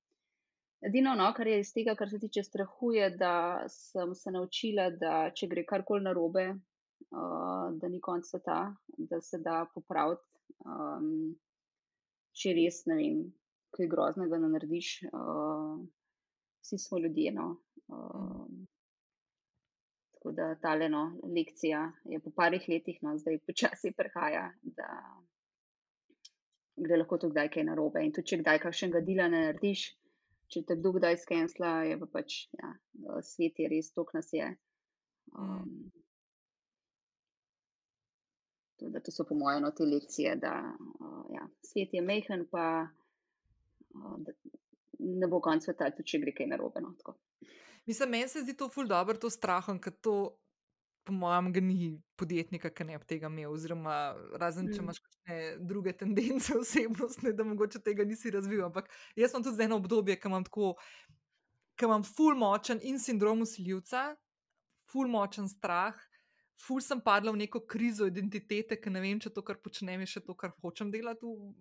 Edino, 0.85 1.15
no, 1.19 1.33
kar 1.35 1.49
je 1.51 1.59
iz 1.59 1.73
tega, 1.75 1.97
kar 1.99 2.11
se 2.11 2.21
tiče 2.23 2.45
strahu, 2.47 2.93
je, 2.95 3.11
da 3.19 3.65
sem 3.73 4.15
se 4.15 4.31
naučila, 4.31 4.91
da 4.95 5.15
če 5.35 5.49
gre 5.51 5.65
karkoli 5.67 6.05
narobe, 6.07 6.45
uh, 6.55 7.67
da 7.81 7.91
ni 7.91 7.99
konc 8.03 8.29
sveta, 8.29 8.61
da 9.11 9.21
se 9.25 9.41
da 9.43 9.65
popraviti. 9.75 10.23
Um, 10.63 11.35
če 12.39 12.55
res 12.55 12.85
ne 12.87 12.99
vem, 12.99 13.23
kaj 13.75 13.91
groznega 13.91 14.39
ne 14.39 14.53
narediš, 14.55 14.93
uh, 15.11 15.81
vsi 16.63 16.79
smo 16.79 17.03
ljudje. 17.03 17.35
No. 17.35 17.49
Uh, 17.91 18.47
tako 20.19 20.33
da 20.33 20.55
ta 20.55 20.75
eno 20.83 21.19
lekcija 21.23 21.93
je 22.05 22.21
po 22.21 22.31
parih 22.31 22.65
letih, 22.69 22.99
no, 23.03 23.15
zdaj 23.19 23.39
počasi 23.47 23.93
prihaja, 23.97 24.51
da 24.63 24.89
gre 26.77 26.97
lahko 26.97 27.19
to 27.19 27.31
kdaj 27.31 27.51
kaj 27.55 27.65
narobe. 27.65 28.03
In 28.03 28.13
tudi, 28.13 28.27
če 28.33 28.41
kdaj 28.43 28.59
kakšnega 28.65 29.03
dela 29.07 29.29
ne 29.31 29.45
narediš, 29.47 29.85
če 30.51 30.65
te 30.67 30.77
kdo 30.81 30.97
kdaj 30.99 31.21
skensla, 31.23 31.71
je 31.87 32.01
pa 32.03 32.11
pač 32.19 32.41
ja, 32.59 32.73
svet 33.23 33.63
je 33.63 33.71
res 33.71 33.93
tok 33.95 34.11
nas 34.17 34.33
je. 34.35 34.51
Um, 35.39 35.93
da 38.79 39.03
to 39.05 39.15
so 39.15 39.27
po 39.29 39.39
mojem 39.39 39.63
no, 39.63 39.71
te 39.71 39.87
lekcije, 39.87 40.35
da 40.43 40.57
uh, 40.75 41.25
ja, 41.35 41.47
svet 41.63 41.95
je 41.95 42.03
mehen, 42.03 42.47
pa 42.51 42.89
uh, 42.89 44.19
ne 44.99 45.31
bo 45.31 45.39
konc 45.45 45.63
sveta, 45.63 45.93
tudi 45.95 46.11
če 46.15 46.23
gre 46.27 46.35
kaj 46.35 46.51
narobe. 46.57 46.83
No, 46.83 46.95
Mislim, 47.89 48.11
meni 48.13 48.29
se 48.29 48.43
zdi 48.45 48.53
to 48.57 48.69
ful 48.69 48.87
dobro, 48.87 49.17
to 49.17 49.31
strahom, 49.33 49.81
ker 49.81 49.95
to 50.05 50.15
po 51.09 51.15
mojem, 51.17 51.53
ga 51.53 51.61
ni 51.65 52.03
podjetnika, 52.21 52.69
ki 52.69 52.85
ne 52.85 52.99
bi 53.01 53.07
tega 53.09 53.31
imel, 53.33 53.49
oziroma 53.57 53.95
razen 54.37 54.67
če 54.69 54.77
mm. 54.77 54.85
imaš 54.85 54.99
kakšne 55.01 55.39
druge 55.71 55.95
tendence 55.97 56.53
osebnostne, 56.63 57.33
da 57.33 57.47
mogoče 57.49 57.81
tega 57.85 58.05
nisi 58.05 58.33
razvil. 58.35 58.67
Ampak 58.67 58.91
jaz 59.17 59.33
sem 59.33 59.47
tudi 59.47 59.65
eno 59.65 59.79
obdobje, 59.81 60.19
ki 60.21 60.29
imam 60.29 60.45
tako, 60.45 60.75
ki 61.81 61.89
imam 61.89 62.05
ful 62.05 62.37
močen 62.37 62.85
in 62.85 63.01
sindrom 63.01 63.47
usiljivca, 63.47 64.11
ful 64.93 65.09
močen 65.09 65.49
strah. 65.49 65.97
Ful 66.61 66.83
sem 66.85 67.01
padla 67.01 67.33
v 67.33 67.47
neko 67.47 67.63
krizo 67.71 68.05
identitete, 68.11 68.77
ker 68.77 68.93
ne 68.93 69.01
vem, 69.01 69.21
če 69.23 69.31
to, 69.33 69.45
kar 69.47 69.61
počnem, 69.65 70.03
je 70.05 70.13
še 70.19 70.25
to, 70.27 70.35
kar 70.37 70.53
hočem 70.61 70.91
delati 70.93 71.25
v, 71.25 71.53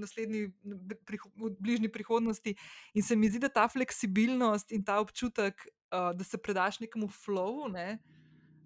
naslednji, 0.00 0.46
v 0.64 1.50
bližnji 1.58 1.90
prihodnosti. 1.92 2.56
In 2.94 3.06
se 3.06 3.16
mi 3.16 3.30
zdi, 3.30 3.42
da 3.42 3.52
ta 3.52 3.68
fleksibilnost 3.68 4.72
in 4.72 4.84
ta 4.84 5.00
občutek, 5.00 5.66
uh, 5.92 6.10
da 6.16 6.24
se 6.24 6.38
predaš 6.38 6.80
nekemu 6.80 7.08
flowu, 7.08 7.68
ne, 7.72 7.98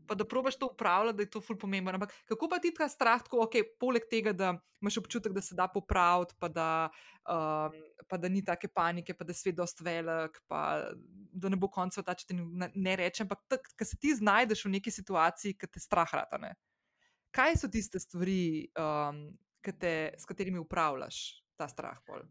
pa 0.07 0.15
da 0.15 0.25
probaš 0.25 0.57
to 0.59 0.69
upravljati, 0.73 1.17
da 1.17 1.23
je 1.23 1.31
to 1.31 1.41
ful 1.41 1.59
pomembno. 1.59 1.93
Ampak 1.93 2.13
kako 2.25 2.49
pa 2.49 2.59
ti 2.59 2.75
ta 2.75 2.89
strah, 2.89 3.23
tako, 3.23 3.45
okay, 3.47 3.65
poleg 3.81 4.05
tega, 4.11 4.33
da 4.33 4.55
imaš 4.83 4.99
občutek, 5.01 5.33
da 5.33 5.41
se 5.41 5.55
da 5.55 5.69
popraviti, 5.69 6.35
pa 6.39 6.49
da, 6.49 6.89
um, 7.29 7.79
pa 8.09 8.17
da 8.17 8.29
ni 8.29 8.45
take 8.45 8.69
panike, 8.69 9.15
pa 9.15 9.25
da 9.25 9.33
je 9.33 9.41
svet 9.41 9.57
dost 9.57 9.81
velik, 9.81 10.41
pa 10.49 10.91
da 11.33 11.49
ne 11.49 11.57
bo 11.57 11.69
konca 11.69 12.03
ta, 12.03 12.15
če 12.15 12.29
ti 12.29 12.37
ne, 12.37 12.71
ne 12.75 12.97
rečem. 12.97 13.29
Ampak, 13.31 13.73
ker 13.79 13.89
se 13.89 13.99
ti 14.01 14.15
znajdeš 14.15 14.67
v 14.67 14.77
neki 14.77 14.93
situaciji, 14.93 15.57
ki 15.59 15.71
te 15.73 15.81
strah 15.81 16.15
rata. 16.21 16.41
Ne? 16.43 16.55
Kaj 17.35 17.65
so 17.65 17.73
tiste 17.73 18.01
stvari, 18.03 18.69
um, 18.79 19.27
te, 19.73 20.13
s 20.19 20.25
katerimi 20.29 20.59
upravljaš 20.59 21.21
ta 21.57 21.69
strah? 21.69 21.99
Pol? 22.07 22.25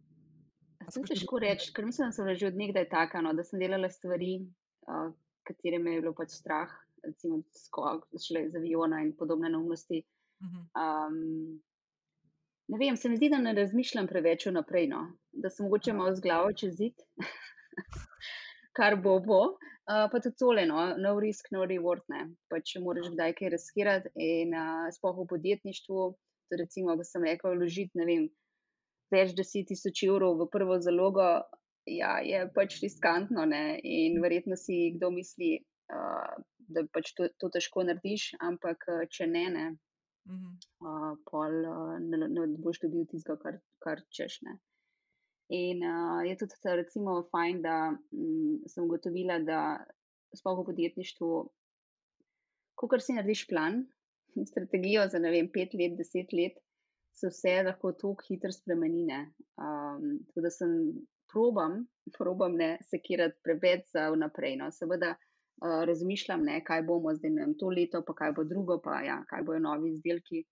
Je 0.83 1.03
težko 1.07 1.39
reči, 1.39 1.71
ker 1.73 1.85
mislim, 1.85 2.09
da 2.09 2.15
sem 2.15 2.35
že 2.35 2.47
od 2.47 2.57
nekdaj 2.59 2.89
taka, 2.91 3.21
no, 3.21 3.33
da 3.33 3.43
sem 3.43 3.59
delala 3.59 3.89
stvari, 3.89 4.41
uh, 4.87 5.13
katere 5.47 5.79
me 5.79 5.95
je 5.95 6.01
bilo 6.01 6.13
pač 6.17 6.35
strah, 6.35 6.71
recimo, 7.03 7.41
skok, 7.65 8.07
šele 8.19 8.49
z 8.51 8.59
aviona 8.59 9.01
in 9.03 9.13
podobne 9.15 9.49
neumnosti. 9.51 10.03
Um, 10.75 11.61
ne 12.67 12.77
vem, 12.77 12.97
se 12.97 13.09
mi 13.09 13.17
zdi, 13.17 13.29
da 13.29 13.39
ne 13.39 13.53
razmišljam 13.53 14.07
preveč 14.07 14.45
naprej, 14.51 14.87
no? 14.91 15.05
da 15.31 15.49
sem 15.49 15.65
mogoče 15.65 15.93
malo 15.93 16.15
z 16.15 16.23
glavo 16.23 16.51
čez 16.53 16.75
zid, 16.79 17.05
kar 18.77 18.99
bo 18.99 19.19
bo. 19.23 19.43
Uh, 19.83 20.07
pa 20.11 20.19
tudi 20.23 20.39
tole, 20.39 20.65
no? 20.67 20.83
no 20.97 21.15
risk, 21.19 21.49
no 21.51 21.65
reward. 21.67 22.03
Ne? 22.11 22.29
Pa 22.51 22.61
če 22.63 22.79
moraš 22.83 23.09
kdaj 23.15 23.35
kaj 23.39 23.51
riskirati, 23.55 24.11
in 24.15 24.55
uh, 24.55 24.87
spoh 24.95 25.17
v 25.19 25.27
podjetništvu, 25.31 26.05
recimo, 26.59 26.95
ko 26.97 27.05
sem 27.07 27.25
rekel, 27.27 27.57
vložiti, 27.57 27.99
ne 27.99 28.07
vem, 28.09 28.25
več 29.13 29.35
deset 29.37 29.69
tisoč 29.69 30.03
evrov 30.07 30.39
v 30.41 30.49
prvo 30.53 30.79
zalogo, 30.81 31.27
ja, 31.89 32.17
je 32.25 32.43
pač 32.55 32.79
riskantno. 32.83 33.45
Ne? 33.49 33.79
In 33.83 34.19
verjetno 34.23 34.57
si 34.59 34.93
kdo 34.97 35.11
misli, 35.13 35.55
uh, 35.93 36.35
da 36.73 36.85
pač 36.95 37.13
to, 37.17 37.29
to 37.39 37.51
težko 37.53 37.85
narediš, 37.87 38.33
ampak 38.41 38.85
če 39.13 39.27
ne, 39.29 39.45
ne, 39.55 39.65
uh 40.29 40.35
-huh. 40.35 40.53
uh, 40.87 41.15
pol 41.29 41.57
uh, 41.69 41.97
ne, 41.99 42.27
ne 42.27 42.47
boš 42.57 42.79
dobil 42.85 43.05
tistega, 43.11 43.37
kar, 43.41 43.59
kar 43.79 44.03
češ. 44.09 44.41
Ne. 44.47 44.57
In 45.53 45.83
uh, 45.83 46.21
je 46.25 46.37
tudi, 46.39 46.55
recimo, 46.63 47.23
fajn, 47.31 47.61
da 47.61 47.75
m, 47.91 48.63
sem 48.67 48.85
ugotovila, 48.85 49.39
da 49.39 49.59
sploh 50.33 50.61
v 50.61 50.65
podjetništvu, 50.69 51.29
ko 52.75 52.87
kar 52.87 53.01
si 53.01 53.13
narediš 53.13 53.47
plan, 53.47 53.83
strategijo 54.51 55.07
za 55.07 55.19
ne 55.19 55.31
vem, 55.31 55.49
pet 55.53 55.73
let, 55.79 55.97
deset 55.97 56.33
let, 56.33 56.59
se 57.13 57.29
vse 57.29 57.57
lahko 57.67 57.91
tako 57.93 58.25
hitro 58.27 58.51
spremeni. 58.51 59.05
Um, 59.57 60.23
tako 60.27 60.45
da 60.45 60.51
sem 60.51 60.71
probam, 61.33 61.85
probam 62.17 62.57
ne 62.57 62.77
sekirati 62.89 63.39
preveč 63.43 63.91
za 63.93 64.09
vnaprej. 64.13 64.57
No. 64.61 64.71
Seveda, 64.71 65.13
uh, 65.15 65.83
razmišljam, 65.89 66.43
ne, 66.49 66.63
kaj 66.65 66.83
bomo 66.89 67.13
zdaj 67.15 67.37
vem, 67.37 67.53
to 67.59 67.69
leto, 67.69 68.03
pa 68.07 68.17
kaj 68.23 68.35
bo 68.39 68.47
drugo, 68.49 68.81
pa 68.83 69.01
ja, 69.05 69.21
kaj 69.29 69.45
bojo 69.47 69.61
novi 69.63 69.93
izdelki. 69.93 70.43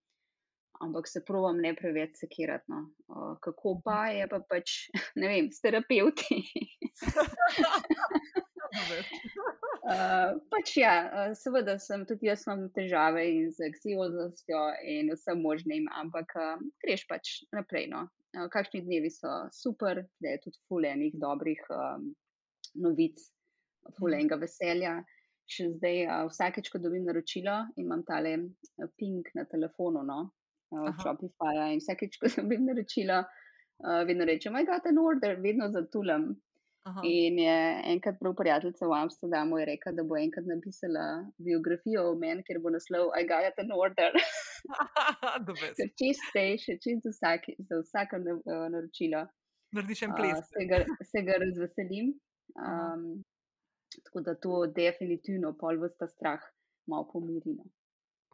Ampak 0.82 1.06
se 1.08 1.22
provam 1.26 1.60
ne 1.62 1.76
preveč 1.78 2.16
sekirati. 2.24 2.66
No. 2.74 2.86
Uh, 3.08 3.36
kako 3.42 3.82
pa 3.86 4.08
je, 4.14 4.30
pa 4.30 4.42
pač 4.50 4.78
ne 5.22 5.34
vem, 5.34 5.52
s 5.54 5.62
terapeuti. 5.62 6.42
Uh, 8.72 10.38
pač 10.54 10.78
ja, 10.78 10.94
seveda 11.38 11.78
sem 11.80 12.06
tudi 12.10 12.30
jaz 12.30 12.46
imam 12.48 12.68
težave 12.76 13.26
z 13.52 13.68
anksiozostjo 13.70 14.64
in 14.88 15.12
vsem 15.16 15.42
možnim, 15.44 15.88
ampak 16.02 16.36
uh, 16.40 16.58
greš 16.84 17.06
pač 17.10 17.38
naprej. 17.56 17.90
No. 17.92 18.08
Uh, 18.38 18.48
kakšni 18.52 18.84
dnevi 18.86 19.12
so 19.12 19.32
super, 19.52 20.04
da 20.24 20.36
je 20.36 20.44
tudi 20.46 20.62
fulejnih 20.72 21.18
dobrih 21.20 21.64
um, 21.76 22.12
novic, 22.80 23.20
fulenga 23.98 24.38
veselja. 24.40 25.02
Še 25.52 25.68
zdaj, 25.76 25.98
uh, 26.08 26.28
vsakeč, 26.32 26.70
ko 26.72 26.80
dobim 26.80 27.04
naročilo, 27.08 27.58
imam 27.82 28.06
tale 28.08 28.38
ping 28.96 29.28
na 29.36 29.44
telefonu, 29.52 30.06
no, 30.08 30.20
uh, 30.72 30.92
Shopify. 31.02 31.74
In 31.74 31.82
vsakeč, 31.84 32.16
ko 32.22 32.32
dobim 32.38 32.70
naročilo, 32.70 33.20
uh, 33.26 34.02
vedno 34.08 34.28
rečem, 34.30 34.56
I 34.56 34.64
got 34.66 34.88
an 34.88 35.02
order, 35.02 35.36
vedno 35.44 35.68
zatulam. 35.74 36.32
Aha. 36.90 37.02
In 37.06 37.38
je 37.40 37.58
enkrat 37.94 38.16
prav 38.20 38.34
prijateljica 38.36 38.88
v 38.90 38.96
Amsterdamu 38.98 39.60
rekla, 39.70 39.92
da 39.98 40.04
bo 40.04 40.18
enkrat 40.18 40.48
napisala 40.50 41.04
biografijo 41.38 42.08
o 42.10 42.16
meni, 42.18 42.42
ker 42.48 42.58
bo 42.64 42.72
naslov 42.74 43.12
I 43.20 43.28
got 43.30 43.60
an 43.62 43.70
order. 43.76 44.18
Ker 45.78 45.92
čiste, 45.98 46.46
še 46.64 46.80
čist 46.82 47.06
za, 47.06 47.14
vsak, 47.14 47.52
za 47.70 47.82
vsako 47.84 48.22
naročilo. 48.74 49.28
Narediš 49.78 50.02
en 50.08 50.16
ples. 50.18 50.42
Uh, 50.42 50.50
se, 50.56 50.66
ga, 50.70 50.82
se 51.12 51.24
ga 51.28 51.38
razveselim. 51.46 52.16
Um, 52.58 53.06
Tako 54.04 54.22
da 54.22 54.36
to 54.36 54.66
definitivno 54.76 55.54
pol 55.60 55.80
vsta 55.84 56.08
strah 56.08 56.40
malo 56.88 57.10
pomirino. 57.14 57.64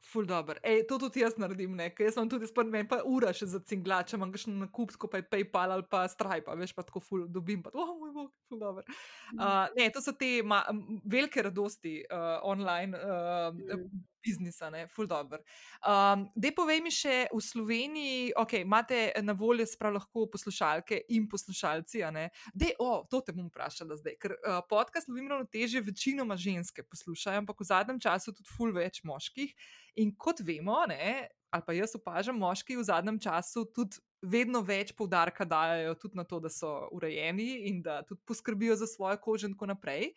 Ful 0.05 0.25
dobro. 0.29 0.55
Ej, 0.63 0.83
to 0.87 0.99
tudi 1.01 1.23
jaz 1.23 1.35
naredim, 1.41 1.73
nekaj. 1.75 2.07
Jaz 2.07 2.17
sem 2.17 2.29
tudi 2.29 2.47
spet, 2.47 2.69
meni 2.71 2.87
pa 2.87 2.99
ura 3.05 3.33
še 3.35 3.47
za 3.49 3.59
cinglače, 3.65 4.15
imam 4.17 4.31
še 4.37 4.53
na 4.53 4.67
kup, 4.71 4.93
skupaj 4.95 5.25
PayPal 5.31 5.73
ali 5.73 5.87
pa 5.89 6.03
Stripe, 6.11 6.53
veš 6.59 6.75
pa 6.77 6.85
tako 6.87 7.01
ful 7.03 7.25
dobim, 7.27 7.63
pa 7.65 7.73
oh 7.73 7.95
moj 7.97 8.13
bog, 8.15 8.29
ful 8.47 8.61
dobro. 8.61 8.85
Uh, 9.33 9.65
ne, 9.75 9.89
to 9.91 10.03
so 10.03 10.13
te 10.15 10.37
ma, 10.45 10.61
velike 11.03 11.43
radosti 11.49 11.99
uh, 12.05 12.37
online. 12.47 12.93
Uh, 12.95 13.49
mm 13.57 14.05
biznisa, 14.27 14.69
ne, 14.73 14.85
ful 14.91 15.07
dobr. 15.07 15.41
Um, 15.81 16.27
Dej 16.35 16.53
povej 16.57 16.81
mi 16.83 16.91
še 16.93 17.27
v 17.31 17.41
Sloveniji, 17.43 18.33
ok, 18.37 18.59
imate 18.63 18.99
na 19.23 19.35
voljo 19.37 19.67
sprav 19.69 19.95
lahko 19.95 20.27
poslušalke 20.33 21.05
in 21.15 21.27
poslušalci, 21.31 22.03
a 22.03 22.11
ne. 22.13 22.27
Dej, 22.53 22.75
o, 22.79 22.89
oh, 22.89 23.05
to 23.09 23.21
te 23.23 23.35
bom 23.35 23.47
vprašala 23.51 23.99
zdaj, 23.99 24.17
ker 24.21 24.35
uh, 24.37 24.59
podcast 24.69 25.09
lovim 25.11 25.31
ravnoteže 25.31 25.83
večinoma 25.85 26.37
ženske 26.39 26.85
poslušajo, 26.87 27.43
ampak 27.45 27.63
v 27.63 27.69
zadnjem 27.71 28.01
času 28.03 28.35
tudi 28.35 28.51
ful 28.51 28.75
več 28.75 29.03
moških. 29.07 29.55
In 30.03 30.13
kot 30.19 30.43
vemo, 30.45 30.83
ne, 30.89 31.27
ali 31.53 31.63
pa 31.65 31.73
jaz 31.73 31.95
opažam, 31.97 32.37
moški 32.39 32.77
v 32.77 32.85
zadnjem 32.85 33.19
času 33.23 33.65
tudi 33.73 34.01
vedno 34.21 34.63
več 34.65 34.93
poudarka 34.97 35.45
dajo 35.45 35.93
tudi 36.01 36.17
na 36.17 36.25
to, 36.25 36.39
da 36.41 36.49
so 36.49 36.89
urejeni 36.93 37.67
in 37.69 37.81
da 37.85 38.01
tudi 38.05 38.21
poskrbijo 38.25 38.75
za 38.75 38.87
svojo 38.89 39.17
kožo 39.21 39.47
in 39.47 39.53
tako 39.53 39.69
naprej 39.73 40.11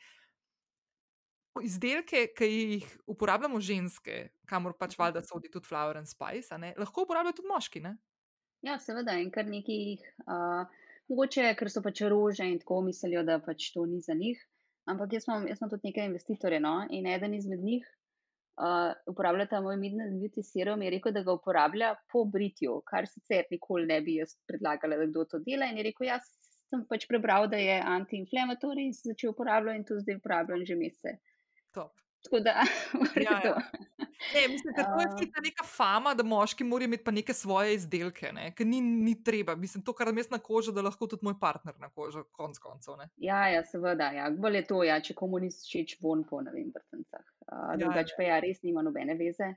izdelke, 1.64 2.26
ki 2.36 2.48
jih 2.50 2.86
uporabljamo 3.10 3.60
ženske, 3.60 4.28
kamor 4.50 4.76
pač 4.78 4.94
mhm. 4.94 5.02
valjda 5.02 5.24
sodi 5.26 5.50
tudi 5.50 5.66
Flower 5.66 5.98
and 5.98 6.08
Spice, 6.08 6.58
lahko 6.78 7.06
uporabljajo 7.06 7.40
tudi 7.40 7.52
moški. 7.52 7.82
Ne? 7.84 7.96
Ja, 8.66 8.76
seveda, 8.78 9.16
in 9.16 9.30
kar 9.32 9.48
nekih, 9.48 10.02
uh, 10.26 10.68
mogoče, 11.08 11.46
ker 11.58 11.70
so 11.72 11.82
pač 11.82 12.04
rože 12.12 12.46
in 12.46 12.58
tako 12.60 12.82
mislijo, 12.86 13.24
da 13.24 13.38
pač 13.42 13.70
to 13.74 13.86
ni 13.88 14.02
za 14.04 14.14
njih. 14.14 14.40
Ampak 14.90 15.16
jaz 15.16 15.26
imam, 15.28 15.46
jaz 15.48 15.60
imam 15.60 15.70
tudi 15.72 15.90
nekaj 15.90 16.08
investitorjev 16.10 16.62
no? 16.64 16.74
in 16.90 17.06
eden 17.06 17.34
izmed 17.36 17.62
njih 17.64 17.86
uh, 18.60 18.92
uporablja 19.06 19.46
ta 19.46 19.60
moj 19.60 19.76
midnight 19.76 20.16
beauty 20.20 20.42
serum 20.42 20.82
in 20.82 20.88
je 20.88 20.90
rekel, 20.96 21.12
da 21.12 21.22
ga 21.22 21.32
uporablja 21.32 21.94
po 22.12 22.24
britju, 22.24 22.80
kar 22.90 23.08
sicer 23.08 23.48
nikoli 23.50 23.86
ne 23.86 24.00
bi 24.04 24.18
jaz 24.20 24.36
predlagala, 24.48 24.98
da 25.00 25.08
kdo 25.10 25.24
to 25.24 25.42
dela. 25.46 25.70
In 25.70 25.80
je 25.80 25.88
rekel, 25.88 26.08
jaz 26.10 26.28
sem 26.70 26.84
pač 26.90 27.06
prebral, 27.10 27.48
da 27.50 27.58
je 27.58 27.80
antiinflamatorij 27.96 28.90
in 28.90 28.94
se 28.94 29.12
začel 29.12 29.32
uporabljati 29.32 29.80
in 29.80 29.86
to 29.88 30.00
zdaj 30.04 30.20
uporabljam 30.20 30.64
že 30.66 30.76
mesece. 30.76 31.16
Top. 31.74 31.96
Tako 32.24 32.40
da, 32.44 32.52
Ja, 33.26 33.40
ja. 33.44 33.54
Ne, 34.34 34.48
mislim, 34.48 34.74
da 34.76 34.82
to 34.84 35.00
je 35.00 35.30
ta 35.32 35.40
neka 35.40 35.64
fama, 35.64 36.14
da 36.14 36.22
moški 36.22 36.64
morajo 36.64 36.84
imeti 36.90 37.04
pa 37.04 37.10
neke 37.10 37.32
svoje 37.32 37.74
izdelke, 37.74 38.28
ne, 38.32 38.50
ker 38.54 38.66
ni, 38.66 38.80
ni 38.80 39.14
treba. 39.24 39.54
Mislim, 39.56 39.84
to, 39.84 39.94
kar 39.96 40.08
imam 40.08 40.18
jaz 40.20 40.28
na 40.30 40.38
kožo, 40.38 40.72
da 40.76 40.82
lahko 40.84 41.06
tudi 41.08 41.24
moj 41.24 41.38
partner 41.40 41.74
na 41.80 41.88
kožo, 41.88 42.26
konc 42.36 42.58
koncev. 42.58 42.98
Ne. 43.00 43.08
Ja, 43.16 43.46
ja, 43.48 43.62
seveda, 43.64 44.10
ja. 44.12 44.28
bolj 44.30 44.56
je 44.60 44.66
to, 44.66 44.82
ja, 44.84 44.98
če 45.00 45.16
komu 45.16 45.40
ni 45.40 45.48
všeč 45.54 45.96
von 46.04 46.26
po, 46.28 46.42
ne 46.44 46.52
vem, 46.52 46.68
vrtnicah. 46.74 47.24
Uh, 47.48 47.72
Ja, 47.72 47.76
drugače 47.80 48.14
pa 48.18 48.28
ja, 48.28 48.36
res 48.44 48.60
nima 48.62 48.84
nobene 48.84 49.16
veze. 49.16 49.54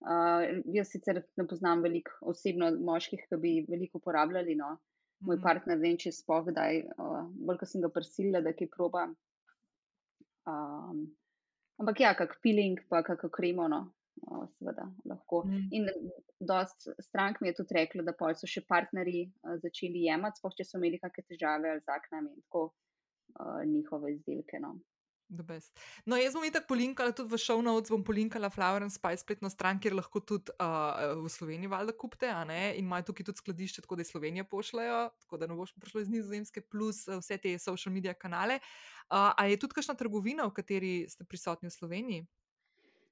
Uh, 0.00 0.62
jaz 0.72 0.88
sicer 0.92 1.20
ne 1.36 1.46
poznam 1.48 1.84
veliko 1.84 2.16
osebno 2.32 2.70
moških, 2.88 3.26
ki 3.28 3.38
bi 3.42 3.52
veliko 3.68 4.00
uporabljali, 4.00 4.56
no. 4.56 4.78
Moj 5.20 5.36
Mhm. 5.36 5.42
partner, 5.44 5.76
ne 5.76 5.82
vem, 5.84 6.00
če 6.00 6.12
sploh 6.16 6.48
kdaj, 6.48 6.80
uh, 6.96 7.20
bolj 7.44 7.60
ko 7.60 7.68
sem 7.68 7.84
ga 7.84 7.92
prisilila, 7.92 8.40
da 8.40 8.56
kaj 8.56 8.72
proba. 8.72 9.06
Um, 10.46 11.06
ampak 11.80 12.00
ja, 12.00 12.14
kak 12.18 12.38
peeling, 12.42 12.80
pa 12.88 13.02
kako 13.06 13.30
kremo, 13.32 13.68
no, 13.68 13.80
uh, 14.30 14.46
seveda 14.58 14.88
lahko. 15.04 15.44
Mhm. 15.46 15.68
In 15.72 15.88
dost 16.40 16.88
strank 17.00 17.40
mi 17.40 17.48
je 17.48 17.60
tudi 17.60 17.78
reklo, 17.78 18.04
da 18.06 18.16
pol 18.16 18.34
so 18.34 18.48
še 18.50 18.64
partnerji 18.68 19.26
uh, 19.28 19.56
začeli 19.62 20.06
jemati, 20.06 20.40
sploh 20.40 20.56
če 20.56 20.68
so 20.68 20.80
imeli 20.80 21.00
kakšne 21.02 21.26
težave 21.32 21.72
ali 21.74 21.84
z 21.84 21.96
aknami 21.96 22.32
in 22.32 22.42
tako 22.46 22.68
uh, 22.68 23.62
njihove 23.64 24.14
izdelke. 24.14 24.60
No. 24.62 24.76
No, 26.06 26.14
jaz 26.16 26.36
bom 26.36 26.44
itak 26.46 26.68
polinkala 26.70 27.10
tudi 27.16 27.34
v 27.34 27.38
show 27.42 27.58
notes, 27.64 27.90
bom 27.90 28.04
polinkala 28.06 28.50
Flower 28.50 28.84
and 28.84 28.94
Spice 28.94 29.24
spletno 29.24 29.50
stran, 29.50 29.80
kjer 29.82 29.96
lahko 29.98 30.20
tudi 30.22 30.54
uh, 30.62 31.18
v 31.18 31.30
Sloveniji 31.32 31.70
valjda 31.72 31.96
kupite, 31.98 32.30
a 32.30 32.44
ne, 32.46 32.76
in 32.78 32.86
imajo 32.86 33.08
tukaj 33.10 33.26
tudi 33.30 33.42
skladišče, 33.42 33.82
tako 33.82 33.98
da 33.98 34.06
iz 34.06 34.12
Slovenije 34.14 34.46
pošljajo, 34.46 35.00
tako 35.24 35.40
da 35.42 35.48
ne 35.50 35.58
boš 35.58 35.74
prišlo 35.74 36.04
iz 36.04 36.12
Nizozemske, 36.12 36.62
plus 36.62 37.06
vse 37.10 37.38
te 37.42 37.56
social 37.58 37.94
media 37.94 38.14
kanale. 38.14 38.60
Uh, 39.10 39.32
a 39.34 39.46
je 39.50 39.58
tudi 39.58 39.74
kakšna 39.74 39.96
trgovina, 39.98 40.46
v 40.46 40.54
kateri 40.54 40.94
ste 41.10 41.26
prisotni 41.26 41.70
v 41.70 41.74
Sloveniji? 41.74 42.26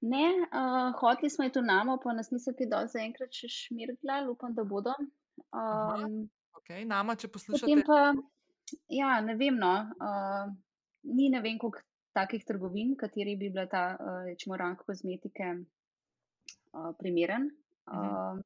Ne, 0.05 0.27
uh, 0.53 0.93
hoteli 1.01 1.33
smo 1.33 1.49
iti 1.49 1.59
v 1.59 1.67
Namo, 1.67 1.99
pa 1.99 2.15
nas 2.15 2.31
niso 2.31 2.55
kaj 2.55 2.71
dosti 2.71 2.99
zaenkrat 2.99 3.35
še 3.35 3.51
šmirgljali, 3.51 4.31
upam, 4.31 4.55
da 4.55 4.67
bodo. 4.69 4.95
Aha. 5.51 6.07
Um, 6.07 6.25
Okay, 6.65 6.87
nama, 6.89 7.13
če 7.13 7.29
poslušate. 7.29 7.83
pa, 7.85 8.15
ja, 8.89 9.19
ne 9.21 9.35
vem, 9.37 9.59
no, 9.61 9.73
uh, 10.01 10.47
ni 11.05 11.29
ne 11.29 11.43
vem, 11.45 11.59
koliko 11.61 11.83
takih 12.15 12.45
trgovin, 12.45 12.95
kateri 12.97 13.37
bi 13.37 13.51
bila 13.51 13.67
ta, 13.67 13.85
uh, 13.95 14.25
rečemo, 14.25 14.57
rang 14.57 14.79
kozmetike 14.79 15.49
uh, 15.55 16.93
primeren. 16.99 17.51
Mhm. 17.87 17.99
Uh, 17.99 18.43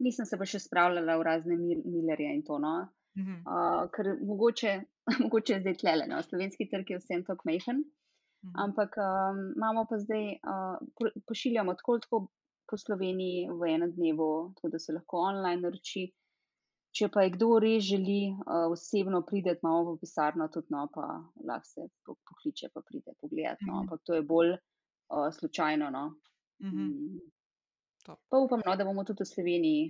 nisem 0.00 0.24
se 0.24 0.38
pa 0.38 0.46
še 0.46 0.58
spravljala 0.60 1.16
v 1.16 1.24
razne 1.24 1.56
mil- 1.56 1.84
milerje 1.86 2.30
in 2.32 2.42
to, 2.42 2.58
no. 2.58 2.74
Mhm. 3.18 3.40
Uh, 3.44 3.88
ker 3.90 4.14
mogoče, 4.22 4.74
mogoče 5.24 5.54
je 5.54 5.60
zdaj 5.60 5.74
tlele, 5.76 6.06
no, 6.06 6.22
slovenski 6.22 6.68
trg 6.68 6.90
je 6.90 6.98
vsem 6.98 7.24
tako 7.24 7.44
majhen, 7.46 7.84
Mhm. 8.40 8.54
ampak 8.56 8.94
um, 8.96 9.40
imamo 9.52 9.82
pa 9.84 9.98
zdaj, 9.98 10.22
uh, 10.42 10.78
po- 10.96 11.12
pošiljamo 11.28 11.74
tako 11.74 11.98
tako 11.98 12.20
po 12.64 12.76
Sloveniji 12.78 13.50
v 13.50 13.68
enem 13.68 13.90
dnevu, 13.92 14.28
tako 14.54 14.68
da 14.68 14.78
se 14.78 14.92
lahko 14.92 15.18
online 15.20 15.60
naroči. 15.60 16.06
Če 16.90 17.06
pa 17.08 17.22
je 17.22 17.30
kdo 17.30 17.58
res 17.58 17.84
želi 17.84 18.16
uh, 18.34 18.66
osebno 18.68 19.20
priti, 19.22 19.52
imamo 19.54 19.92
v 19.92 19.98
pisarno 19.98 20.48
tudi, 20.48 20.66
no, 20.70 20.88
pa 20.88 21.04
lahko 21.40 21.66
se 21.66 21.80
po- 22.04 22.16
pokliče, 22.24 22.68
pa 22.68 22.82
pride 22.82 23.14
pogledat, 23.16 23.58
no, 23.60 23.72
Mhm. 23.72 23.80
ampak 23.80 24.00
to 24.02 24.14
je 24.14 24.22
bolj 24.24 24.52
uh, 24.52 25.30
slučajno, 25.30 25.90
no. 25.90 26.04
Mhm. 26.60 26.80
Mm. 26.80 27.20
Top. 28.04 28.18
Pa 28.28 28.36
upam, 28.38 28.62
no, 28.64 28.74
da 28.74 28.84
bomo 28.84 29.04
tudi 29.04 29.22
v 29.22 29.26
Sloveniji 29.26 29.82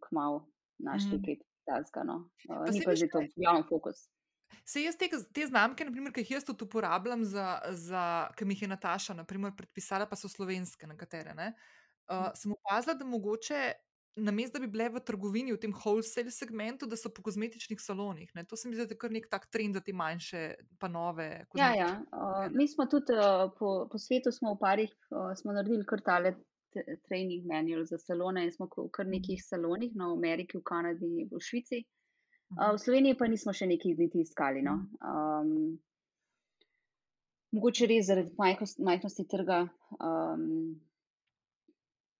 kmalo 0.00 0.46
našli 0.80 1.18
Mhm. 1.18 1.24
kaj 1.24 1.36
takega, 1.66 2.04
no. 2.04 2.16
Uh, 2.48 2.64
Pa 2.64 2.70
ni 2.70 2.80
pa 2.80 2.94
zdaj 2.94 3.08
to 3.08 3.18
kaj? 3.18 3.28
glavni 3.36 3.64
fokus. 3.64 4.06
Se 4.64 4.80
jaz 4.80 4.96
te, 4.96 5.06
te 5.30 5.42
znamke, 5.42 5.84
naprimer, 5.84 6.12
ki 6.12 6.20
jih 6.20 6.30
jaz 6.32 6.44
tudi 6.44 6.64
uporabljam, 6.64 7.24
za, 7.26 7.46
za, 7.70 8.02
ki 8.32 8.44
mi 8.44 8.54
jih 8.54 8.62
je 8.62 8.68
Nataša 8.68 9.14
naprimer, 9.14 9.52
predpisala, 9.52 10.06
pa 10.06 10.16
so 10.16 10.28
slovenske 10.28 10.86
nekatere. 10.86 11.34
Ne, 11.34 11.52
uh, 12.08 12.30
sem 12.32 12.52
opazila, 12.52 12.94
da 12.94 13.04
mogoče 13.04 13.60
namesto 14.16 14.58
da 14.58 14.66
bi 14.66 14.70
bile 14.72 14.88
v 14.88 15.00
trgovini, 15.00 15.52
v 15.52 15.60
tem 15.60 15.72
wholesale 15.72 16.30
segmentu, 16.30 16.86
da 16.86 16.96
so 16.96 17.10
po 17.12 17.22
kozmetičnih 17.22 17.80
salonih. 17.80 18.30
Ne. 18.34 18.44
To 18.44 18.56
se 18.56 18.68
mi 18.68 18.74
zdi, 18.74 18.86
da 18.86 18.94
je 18.94 18.98
kar 18.98 19.10
nek 19.12 19.28
tak 19.30 19.46
trend 19.52 19.74
za 19.76 19.80
te 19.80 19.92
manjše, 19.92 20.54
pa 20.78 20.88
nove 20.88 21.46
Ja, 21.54 21.74
ja. 21.74 21.90
Uh, 22.12 22.48
mi 22.52 22.68
smo 22.68 22.86
tudi 22.86 23.12
uh, 23.12 23.52
po, 23.58 23.88
po 23.92 23.98
svetu 23.98 24.32
smo 24.32 24.54
v 24.54 24.58
parih, 24.60 24.92
uh, 25.10 25.32
smo 25.36 25.52
naredili 25.52 25.84
kar 25.86 26.00
tale 26.00 26.34
training 27.08 27.46
manual 27.48 27.84
za 27.84 27.98
salone 27.98 28.44
in 28.44 28.52
smo 28.52 28.66
v 28.76 28.88
kar 28.92 29.06
Mhm. 29.06 29.12
nekih 29.12 29.44
salonih, 29.44 29.92
no, 29.94 30.14
v 30.14 30.18
Ameriki, 30.18 30.58
v 30.58 30.62
Kanadi, 30.62 31.28
v 31.30 31.40
Švici. 31.40 31.84
Uh, 32.56 32.56
Mhm. 32.56 32.74
v 32.74 32.78
Sloveniji 32.78 33.18
pa 33.18 33.26
nismo 33.26 33.52
še 33.52 33.66
nekaj 33.66 33.96
niti 33.98 34.20
iskali. 34.20 34.62
No. 34.62 34.74
Mhm. 35.02 35.10
Um, 35.12 35.78
mogoče 37.52 37.86
res 37.86 38.06
zaradi 38.06 38.32
majhnosti 38.78 39.24
trga, 39.28 39.68
um, 40.00 40.80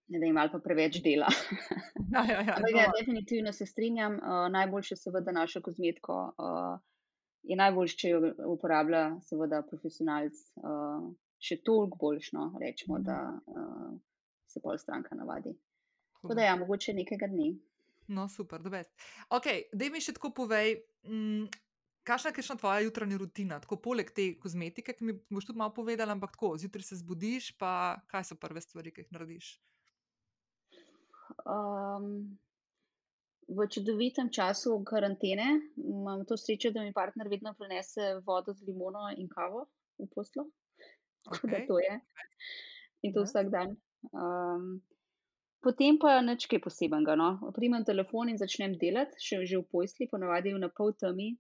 ne 0.09 0.19
vem, 0.19 0.37
ali 0.37 0.51
pa 0.51 0.59
preveč 0.61 1.01
dela. 1.01 1.29
Ja, 2.07 2.23
ja, 2.23 2.41
ja, 2.41 2.55
Ampak 2.55 2.71
ja, 2.71 2.85
ima. 2.85 2.93
definitivno 2.95 3.51
se 3.53 3.67
strinjam. 3.67 4.15
Uh, 4.15 4.47
najboljše 4.49 4.97
seveda 4.97 5.33
našo 5.33 5.61
kozmetiko 5.61 6.15
uh, 6.31 6.77
je 7.43 7.57
najboljše, 7.57 7.97
če 7.97 8.09
jo 8.09 8.21
uporablja 8.47 9.01
seveda 9.21 9.63
profesionalc. 9.63 10.39
Uh, 10.57 11.09
še 11.39 11.59
toliko 11.59 11.99
boljš, 11.99 12.31
no, 12.33 12.47
rečemo, 12.57 12.97
Mhm. 12.97 13.05
da 13.05 13.17
uh, 13.47 13.99
se 14.47 14.63
pol 14.63 14.79
stranka 14.79 15.15
navadi. 15.15 15.53
Tako 16.15 16.35
da 16.35 16.43
ja, 16.43 16.57
mogoče 16.57 16.95
nekega 16.95 17.27
dne. 17.27 17.51
No, 18.09 18.29
super, 18.29 18.63
da 18.63 18.71
best. 18.71 18.95
Ok, 19.29 19.45
da 19.73 19.91
mi 19.91 20.01
še 20.01 20.15
tako 20.15 20.31
povej, 20.33 20.77
mm, 21.05 21.51
kakšna 22.05 22.31
je 22.31 22.35
kakšna 22.35 22.57
tvoja 22.57 22.81
jutranja 22.81 23.19
rutina, 23.19 23.59
tako 23.59 23.77
poleg 23.79 24.11
te 24.11 24.31
kozmetike, 24.37 24.95
ki 24.95 25.05
mi 25.05 25.19
boš 25.29 25.45
tudi 25.45 25.59
malo 25.59 25.75
povedala, 25.75 26.13
ampak 26.13 26.33
tako, 26.33 26.55
zjutraj 26.57 26.83
se 26.85 26.97
zbudiš, 26.97 27.51
pa 27.59 27.75
kaj 28.07 28.25
so 28.25 28.37
prve 28.37 28.63
stvari, 28.63 28.91
ki 28.91 29.03
jih 29.03 29.13
narediš? 29.13 29.57
Um, 31.45 32.39
v 33.49 33.67
čudovitem 33.71 34.31
času 34.31 34.83
karantene 34.85 35.61
imam 35.77 36.25
to 36.27 36.37
srečo, 36.37 36.71
da 36.75 36.83
mi 36.83 36.93
partner 36.93 37.29
vedno 37.29 37.55
prinese 37.55 38.21
vodo 38.27 38.53
z 38.53 38.67
limono 38.67 39.07
in 39.17 39.29
kavo 39.29 39.67
v 39.99 40.09
poslo. 40.15 40.49
Tako 41.25 41.47
da 41.47 41.57
Ok, 41.57 41.67
to 41.69 41.79
je. 41.79 42.01
In 43.03 43.13
to 43.15 43.21
Nice. 43.21 43.31
vsak 43.31 43.51
dan. 43.51 43.77
Um, 44.13 44.83
potem 45.63 45.99
pa 45.99 46.21
nič 46.23 46.47
kaj 46.47 46.61
posebenega. 46.63 47.15
No. 47.15 47.53
Primem 47.55 47.85
telefon 47.85 48.31
in 48.31 48.39
začnem 48.39 48.79
delati, 48.79 49.19
še 49.19 49.47
že 49.47 49.59
v 49.59 49.67
posli, 49.71 50.11
ponavadi 50.11 50.55
v 50.55 50.63
na 50.63 50.71
pol 50.71 50.95
temi. 50.95 51.35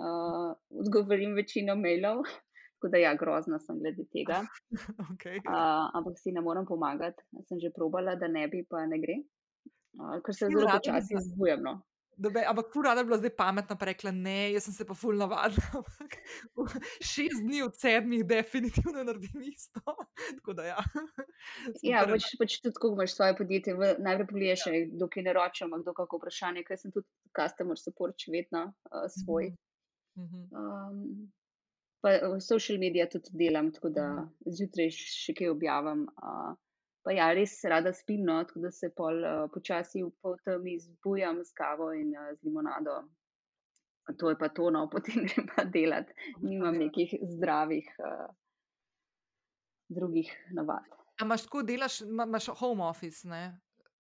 Uh, 0.00 0.56
odgovorim 0.72 1.36
večino 1.36 1.76
mailov, 1.76 2.24
tako 2.80 2.88
da 2.88 3.00
ja, 3.04 3.12
grozna 3.12 3.60
sem 3.60 3.76
glede 3.76 4.08
tega. 4.08 4.40
okay. 5.12 5.44
Uh, 5.44 5.92
ampak 5.92 6.16
si 6.16 6.32
ne 6.32 6.40
morem 6.40 6.64
pomagati. 6.64 7.20
Sem 7.48 7.60
že 7.60 7.68
probala, 7.68 8.16
da 8.16 8.28
ne 8.28 8.48
bi, 8.48 8.64
pa 8.64 8.86
ne 8.88 8.96
gre. 8.96 9.20
Uh, 9.98 10.18
ker 10.24 10.34
se 10.34 10.46
zelo 10.50 10.68
počasi 10.70 11.14
bila, 11.14 11.22
zbujam. 11.26 11.62
No. 11.62 11.80
da 12.20 12.28
be, 12.30 12.42
ampak 12.44 12.66
ful 12.72 12.84
rada 12.84 13.00
bi 13.02 13.08
bila 13.08 13.16
zdaj 13.18 13.32
pametna, 13.36 13.76
pa 13.80 13.86
rekla 13.88 14.10
ne, 14.12 14.52
jaz 14.52 14.66
sem 14.68 14.74
se 14.76 14.84
pa 14.84 14.94
ful 14.94 15.16
navadila. 15.16 15.80
Šest 17.12 17.40
dni 17.46 17.62
od 17.64 17.78
sedmih 17.80 18.26
definitivno 18.28 19.04
naredim 19.08 19.40
isto. 19.48 19.80
Tako 20.36 20.52
da 20.52 20.66
ja, 20.68 20.76
Ja, 21.90 22.04
pač, 22.10 22.28
pač 22.38 22.58
tudi, 22.60 22.76
ko 22.76 22.92
imaš 22.92 23.16
svoje 23.16 23.36
podjetje, 23.40 23.74
v, 23.74 23.94
najprej 24.04 24.28
pogledaš, 24.28 24.66
Ja. 24.68 24.84
kdo 24.92 25.08
kaj 25.08 25.26
naroča, 25.30 25.64
ima 25.64 25.80
kdo 25.80 25.94
kako 25.96 26.20
vprašanje, 26.20 26.64
ker 26.68 26.78
sem 26.78 26.92
tudi 26.92 27.08
customer 27.32 27.80
support 27.80 28.20
še 28.20 28.34
vedno 28.36 28.66
uh, 28.68 29.06
svoj. 29.16 29.54
Mhm. 30.20 30.26
Mhm. 30.26 30.48
Um, 30.60 31.30
pa 32.04 32.14
social 32.40 32.78
medija 32.80 33.08
tudi 33.08 33.32
delam, 33.32 33.72
tako 33.72 33.88
da 33.96 34.06
Mhm. 34.20 34.52
zjutraj 34.60 34.92
še 34.92 35.32
kaj 35.40 35.54
objavim. 35.56 36.04
Uh, 36.20 36.52
pa 37.02 37.12
ja, 37.12 37.32
res 37.32 37.54
rada 37.64 37.92
spim, 37.92 38.22
no, 38.22 38.44
tako 38.44 38.60
da 38.60 38.70
se 38.70 38.90
pol 38.90 39.16
uh, 39.18 39.48
počasi 39.48 40.02
v 40.02 40.10
pol 40.20 40.36
temi 40.40 40.78
zbujam 40.78 41.40
s 41.40 41.52
kavo 41.52 41.92
in 41.92 42.12
uh, 42.12 42.34
z 42.34 42.44
limonado. 42.44 42.98
To 44.10 44.28
je 44.28 44.36
pa 44.36 44.48
to, 44.48 44.70
no, 44.70 44.88
potem 44.92 45.24
grem 45.24 45.46
pa 45.48 45.64
delat. 45.64 46.08
Nimam 46.40 46.74
nekih 46.76 47.08
zdravih 47.30 47.86
uh, 48.00 48.28
drugih 49.88 50.28
navad. 50.50 50.84
A 51.14 51.24
imaš 51.24 51.42
tako 51.42 51.62
delaš, 51.62 52.00
ima- 52.02 52.24
imaš 52.24 52.46
home 52.50 52.82
office, 52.84 53.24
ne? 53.24 53.60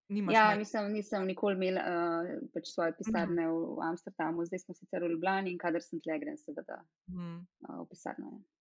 Nimaš 0.08 0.34
Ja, 0.34 0.50
ne? 0.50 0.58
nisem, 0.58 0.92
nisem 0.92 1.24
nikoli 1.26 1.54
imela 1.56 1.82
uh, 1.82 2.26
pač 2.54 2.68
svoje 2.68 2.90
Mhm. 2.90 2.96
pisarne 2.98 3.44
v, 3.44 3.54
v 3.72 3.82
Amsterdamu, 3.82 4.44
zdaj 4.44 4.58
smo 4.60 4.74
sicer 4.74 5.02
v 5.02 5.10
Ljubljani 5.10 5.50
in 5.50 5.58
kadar 5.58 5.82
sem 5.82 6.00
tle, 6.00 6.18
grem 6.18 6.36
seveda 6.36 6.76
Mhm. 7.08 7.32
uh, 7.62 7.80
v 7.80 7.88
pisarno. 7.88 8.26
ja. 8.28 8.55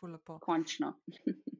Ful 0.00 0.12
lepo. 0.16 0.38
Končno. 0.38 0.94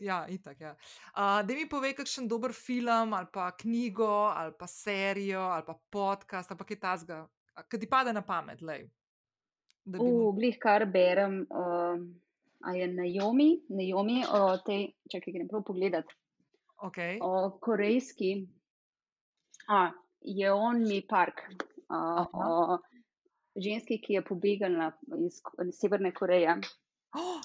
Ja, 0.00 0.24
itak, 0.28 0.60
ja. 0.60 0.70
Uh, 1.12 1.42
da 1.44 1.54
mi 1.54 1.66
povej, 1.68 1.92
kakšen 1.98 2.28
dober 2.28 2.54
film, 2.56 3.12
ali 3.12 3.26
pa 3.32 3.50
knjigo, 3.52 4.32
ali 4.32 4.54
pa 4.58 4.66
serijo, 4.66 5.42
ali 5.52 5.66
pa 5.66 5.74
podcast, 5.90 6.50
ali 6.50 6.58
pa 6.58 6.64
kaj 6.64 6.78
tasga, 6.80 7.18
ki 7.68 7.80
ti 7.82 7.88
pade 7.90 8.14
na 8.16 8.22
pamet, 8.24 8.62
lej. 8.64 8.86
Da 9.84 9.98
bi 9.98 10.06
V 10.06 10.08
mu... 10.08 10.32
glih 10.32 10.56
kar 10.62 10.86
berem, 10.88 11.42
uh, 11.52 12.00
a 12.64 12.72
je 12.72 12.88
Naomi, 12.88 13.50
Naomi 13.68 14.22
o 14.24 14.56
tej, 14.64 14.86
čakaj, 15.12 15.36
grem 15.36 15.50
prav 15.52 15.66
pogledat, 15.68 16.16
Okay. 16.88 17.18
o 17.20 17.52
korejski, 17.60 18.48
a, 19.68 19.90
je 20.20 20.52
on 20.52 20.82
mi 20.88 21.02
park. 21.08 21.44
Uh, 21.84 22.24
o, 22.32 22.78
ženski, 23.56 24.00
ki 24.00 24.18
je 24.18 24.24
pobegala 24.24 24.90
iz 25.20 25.40
Severne 25.76 26.14
Koreje. 26.16 26.56
Oh, 27.14 27.38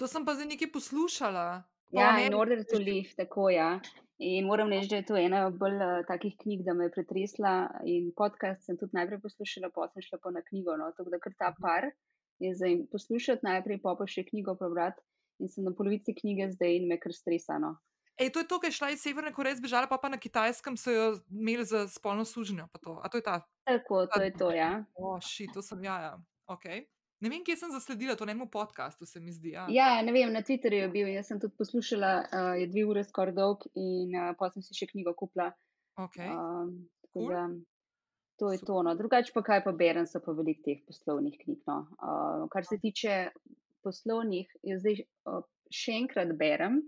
to 0.00 0.08
sem 0.08 0.24
pa 0.24 0.32
zdaj 0.32 0.48
nekaj 0.48 0.72
poslušala. 0.72 1.62
Ja, 1.92 2.16
in 2.24 2.32
Order 2.34 2.64
to 2.64 2.78
Live, 2.80 3.12
tako 3.18 3.50
ja. 3.52 3.80
In 4.20 4.46
moram 4.46 4.68
reči, 4.68 4.88
da 4.88 4.96
je 4.96 5.04
to 5.08 5.16
ena 5.16 5.50
bolj 5.50 5.76
uh, 5.76 6.00
takih 6.08 6.36
knjig, 6.40 6.62
da 6.64 6.72
me 6.76 6.86
je 6.86 6.92
pretresla. 6.94 7.52
In 7.84 8.12
podcast 8.16 8.64
sem 8.64 8.78
tudi 8.80 8.96
najprej 8.96 9.20
poslušala, 9.20 9.68
potem 9.74 10.04
šla 10.04 10.20
pa 10.22 10.32
na 10.32 10.42
knjigo. 10.44 10.76
No. 10.76 10.88
Tako 10.96 11.10
da 11.10 11.20
kar 11.20 11.32
ta 11.36 11.50
Mhm. 11.50 11.60
par 11.60 11.84
je 12.38 12.54
zdaj 12.54 12.76
poslušati 12.92 13.44
najprej, 13.44 13.80
pa 13.82 13.94
pa 13.98 14.06
še 14.06 14.24
knjigo 14.24 14.56
prebrati. 14.56 15.02
In 15.40 15.48
sem 15.48 15.64
na 15.64 15.72
polovici 15.72 16.14
knjige 16.14 16.50
zdaj 16.52 16.76
in 16.76 16.88
me 16.88 17.00
kar 17.00 17.12
stresano. 17.12 17.76
Ej, 18.20 18.32
to 18.32 18.44
je 18.44 18.48
to, 18.48 18.60
ki 18.60 18.68
je 18.68 18.76
šla 18.76 18.90
iz 18.92 19.00
Severne 19.00 19.32
Koreje, 19.32 19.56
zbežala 19.56 19.88
pa, 19.88 19.96
pa 19.96 20.08
na 20.12 20.20
Kitajskem, 20.20 20.76
so 20.76 20.92
jo 20.92 21.04
imeli 21.32 21.64
za 21.64 21.88
spolno 21.88 22.24
služenje. 22.24 22.68
pa 22.72 22.78
to. 22.78 23.00
A 23.00 23.08
to 23.08 23.16
je 23.16 23.24
ta? 23.24 23.40
Tako, 23.64 24.04
to 24.06 24.20
je 24.20 24.32
to, 24.32 24.52
ja. 24.52 24.84
O, 24.94 25.16
ši, 25.20 25.48
to 25.54 25.62
sem 25.64 25.84
ja. 25.84 25.96
ja. 26.00 26.12
Okay. 26.44 26.84
Ne 27.20 27.28
vem, 27.28 27.42
kje 27.44 27.56
sem 27.60 27.72
zasledila 27.72 28.14
to 28.16 28.24
na 28.24 28.32
enem 28.32 28.48
podkastu, 28.48 29.06
se 29.06 29.20
mi 29.20 29.32
zdi. 29.32 29.52
Ja. 29.52 29.66
Ja, 29.68 29.88
ne 30.02 30.12
vem, 30.12 30.32
na 30.32 30.40
Twitterju 30.42 30.86
je 30.86 30.92
bil. 30.92 31.08
Jaz 31.12 31.28
sem 31.28 31.40
tudi 31.40 31.52
poslušala, 31.58 32.12
uh, 32.24 32.52
je 32.56 32.68
dve 32.72 32.86
ure 32.88 33.02
skoraj 33.04 33.34
dolg 33.36 33.66
in 33.76 34.14
uh, 34.16 34.30
pa 34.38 34.48
sem 34.54 34.64
si 34.64 34.76
še 34.78 34.88
knjigo 34.88 35.12
kupila. 35.18 35.50
Okay. 36.00 36.30
Um, 36.32 36.88
tako 37.04 37.18
Cool. 37.18 37.32
da, 37.34 37.42
to 38.40 38.52
je 38.52 38.60
Super. 38.62 38.66
to. 38.72 38.82
No. 38.88 38.94
Drugače 38.96 39.34
pa 39.34 39.42
kaj 39.44 39.64
pa 39.66 39.74
berem, 39.76 40.06
so 40.08 40.22
pa 40.24 40.32
veliko 40.32 40.64
teh 40.64 40.80
poslovnih 40.88 41.36
knjig. 41.42 41.60
No. 41.68 41.82
Uh, 42.00 42.46
kar 42.54 42.64
se 42.64 42.80
tiče 42.80 43.18
poslovnih, 43.84 44.48
jaz 44.64 44.80
zdaj 44.80 45.04
uh, 45.28 45.44
še 45.68 45.98
enkrat 46.00 46.32
berem 46.40 46.80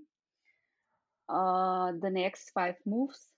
uh, 1.28 1.92
The 2.00 2.08
Next 2.08 2.54
Five 2.56 2.80
Moves. 2.88 3.28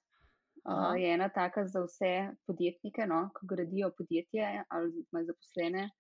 Uh, 0.65 0.95
je 0.97 1.11
ena 1.13 1.27
taka 1.29 1.67
za 1.69 1.83
vse 1.85 2.31
podjetnike, 2.47 3.05
no, 3.11 3.27
ko 3.35 3.47
gradijo 3.51 3.91
podjetje 3.99 4.63
ali 4.73 5.03
imajo 5.11 5.27
zaposlene. 5.35 5.91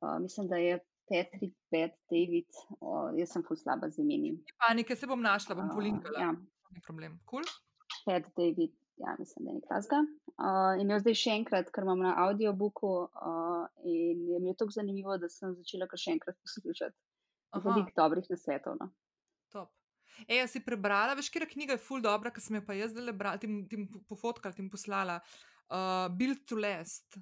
Uh, 0.00 0.18
mislim, 0.22 0.48
da 0.48 0.56
je 0.56 0.78
Patrick 1.08 1.56
Bed 1.72 1.90
David, 2.12 2.50
uh, 2.80 3.08
jaz 3.18 3.32
sem 3.32 3.42
ful 3.46 3.56
slaba 3.56 3.88
z 3.90 4.02
imeni. 4.04 4.34
Ni 4.36 4.56
Panike, 4.60 4.96
se 4.96 5.06
bom 5.06 5.22
našla, 5.22 5.56
bom 5.58 5.70
Uh, 5.70 5.74
polinkala. 5.74 6.20
ja, 6.20 6.32
Ni 6.70 6.80
problem. 6.84 7.18
Cool. 7.30 7.46
Pat 8.04 8.28
David, 8.36 8.74
ja, 9.00 9.16
mislim, 9.18 9.44
da 9.44 9.50
je 9.50 9.54
nekaj 9.58 9.80
takega. 9.80 10.00
Uh, 10.38 10.74
in 10.80 10.90
jo 10.92 10.98
zdaj 11.02 11.16
še 11.18 11.32
enkrat, 11.40 11.70
ker 11.74 11.82
imam 11.86 12.02
na 12.04 12.12
audiobooku 12.26 12.90
uh, 13.08 13.64
in 13.82 14.20
je 14.28 14.38
mi 14.38 14.52
je 14.52 14.58
tako 14.60 14.76
zanimivo, 14.76 15.16
da 15.18 15.30
sem 15.32 15.54
začela 15.56 15.88
kar 15.90 15.98
še 15.98 16.14
enkrat 16.18 16.36
poslušati. 16.44 16.96
Veliko 17.64 17.94
dobrih 17.96 18.28
nasvetov. 18.30 18.76
No. 18.78 18.90
Top. 19.50 19.72
Ej, 20.28 20.42
a 20.44 20.46
si 20.50 20.60
prebrala, 20.60 21.16
veš, 21.16 21.30
kera 21.32 21.46
knjiga 21.48 21.74
je 21.78 21.82
ful 21.82 22.02
dobra, 22.04 22.30
ki 22.30 22.42
sem 22.44 22.58
jo 22.58 22.62
pa 22.66 22.76
jaz 22.76 22.92
zdaj 22.92 23.14
brala, 23.16 23.40
tim, 23.40 23.62
tim 23.70 23.88
pofotkala, 24.10 24.54
tim 24.54 24.68
poslala. 24.70 25.18
Uh, 25.72 26.06
Build 26.12 26.44
to 26.46 26.60
Last. 26.60 27.18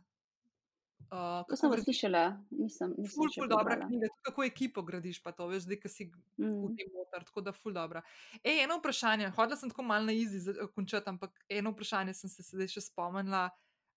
Uh, 1.07 1.45
To 1.47 1.55
sem 1.55 1.71
pa 1.71 1.79
slišala, 1.79 2.23
nisem, 2.51 2.91
nisem 2.99 3.15
Ful, 3.15 3.31
ful 3.31 3.47
dobra 3.47 3.77
knjiga, 3.79 4.09
tudi 4.11 4.25
kako 4.27 4.45
ekipo 4.45 4.83
gradiš, 4.83 5.21
pa 5.23 5.31
to 5.31 5.47
veš, 5.47 5.63
zdaj, 5.69 5.79
ki 5.79 5.89
si 5.89 6.05
v 6.11 6.43
Mm. 6.43 6.73
tem 6.75 6.89
noter, 6.91 7.23
tako 7.25 7.41
da 7.47 7.53
ful 7.55 7.73
dobra. 7.73 8.03
Ej, 8.43 8.65
eno 8.65 8.81
vprašanje, 8.81 9.31
hodila 9.37 9.57
sem 9.57 9.71
tako 9.71 9.85
malo 9.87 10.09
na 10.11 10.13
izi 10.13 10.41
končati, 10.75 11.07
ampak 11.09 11.31
eno 11.49 11.71
vprašanje 11.71 12.15
sem 12.15 12.31
se 12.31 12.43
sedaj 12.43 12.69
še 12.69 12.81
spomnila, 12.91 13.51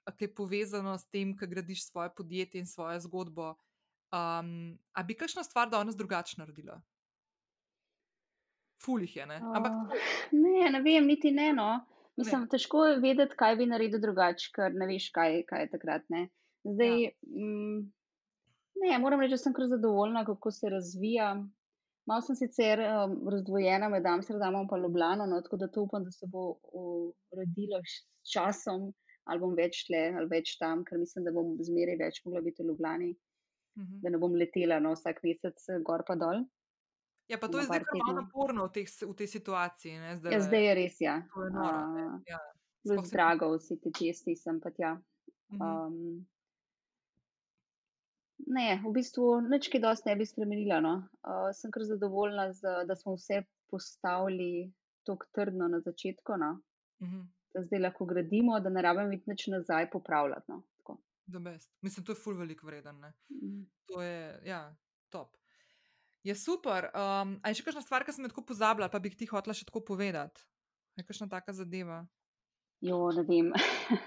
ki 0.06 0.26
je 0.28 0.36
povezano 0.36 0.94
s 0.98 1.10
tem, 1.10 1.34
ko 1.38 1.50
gradiš 1.50 1.88
svoje 1.90 2.14
podjetje 2.14 2.62
in 2.62 2.70
svojo 2.70 3.00
zgodbo. 3.00 3.56
Um, 4.14 4.78
a 4.94 5.04
bi 5.04 5.14
kakšno 5.18 5.44
stvar 5.44 5.70
danes 5.70 5.98
drugače 5.98 6.38
naredila? 6.38 6.78
Ful 8.82 9.02
jih 9.02 9.16
je, 9.16 9.26
ne? 9.26 9.38
Ampak 9.42 9.72
Uh, 9.72 9.90
ne, 10.46 10.70
ne 10.70 10.82
vem, 10.82 11.06
niti 11.08 11.32
ne. 11.32 11.54
No. 11.54 11.86
Mislim, 12.18 12.48
težko 12.52 12.86
je 12.86 13.00
vedeti, 13.00 13.36
kaj 13.36 13.56
bi 13.56 13.66
naredil 13.66 14.00
drugače, 14.02 14.50
ker 14.54 14.74
ne 14.76 14.86
veš, 14.90 15.10
kaj, 15.16 15.44
kaj 15.48 15.62
je 15.66 15.70
takrat. 15.72 16.06
Ne. 16.10 16.28
Zdaj, 16.64 17.02
ja. 17.02 17.12
mm, 17.24 17.92
ne, 18.76 19.00
moram 19.00 19.20
reči, 19.20 19.32
da 19.32 19.38
sem 19.38 19.54
kar 19.54 19.68
zadovoljna, 19.68 20.26
kako 20.26 20.52
se 20.52 20.70
razvija. 20.70 21.46
Malo 22.06 22.22
sem 22.22 22.36
sicer 22.36 22.80
um, 22.80 23.30
razdvojena 23.30 23.90
med 23.90 24.06
Amsterdamom 24.06 24.68
in 24.72 24.82
Ljubljano, 24.82 25.26
no, 25.26 25.42
tako 25.42 25.58
da 25.58 25.68
to 25.68 25.84
upam, 25.84 26.04
da 26.04 26.12
se 26.12 26.26
bo 26.28 26.56
uredilo 27.32 27.78
s 27.86 28.32
časom, 28.32 28.94
ali 29.24 29.40
bom 29.40 29.54
več 29.54 29.84
tle 29.86 30.14
ali 30.18 30.28
več 30.28 30.58
tam, 30.58 30.82
ker 30.84 30.98
mislim, 30.98 31.26
da 31.26 31.32
bom 31.32 31.58
zmeraj 31.60 31.98
več 31.98 32.22
mogla 32.26 32.42
biti 32.42 32.64
v 32.64 32.68
Ljubljani, 32.68 33.16
Mhm. 33.78 34.00
da 34.02 34.10
ne 34.10 34.18
bom 34.18 34.34
letela 34.34 34.80
no, 34.80 34.92
vsak 34.92 35.22
mesec 35.24 35.70
eh, 35.70 35.80
gor 35.80 36.04
pa 36.04 36.16
dol. 36.16 36.42
Ja, 37.30 37.38
pa 37.38 37.48
to 37.48 37.60
je 37.60 37.66
zdaj 37.66 37.84
tednov. 37.86 38.16
naporno 38.16 38.66
v, 38.66 38.72
teh, 38.72 38.88
v 39.06 39.14
tej 39.14 39.28
situaciji. 39.30 40.00
Ne, 40.00 40.16
zdaj, 40.18 40.34
Ja, 40.34 40.40
zdaj 40.42 40.64
je 40.66 40.74
res, 40.76 40.96
ja. 41.00 41.14
To 41.34 41.44
je 41.44 41.52
noro. 41.52 41.78
Uh, 41.78 42.22
Ja. 42.26 42.40
Se- 42.82 43.12
drago, 43.12 43.54
vsi 43.54 43.78
ti 43.78 43.92
testi 43.92 44.36
sem 44.36 44.60
pa 44.60 44.72
tja. 44.72 44.96
Mhm. 45.52 45.62
Um, 45.62 46.26
ne, 48.50 48.68
v 48.82 48.92
bistvu 48.94 49.40
nič 49.46 49.70
kaj 49.72 49.82
dosti 49.84 50.10
ne 50.10 50.16
bi 50.20 50.28
spremenila. 50.28 50.80
No. 50.84 50.94
Uh, 51.24 51.50
sem 51.56 51.72
kar 51.74 51.86
zadovoljna, 51.88 52.50
z, 52.54 52.84
da 52.90 52.98
smo 52.98 53.16
vse 53.18 53.44
postavili 53.70 54.70
tako 55.08 55.30
trdno 55.36 55.70
na 55.72 55.82
začetku, 55.86 56.38
no. 56.38 56.58
Mhm. 57.04 57.28
da 57.54 57.64
zdaj 57.66 57.80
lahko 57.80 58.06
gradimo, 58.06 58.60
da 58.60 58.70
ne 58.70 58.82
rabimo 58.82 59.14
iti 59.14 59.30
nič 59.30 59.48
nazaj 59.48 59.88
popravljati. 59.90 60.52
No. 60.52 60.62
Tako. 60.78 61.00
Mislim, 61.82 62.06
to 62.06 62.12
je 62.12 62.20
ful 62.24 62.38
veliko 62.38 62.68
vreden. 62.68 63.00
Ne? 63.00 63.14
Mm. 63.30 63.64
To 63.90 64.02
je, 64.02 64.42
ja, 64.46 64.76
top. 65.10 65.38
Je 66.24 66.36
super. 66.36 66.92
Um, 66.94 67.40
a 67.42 67.50
je 67.50 67.58
še 67.58 67.66
kakšna 67.66 67.82
stvar, 67.82 68.06
ki 68.06 68.14
sem 68.14 68.28
jo 68.28 68.34
tako 68.34 68.44
pozabila, 68.52 68.90
pa 68.92 69.00
bi 69.00 69.10
ti 69.10 69.26
hotela 69.26 69.56
še 69.58 69.66
tako 69.66 69.82
povedati? 69.88 70.46
Je 71.00 71.06
kakšna 71.08 71.30
taka 71.32 71.56
zadeva? 71.56 72.04
Jo, 72.82 73.12
ne 73.12 73.24
vem. 73.24 73.50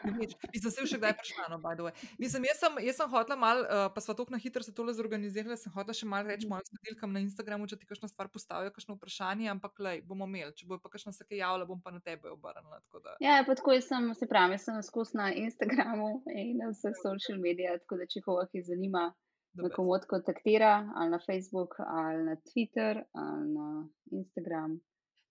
Mislim, 0.52 0.70
se 0.70 0.86
še 0.86 0.96
kdaj 0.96 1.12
prišla, 1.18 1.48
no, 1.50 1.58
by 1.58 1.74
the 1.74 1.84
way. 1.84 1.92
Mislim, 2.16 2.44
jaz 2.44 2.56
sem, 2.56 2.78
jaz 2.80 2.96
sem 2.96 3.10
hotela 3.10 3.36
mal, 3.36 3.58
uh, 3.60 3.88
pa 3.92 4.00
sva 4.00 4.14
tako 4.14 4.32
na 4.32 4.38
hitro 4.38 4.62
se 4.62 4.72
tole 4.72 4.94
zorganizirala, 4.94 5.56
sem 5.56 5.72
hotela 5.72 5.92
še 5.92 6.06
mal 6.06 6.24
reči 6.24 6.46
Mhm. 6.46 6.52
mojim 6.54 6.68
sledilkam 6.70 7.12
na 7.12 7.20
Instagramu, 7.20 7.68
če 7.68 7.76
ti 7.76 7.86
kakšno 7.86 8.08
stvar 8.08 8.28
postavijo, 8.28 8.72
kakšno 8.72 8.96
vprašanje, 8.96 9.50
ampak 9.50 9.76
lej, 9.78 10.00
bomo 10.02 10.24
imeli. 10.24 10.52
Če 10.52 10.64
bo 10.66 10.78
pa 10.78 10.88
kakšna 10.88 11.12
se 11.12 11.24
kaj 11.24 11.38
javila, 11.38 11.66
bom 11.66 11.80
pa 11.80 11.90
na 11.90 12.00
tebe 12.00 12.30
obrnila. 12.30 12.80
da- 12.94 13.16
Ja, 13.20 13.44
pa 13.44 13.54
tako 13.54 13.72
jaz 13.72 13.84
sem, 13.86 14.14
se 14.14 14.26
pravi, 14.26 14.52
jaz 14.52 14.64
sem 14.64 14.80
skozi 14.82 15.16
na 15.16 15.28
Instagramu 15.34 16.22
in 16.28 16.56
na 16.56 16.70
vseh 16.70 16.96
social 16.96 17.36
medijih, 17.38 17.76
tako 17.80 17.96
da 17.96 18.06
če 18.06 18.22
koga 18.22 18.46
ki 18.48 18.62
zanima, 18.62 19.12
me 19.54 19.68
komod 19.68 20.06
kontaktira 20.06 20.88
ali 20.96 21.10
na 21.10 21.18
Facebook 21.18 21.76
ali 21.78 22.24
na 22.24 22.36
Twitter 22.38 23.04
ali 23.12 23.48
na 23.50 23.66
Instagram. 24.12 24.80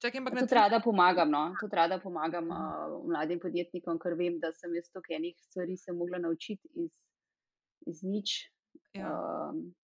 Čakaj, 0.02 0.18
ampak 0.18 0.34
na 0.34 0.40
Tudi 0.40 0.50
Twitterju- 0.50 0.62
rada 0.62 0.80
pomagam, 0.82 1.30
no? 1.30 1.56
tudi 1.60 1.76
rada 1.76 2.00
pomagam 2.00 2.50
uh, 2.50 3.06
mladim 3.06 3.40
podjetnikom, 3.40 4.00
ker 4.02 4.16
vem, 4.18 4.40
da 4.40 4.50
sem 4.54 4.74
jaz 4.76 4.90
toliko 4.90 5.14
enih 5.14 5.36
stvari 5.38 5.78
se 5.78 5.94
mogla 5.94 6.18
naučiti 6.18 6.68
iz, 6.74 6.92
iz 7.86 8.04
nič. 8.04 8.50
Ja. 8.98 9.12
Um, 9.14 9.76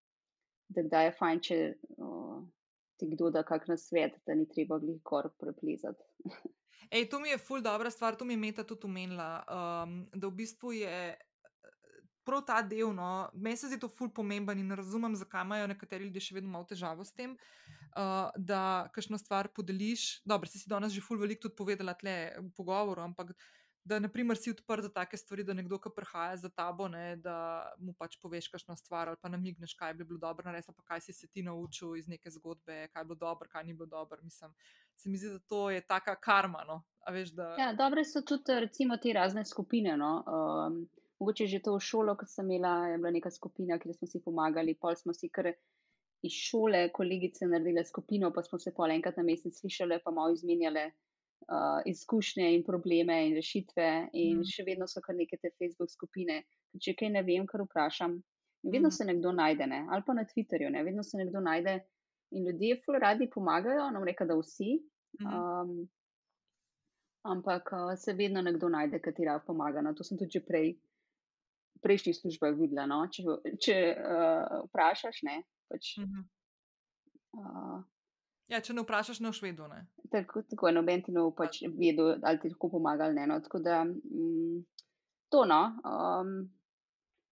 da 0.70 0.84
kdaj 0.84 1.05
je 1.05 1.11
fajn, 1.20 1.39
če 1.39 1.57
uh, 2.01 2.41
ti 2.97 3.07
kdo 3.13 3.30
da 3.32 3.43
kak 3.43 3.68
na 3.68 3.78
svet, 3.78 4.18
da 4.26 4.36
ni 4.36 4.47
treba 4.49 4.80
glih 4.80 4.99
kor 5.03 5.30
preplezati. 5.39 6.03
Ej, 6.95 7.09
to 7.11 7.20
mi 7.20 7.30
je 7.30 7.38
ful 7.38 7.61
dobra 7.61 7.91
stvar, 7.91 8.15
to 8.15 8.26
mi 8.26 8.34
je 8.34 8.41
Meta 8.41 8.63
tudi 8.63 8.88
omenila, 8.88 9.43
um, 9.43 9.99
da 10.13 10.28
v 10.28 10.34
bistvu 10.34 10.72
je 10.72 10.97
prav 12.28 12.43
ta 12.47 12.61
del, 12.61 12.91
no, 12.95 13.09
meni 13.34 13.57
se 13.57 13.71
zdi 13.71 13.80
to 13.82 13.89
ful 13.89 14.11
pomemben 14.13 14.59
in 14.59 14.75
razumem, 14.75 15.15
zakaj 15.15 15.45
imajo 15.47 15.69
nekateri 15.73 16.09
ljudje 16.09 16.28
še 16.30 16.39
vedno 16.39 16.51
malo 16.53 16.67
težavo 16.69 17.05
s 17.07 17.15
tem, 17.15 17.38
uh, 17.95 18.28
da 18.36 18.61
kakšno 18.95 19.19
stvar 19.21 19.51
podeliš. 19.55 20.09
Dobro, 20.28 20.49
si 20.51 20.59
si 20.59 20.69
danes 20.69 20.95
že 20.95 21.03
ful 21.05 21.21
veliko 21.21 21.47
tudi 21.47 21.59
povedala 21.59 21.95
tle 21.95 22.17
v 22.41 22.51
pogovoru, 22.57 23.05
ampak 23.07 23.34
da 23.88 23.99
naprimer 23.99 24.38
si 24.38 24.51
odprt 24.51 24.84
za 24.84 24.89
take 24.89 25.17
stvari, 25.17 25.43
da 25.47 25.53
nekdo, 25.55 25.78
ki 25.80 25.89
prihaja 25.95 26.36
za 26.38 26.49
tabo, 26.49 26.88
ne, 26.91 27.15
da 27.23 27.38
mu 27.80 27.93
pač 27.95 28.17
poveš 28.19 28.49
kakšno 28.51 28.75
stvar 28.75 29.07
ali 29.07 29.19
pa 29.21 29.32
namigneš, 29.32 29.78
kaj 29.80 29.93
bi 29.93 30.03
bilo 30.03 30.19
dobro 30.19 30.49
ali 30.51 30.61
pa 30.67 30.84
kaj 30.91 31.01
si 31.05 31.13
se 31.13 31.28
ti 31.28 31.43
naučil 31.43 31.95
iz 31.95 32.07
neke 32.07 32.32
zgodbe, 32.32 32.88
kaj 32.91 33.01
je 33.01 33.05
bilo 33.05 33.15
dobro, 33.15 33.49
kaj 33.51 33.63
ni 33.63 33.73
bilo 33.73 33.88
dobro. 33.88 34.19
Mislim, 34.23 34.51
se 34.97 35.09
mi 35.09 35.17
zdi, 35.17 35.30
da 35.30 35.39
to 35.39 35.69
je 35.71 35.82
taka 35.82 36.15
karma. 36.15 36.63
No? 36.67 36.84
Veš, 37.11 37.32
da, 37.32 37.55
Ja, 37.59 37.73
dobre 37.73 38.03
so 38.03 38.21
tudi 38.21 38.59
recimo 38.59 38.97
te 38.97 39.13
razne 39.13 39.45
skupine. 39.45 39.97
No? 39.97 40.23
Um, 40.28 40.88
mogoče 41.20 41.47
že 41.47 41.59
to 41.63 41.80
šolo, 41.80 42.15
ko 42.15 42.26
sem 42.26 42.45
imela, 42.51 42.88
je 42.88 42.97
bila 42.97 43.11
neka 43.11 43.32
skupina, 43.32 43.80
kjer 43.80 43.95
smo 43.95 44.07
si 44.07 44.22
pomagali, 44.22 44.76
pol 44.76 44.95
smo 44.95 45.13
si 45.13 45.30
kar 45.30 45.49
iz 46.24 46.32
šole 46.34 46.89
kolegice 46.91 47.45
naredile 47.45 47.84
skupino, 47.86 48.32
pa 48.34 48.43
smo 48.43 48.59
se 48.59 48.74
pol 48.74 48.91
enkrat 48.91 49.18
na 49.18 49.24
mesec 49.24 49.53
slišale, 49.59 49.99
pa 50.03 50.11
malo 50.11 50.34
izmenjale 50.34 50.86
uh, 50.88 51.82
izkušnje 51.86 52.47
in 52.55 52.63
probleme 52.65 53.28
in 53.28 53.36
rešitve. 53.36 54.09
In 54.13 54.38
Mhm. 54.39 54.43
še 54.45 54.63
vedno 54.65 54.88
so 54.88 55.01
kar 55.01 55.15
neke 55.15 55.38
te 55.38 55.49
Facebook 55.57 55.91
skupine. 55.91 56.43
Če 56.82 56.93
kaj 56.93 57.09
ne 57.09 57.22
vem, 57.24 57.45
kar 57.47 57.61
vprašam. 57.61 58.18
In 58.63 58.72
vedno 58.72 58.88
Mhm. 58.89 58.95
se 58.97 59.05
nekdo 59.05 59.32
najde, 59.32 59.68
ne? 59.68 59.86
ali 59.89 60.03
pa 60.05 60.13
na 60.13 60.26
Twitterju, 60.26 60.72
ne? 60.72 60.84
vedno 60.84 61.03
se 61.03 61.18
nekdo 61.18 61.39
najde. 61.39 61.80
In 62.32 62.45
ljudje 62.45 62.82
ful 62.86 62.95
radi 62.99 63.30
pomagajo, 63.30 63.91
nam 63.91 64.03
reka, 64.03 64.26
da 64.26 64.36
vsi. 64.36 64.82
Mhm. 65.22 65.34
Um, 65.34 65.89
ampak 67.24 67.70
uh, 67.72 67.95
se 67.95 68.13
vedno 68.13 68.41
nekdo 68.41 68.70
najde, 68.70 68.99
ki 68.99 69.11
ti 69.13 69.26
rad 69.26 69.45
pomaga. 69.45 69.82
No, 69.82 69.93
to 69.93 70.03
sem 70.03 70.18
tudi 70.18 70.32
že 70.32 70.45
prej 70.45 70.76
prejšnjih 71.84 72.17
službah 72.17 72.55
videla. 72.57 72.88
No? 72.89 73.03
Če, 73.11 73.23
če 73.63 73.78
uh, 73.93 74.63
vprašaš, 74.69 75.21
ne. 75.28 75.41
Pač, 75.71 75.97
Mhm. 76.03 76.25
uh, 77.38 77.86
Ja, 78.47 78.61
če 78.63 78.71
ne 78.73 78.84
vprašaš, 78.86 79.19
ne 79.19 79.28
v 79.28 79.36
švedu. 79.36 79.65
Ne? 79.67 79.82
tako, 80.11 80.41
tako 80.47 80.69
je 80.69 80.73
noben 80.78 81.01
ti 81.03 81.11
ne 81.11 81.19
bo 81.19 81.34
pač 81.36 81.57
vedel, 81.67 82.13
ali 82.23 82.39
ti 82.39 82.47
lahko 82.53 82.69
pomaga 82.78 83.03
ali 83.09 83.17
ne. 83.19 83.25
No? 83.28 83.41
Tako 83.43 83.59
da 83.59 83.82
mm, 83.84 84.61
to 85.34 85.43
no. 85.45 85.59
Um, 85.84 86.32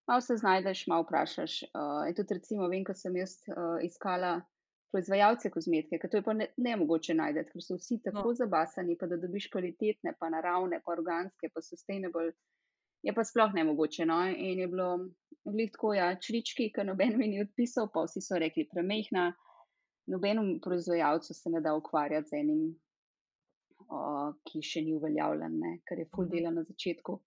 malo 0.07 0.21
se 0.21 0.35
znajdeš, 0.37 0.87
malo 0.91 1.05
vprašaš. 1.07 1.61
Uh, 1.71 2.03
in 2.09 2.17
tudi, 2.17 2.35
recimo, 2.35 2.67
vem, 2.67 2.83
ko 2.83 2.93
sem 2.93 3.15
jaz 3.15 3.37
uh, 3.47 3.79
iskala 3.83 4.41
proizvajalce 4.91 5.49
kozmetike, 5.51 5.99
ker 5.99 6.11
to 6.11 6.19
je 6.19 6.23
pa 6.23 6.33
ne, 6.35 6.49
ne 6.57 6.75
mogoče 6.79 7.15
najti, 7.15 7.45
ker 7.51 7.63
so 7.63 7.79
vsi 7.79 8.01
tako 8.03 8.29
no. 8.31 8.35
zabasani, 8.35 8.95
pa 8.99 9.07
da 9.11 9.17
dobiš 9.19 9.49
kvalitetne, 9.51 10.13
pa 10.19 10.29
naravne, 10.31 10.79
pa 10.83 10.93
organske, 10.95 11.49
pa 11.51 11.63
sustainable. 11.63 12.31
Je 13.05 13.13
pa 13.13 13.23
sploh 13.23 13.53
ne 13.53 13.63
mogoče. 13.67 14.05
No? 14.09 14.17
In 14.27 14.59
je 14.59 14.67
bilo 14.67 14.89
glih 15.45 15.71
tako, 15.71 15.93
ja, 15.93 16.09
črički, 16.21 16.71
ki 16.73 16.85
noben 16.87 17.17
mi 17.19 17.29
ni 17.29 17.41
odpisal, 17.43 17.89
pa 17.93 18.05
vsi 18.07 18.23
so 18.25 18.39
rekli 18.41 18.67
premehna. 18.71 19.29
Nobenemu 20.09 20.59
proizvajalcu 20.61 21.33
se 21.33 21.49
ne 21.49 21.61
da 21.65 21.73
ukvarjati 21.73 22.29
z 22.29 22.39
enim, 22.39 22.65
o, 23.89 23.99
ki 24.45 24.61
še 24.61 24.83
ni 24.85 24.93
uveljavljen, 24.93 25.55
ne? 25.61 25.71
ker 25.89 26.01
je 26.01 26.09
full 26.11 26.27
mhm. 26.27 26.33
dela 26.35 26.51
na 26.53 26.63
začetku. 26.65 27.17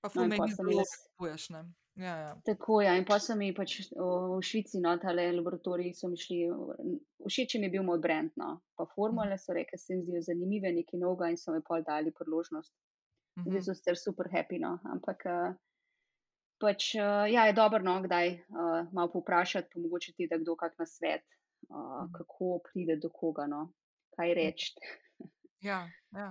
Pa 0.00 0.08
no, 0.08 0.12
ful 0.14 0.22
no, 0.22 0.28
meni 0.32 0.54
zelo 0.54 0.84
kupuješ, 0.86 1.48
ne? 1.56 1.64
Ja, 2.00 2.14
ja. 2.16 2.30
Tako. 2.46 2.80
Ja. 2.86 2.94
In 2.96 3.04
pa 3.04 3.18
so 3.20 3.34
mi 3.36 3.50
pač 3.54 3.74
v 3.90 4.38
Švici, 4.46 4.78
no, 4.80 4.94
tale 5.02 5.26
laboratoriji 5.34 5.96
so 5.98 6.08
mi 6.08 6.16
šli, 6.16 6.44
všeč 7.26 7.58
mi 7.58 7.68
je 7.68 7.74
bil 7.74 7.84
moj 7.84 7.98
brand, 8.02 8.32
no. 8.40 8.54
Pa 8.78 8.86
formule 8.94 9.36
so 9.38 9.54
rekli, 9.56 9.78
se 9.78 9.92
jim 9.92 10.04
zdijo 10.06 10.22
zanimive, 10.30 10.72
nekaj 10.72 11.02
novega 11.02 11.32
in 11.34 11.36
so 11.40 11.52
mi 11.52 11.60
pol 11.66 11.84
dali 11.86 12.14
priložnost. 12.14 12.72
Zdaj 13.46 13.60
mhm. 13.60 13.66
so 13.66 13.74
sicer 13.74 13.98
super 13.98 14.30
happy, 14.32 14.60
no, 14.62 14.76
ampak 14.92 15.24
uh, 15.28 15.54
pač, 16.60 16.94
uh, 16.98 17.24
ja, 17.30 17.46
je 17.48 17.56
dobro, 17.56 17.82
no, 17.84 18.00
kdaj 18.04 18.34
uh, 18.36 18.92
malo 18.92 19.12
poprašati, 19.12 19.70
pa 19.72 19.80
mogoče 19.80 20.14
ti 20.16 20.28
da 20.30 20.38
kdo 20.38 20.56
kak 20.60 20.78
na 20.78 20.86
svet, 20.86 21.24
uh, 21.70 22.04
kako 22.16 22.60
pride 22.68 23.00
do 23.00 23.12
koga, 23.12 23.46
no, 23.50 23.66
kaj 24.16 24.34
reči. 24.34 24.74
Ja, 25.60 25.84
ja. 26.16 26.30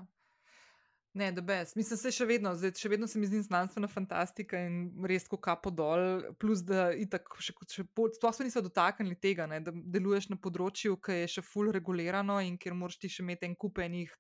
Ne, 1.13 1.31
da 1.31 1.41
bes. 1.41 1.73
Mislim, 1.75 1.97
se 1.97 2.11
še 2.13 2.25
vedno, 2.29 2.51
zdaj, 2.55 2.75
še 2.77 2.89
vedno 2.91 3.07
se 3.09 3.17
mi 3.19 3.27
zdi 3.27 3.41
znanstvena 3.41 3.89
fantastika 3.89 4.59
in 4.61 4.75
res 5.09 5.25
ko 5.27 5.39
kapo 5.41 5.71
dol. 5.73 6.21
Plus, 6.41 6.61
da 6.61 6.91
itak 6.93 7.33
še, 7.41 7.55
še 7.65 7.85
sploh 7.89 8.35
se 8.35 8.45
niso 8.45 8.61
dotaknili 8.61 9.17
tega, 9.17 9.47
ne, 9.49 9.57
da 9.65 9.73
deluješ 9.73 10.29
na 10.29 10.37
področju, 10.37 10.99
ki 11.01 11.23
je 11.23 11.31
še 11.35 11.43
full 11.45 11.73
regulirano 11.73 12.37
in 12.45 12.59
kjer 12.61 12.77
moraš 12.77 12.99
ti 13.01 13.09
še 13.09 13.23
imeti 13.25 13.49
en 13.49 13.57
kupenih. 13.57 14.13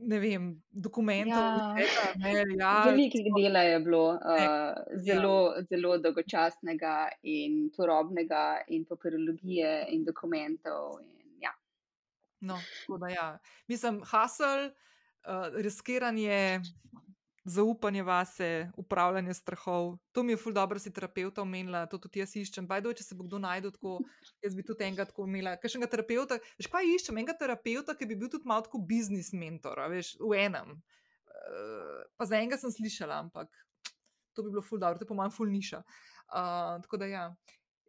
Ne 0.00 0.18
vem, 0.18 0.62
dokumentov. 0.70 1.38
Ja. 1.38 1.74
Ja, 2.58 2.84
Veliko 2.84 3.18
dela 3.38 3.62
je 3.62 3.80
bilo, 3.80 4.02
uh, 4.10 4.98
zelo, 5.06 5.54
ja. 5.56 5.62
zelo 5.70 5.98
dolgočasnega 5.98 7.08
in 7.22 7.70
turobnega, 7.76 8.64
in 8.68 8.84
papirologije, 8.84 9.86
in 9.90 10.04
dokumentov. 10.04 10.98
In, 11.00 11.38
ja. 11.40 11.54
No, 12.40 12.58
tako 12.80 12.98
da 12.98 13.08
ja. 13.08 13.38
Mislim, 13.68 14.02
hasel 14.04 14.66
uh, 14.66 15.54
riskiranje, 15.54 16.60
zaupanje 17.44 18.02
vase, 18.02 18.70
upravljanje 18.76 19.34
strahov. 19.34 19.98
To 20.12 20.22
mi 20.22 20.32
je 20.32 20.36
ful 20.36 20.52
dobro, 20.52 20.78
si 20.78 20.92
terapeuta 20.92 21.42
omenila, 21.42 21.86
to 21.86 21.98
tudi 21.98 22.22
jaz 22.22 22.32
iščem. 22.36 22.66
Bajdo, 22.66 22.92
če 22.96 23.04
se 23.04 23.16
bo 23.18 23.26
kdo 23.28 23.38
najdel 23.42 23.74
tako, 23.74 23.98
jaz 24.42 24.56
bi 24.56 24.64
tudi 24.64 24.86
enega 24.86 25.04
tako 25.10 25.26
imela. 25.28 25.56
Kaj 25.60 25.74
še 25.74 25.78
enega 25.78 25.92
terapeuta? 25.96 26.38
Veš, 26.60 26.70
kaj 26.72 26.88
iščem? 26.94 27.20
Enega 27.20 27.36
terapeuta, 27.40 27.96
ki 27.98 28.08
bi 28.08 28.16
bil 28.20 28.32
tudi 28.32 28.48
malo 28.48 28.64
kot 28.72 28.86
biznis 28.88 29.34
mentor, 29.36 29.82
veš, 29.92 30.14
v 30.22 30.40
enem. 30.46 30.72
Uh, 31.34 32.00
pa 32.16 32.28
za 32.30 32.40
enega 32.40 32.56
sem 32.60 32.72
slišala, 32.72 33.20
ampak 33.26 33.52
to 34.32 34.46
bi 34.46 34.54
bilo 34.54 34.64
ful 34.64 34.80
dobro, 34.80 34.98
to 34.98 35.04
je 35.04 35.12
po 35.12 35.18
mojem 35.18 35.34
ful 35.34 35.50
niša. 35.52 35.84
Uh, 36.32 36.80
tako 36.86 37.02
da 37.02 37.10
ja. 37.10 37.28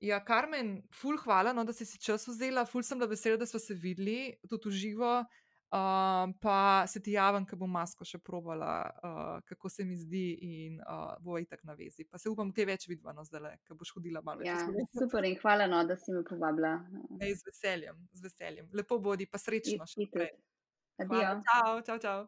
Ja, 0.03 0.19
Karmen, 0.19 0.81
ful, 0.91 1.15
hvala, 1.23 1.53
no, 1.55 1.63
da 1.63 1.71
si 1.73 1.87
si 1.87 1.95
čas 2.03 2.27
vzela, 2.27 2.65
ful 2.67 2.83
sem 2.83 2.99
bila 2.99 3.07
vesela, 3.07 3.39
da 3.39 3.47
smo 3.47 3.61
se 3.63 3.73
videli 3.73 4.35
tudi 4.51 4.67
v 4.67 4.75
živo. 4.75 5.13
Uh, 5.75 6.31
pa 6.39 6.85
se 6.87 7.01
ti 7.03 7.11
javim, 7.11 7.43
ko 7.45 7.57
bom 7.59 7.71
masko 7.75 8.05
še 8.07 8.21
provala, 8.23 8.69
uh, 9.03 9.41
kako 9.49 9.69
se 9.69 9.83
mi 9.83 9.97
zdi, 9.99 10.27
in 10.47 10.77
uh, 10.79 11.17
bo 11.19 11.35
i 11.41 11.43
tak 11.49 11.65
na 11.67 11.75
vezi. 11.75 12.05
Pa 12.07 12.21
se 12.21 12.31
upam, 12.31 12.53
kaj 12.55 12.69
več 12.69 12.87
vidva, 12.87 13.11
no, 13.17 13.25
zdaj 13.27 13.43
le, 13.43 13.51
ko 13.67 13.75
boš 13.75 13.91
hodila 13.97 14.21
malo 14.23 14.45
več. 14.45 14.53
Ja, 14.53 14.61
super 15.01 15.27
in 15.27 15.35
hvala, 15.41 15.67
no, 15.67 15.81
da 15.83 15.99
si 15.99 16.15
me 16.15 16.23
povabila. 16.23 16.77
Ej, 17.19 17.41
z 17.41 17.49
veseljem, 17.49 17.99
z 18.15 18.29
veseljem. 18.29 18.71
Lepo 18.77 19.01
bodi, 19.03 19.27
pa 19.27 19.41
srečno 19.41 19.89
še 19.89 20.05
naprej. 20.05 20.31
Adijo. 21.03 21.35
Čau, 21.51 21.75
čau, 21.89 21.99
čau. 21.99 22.19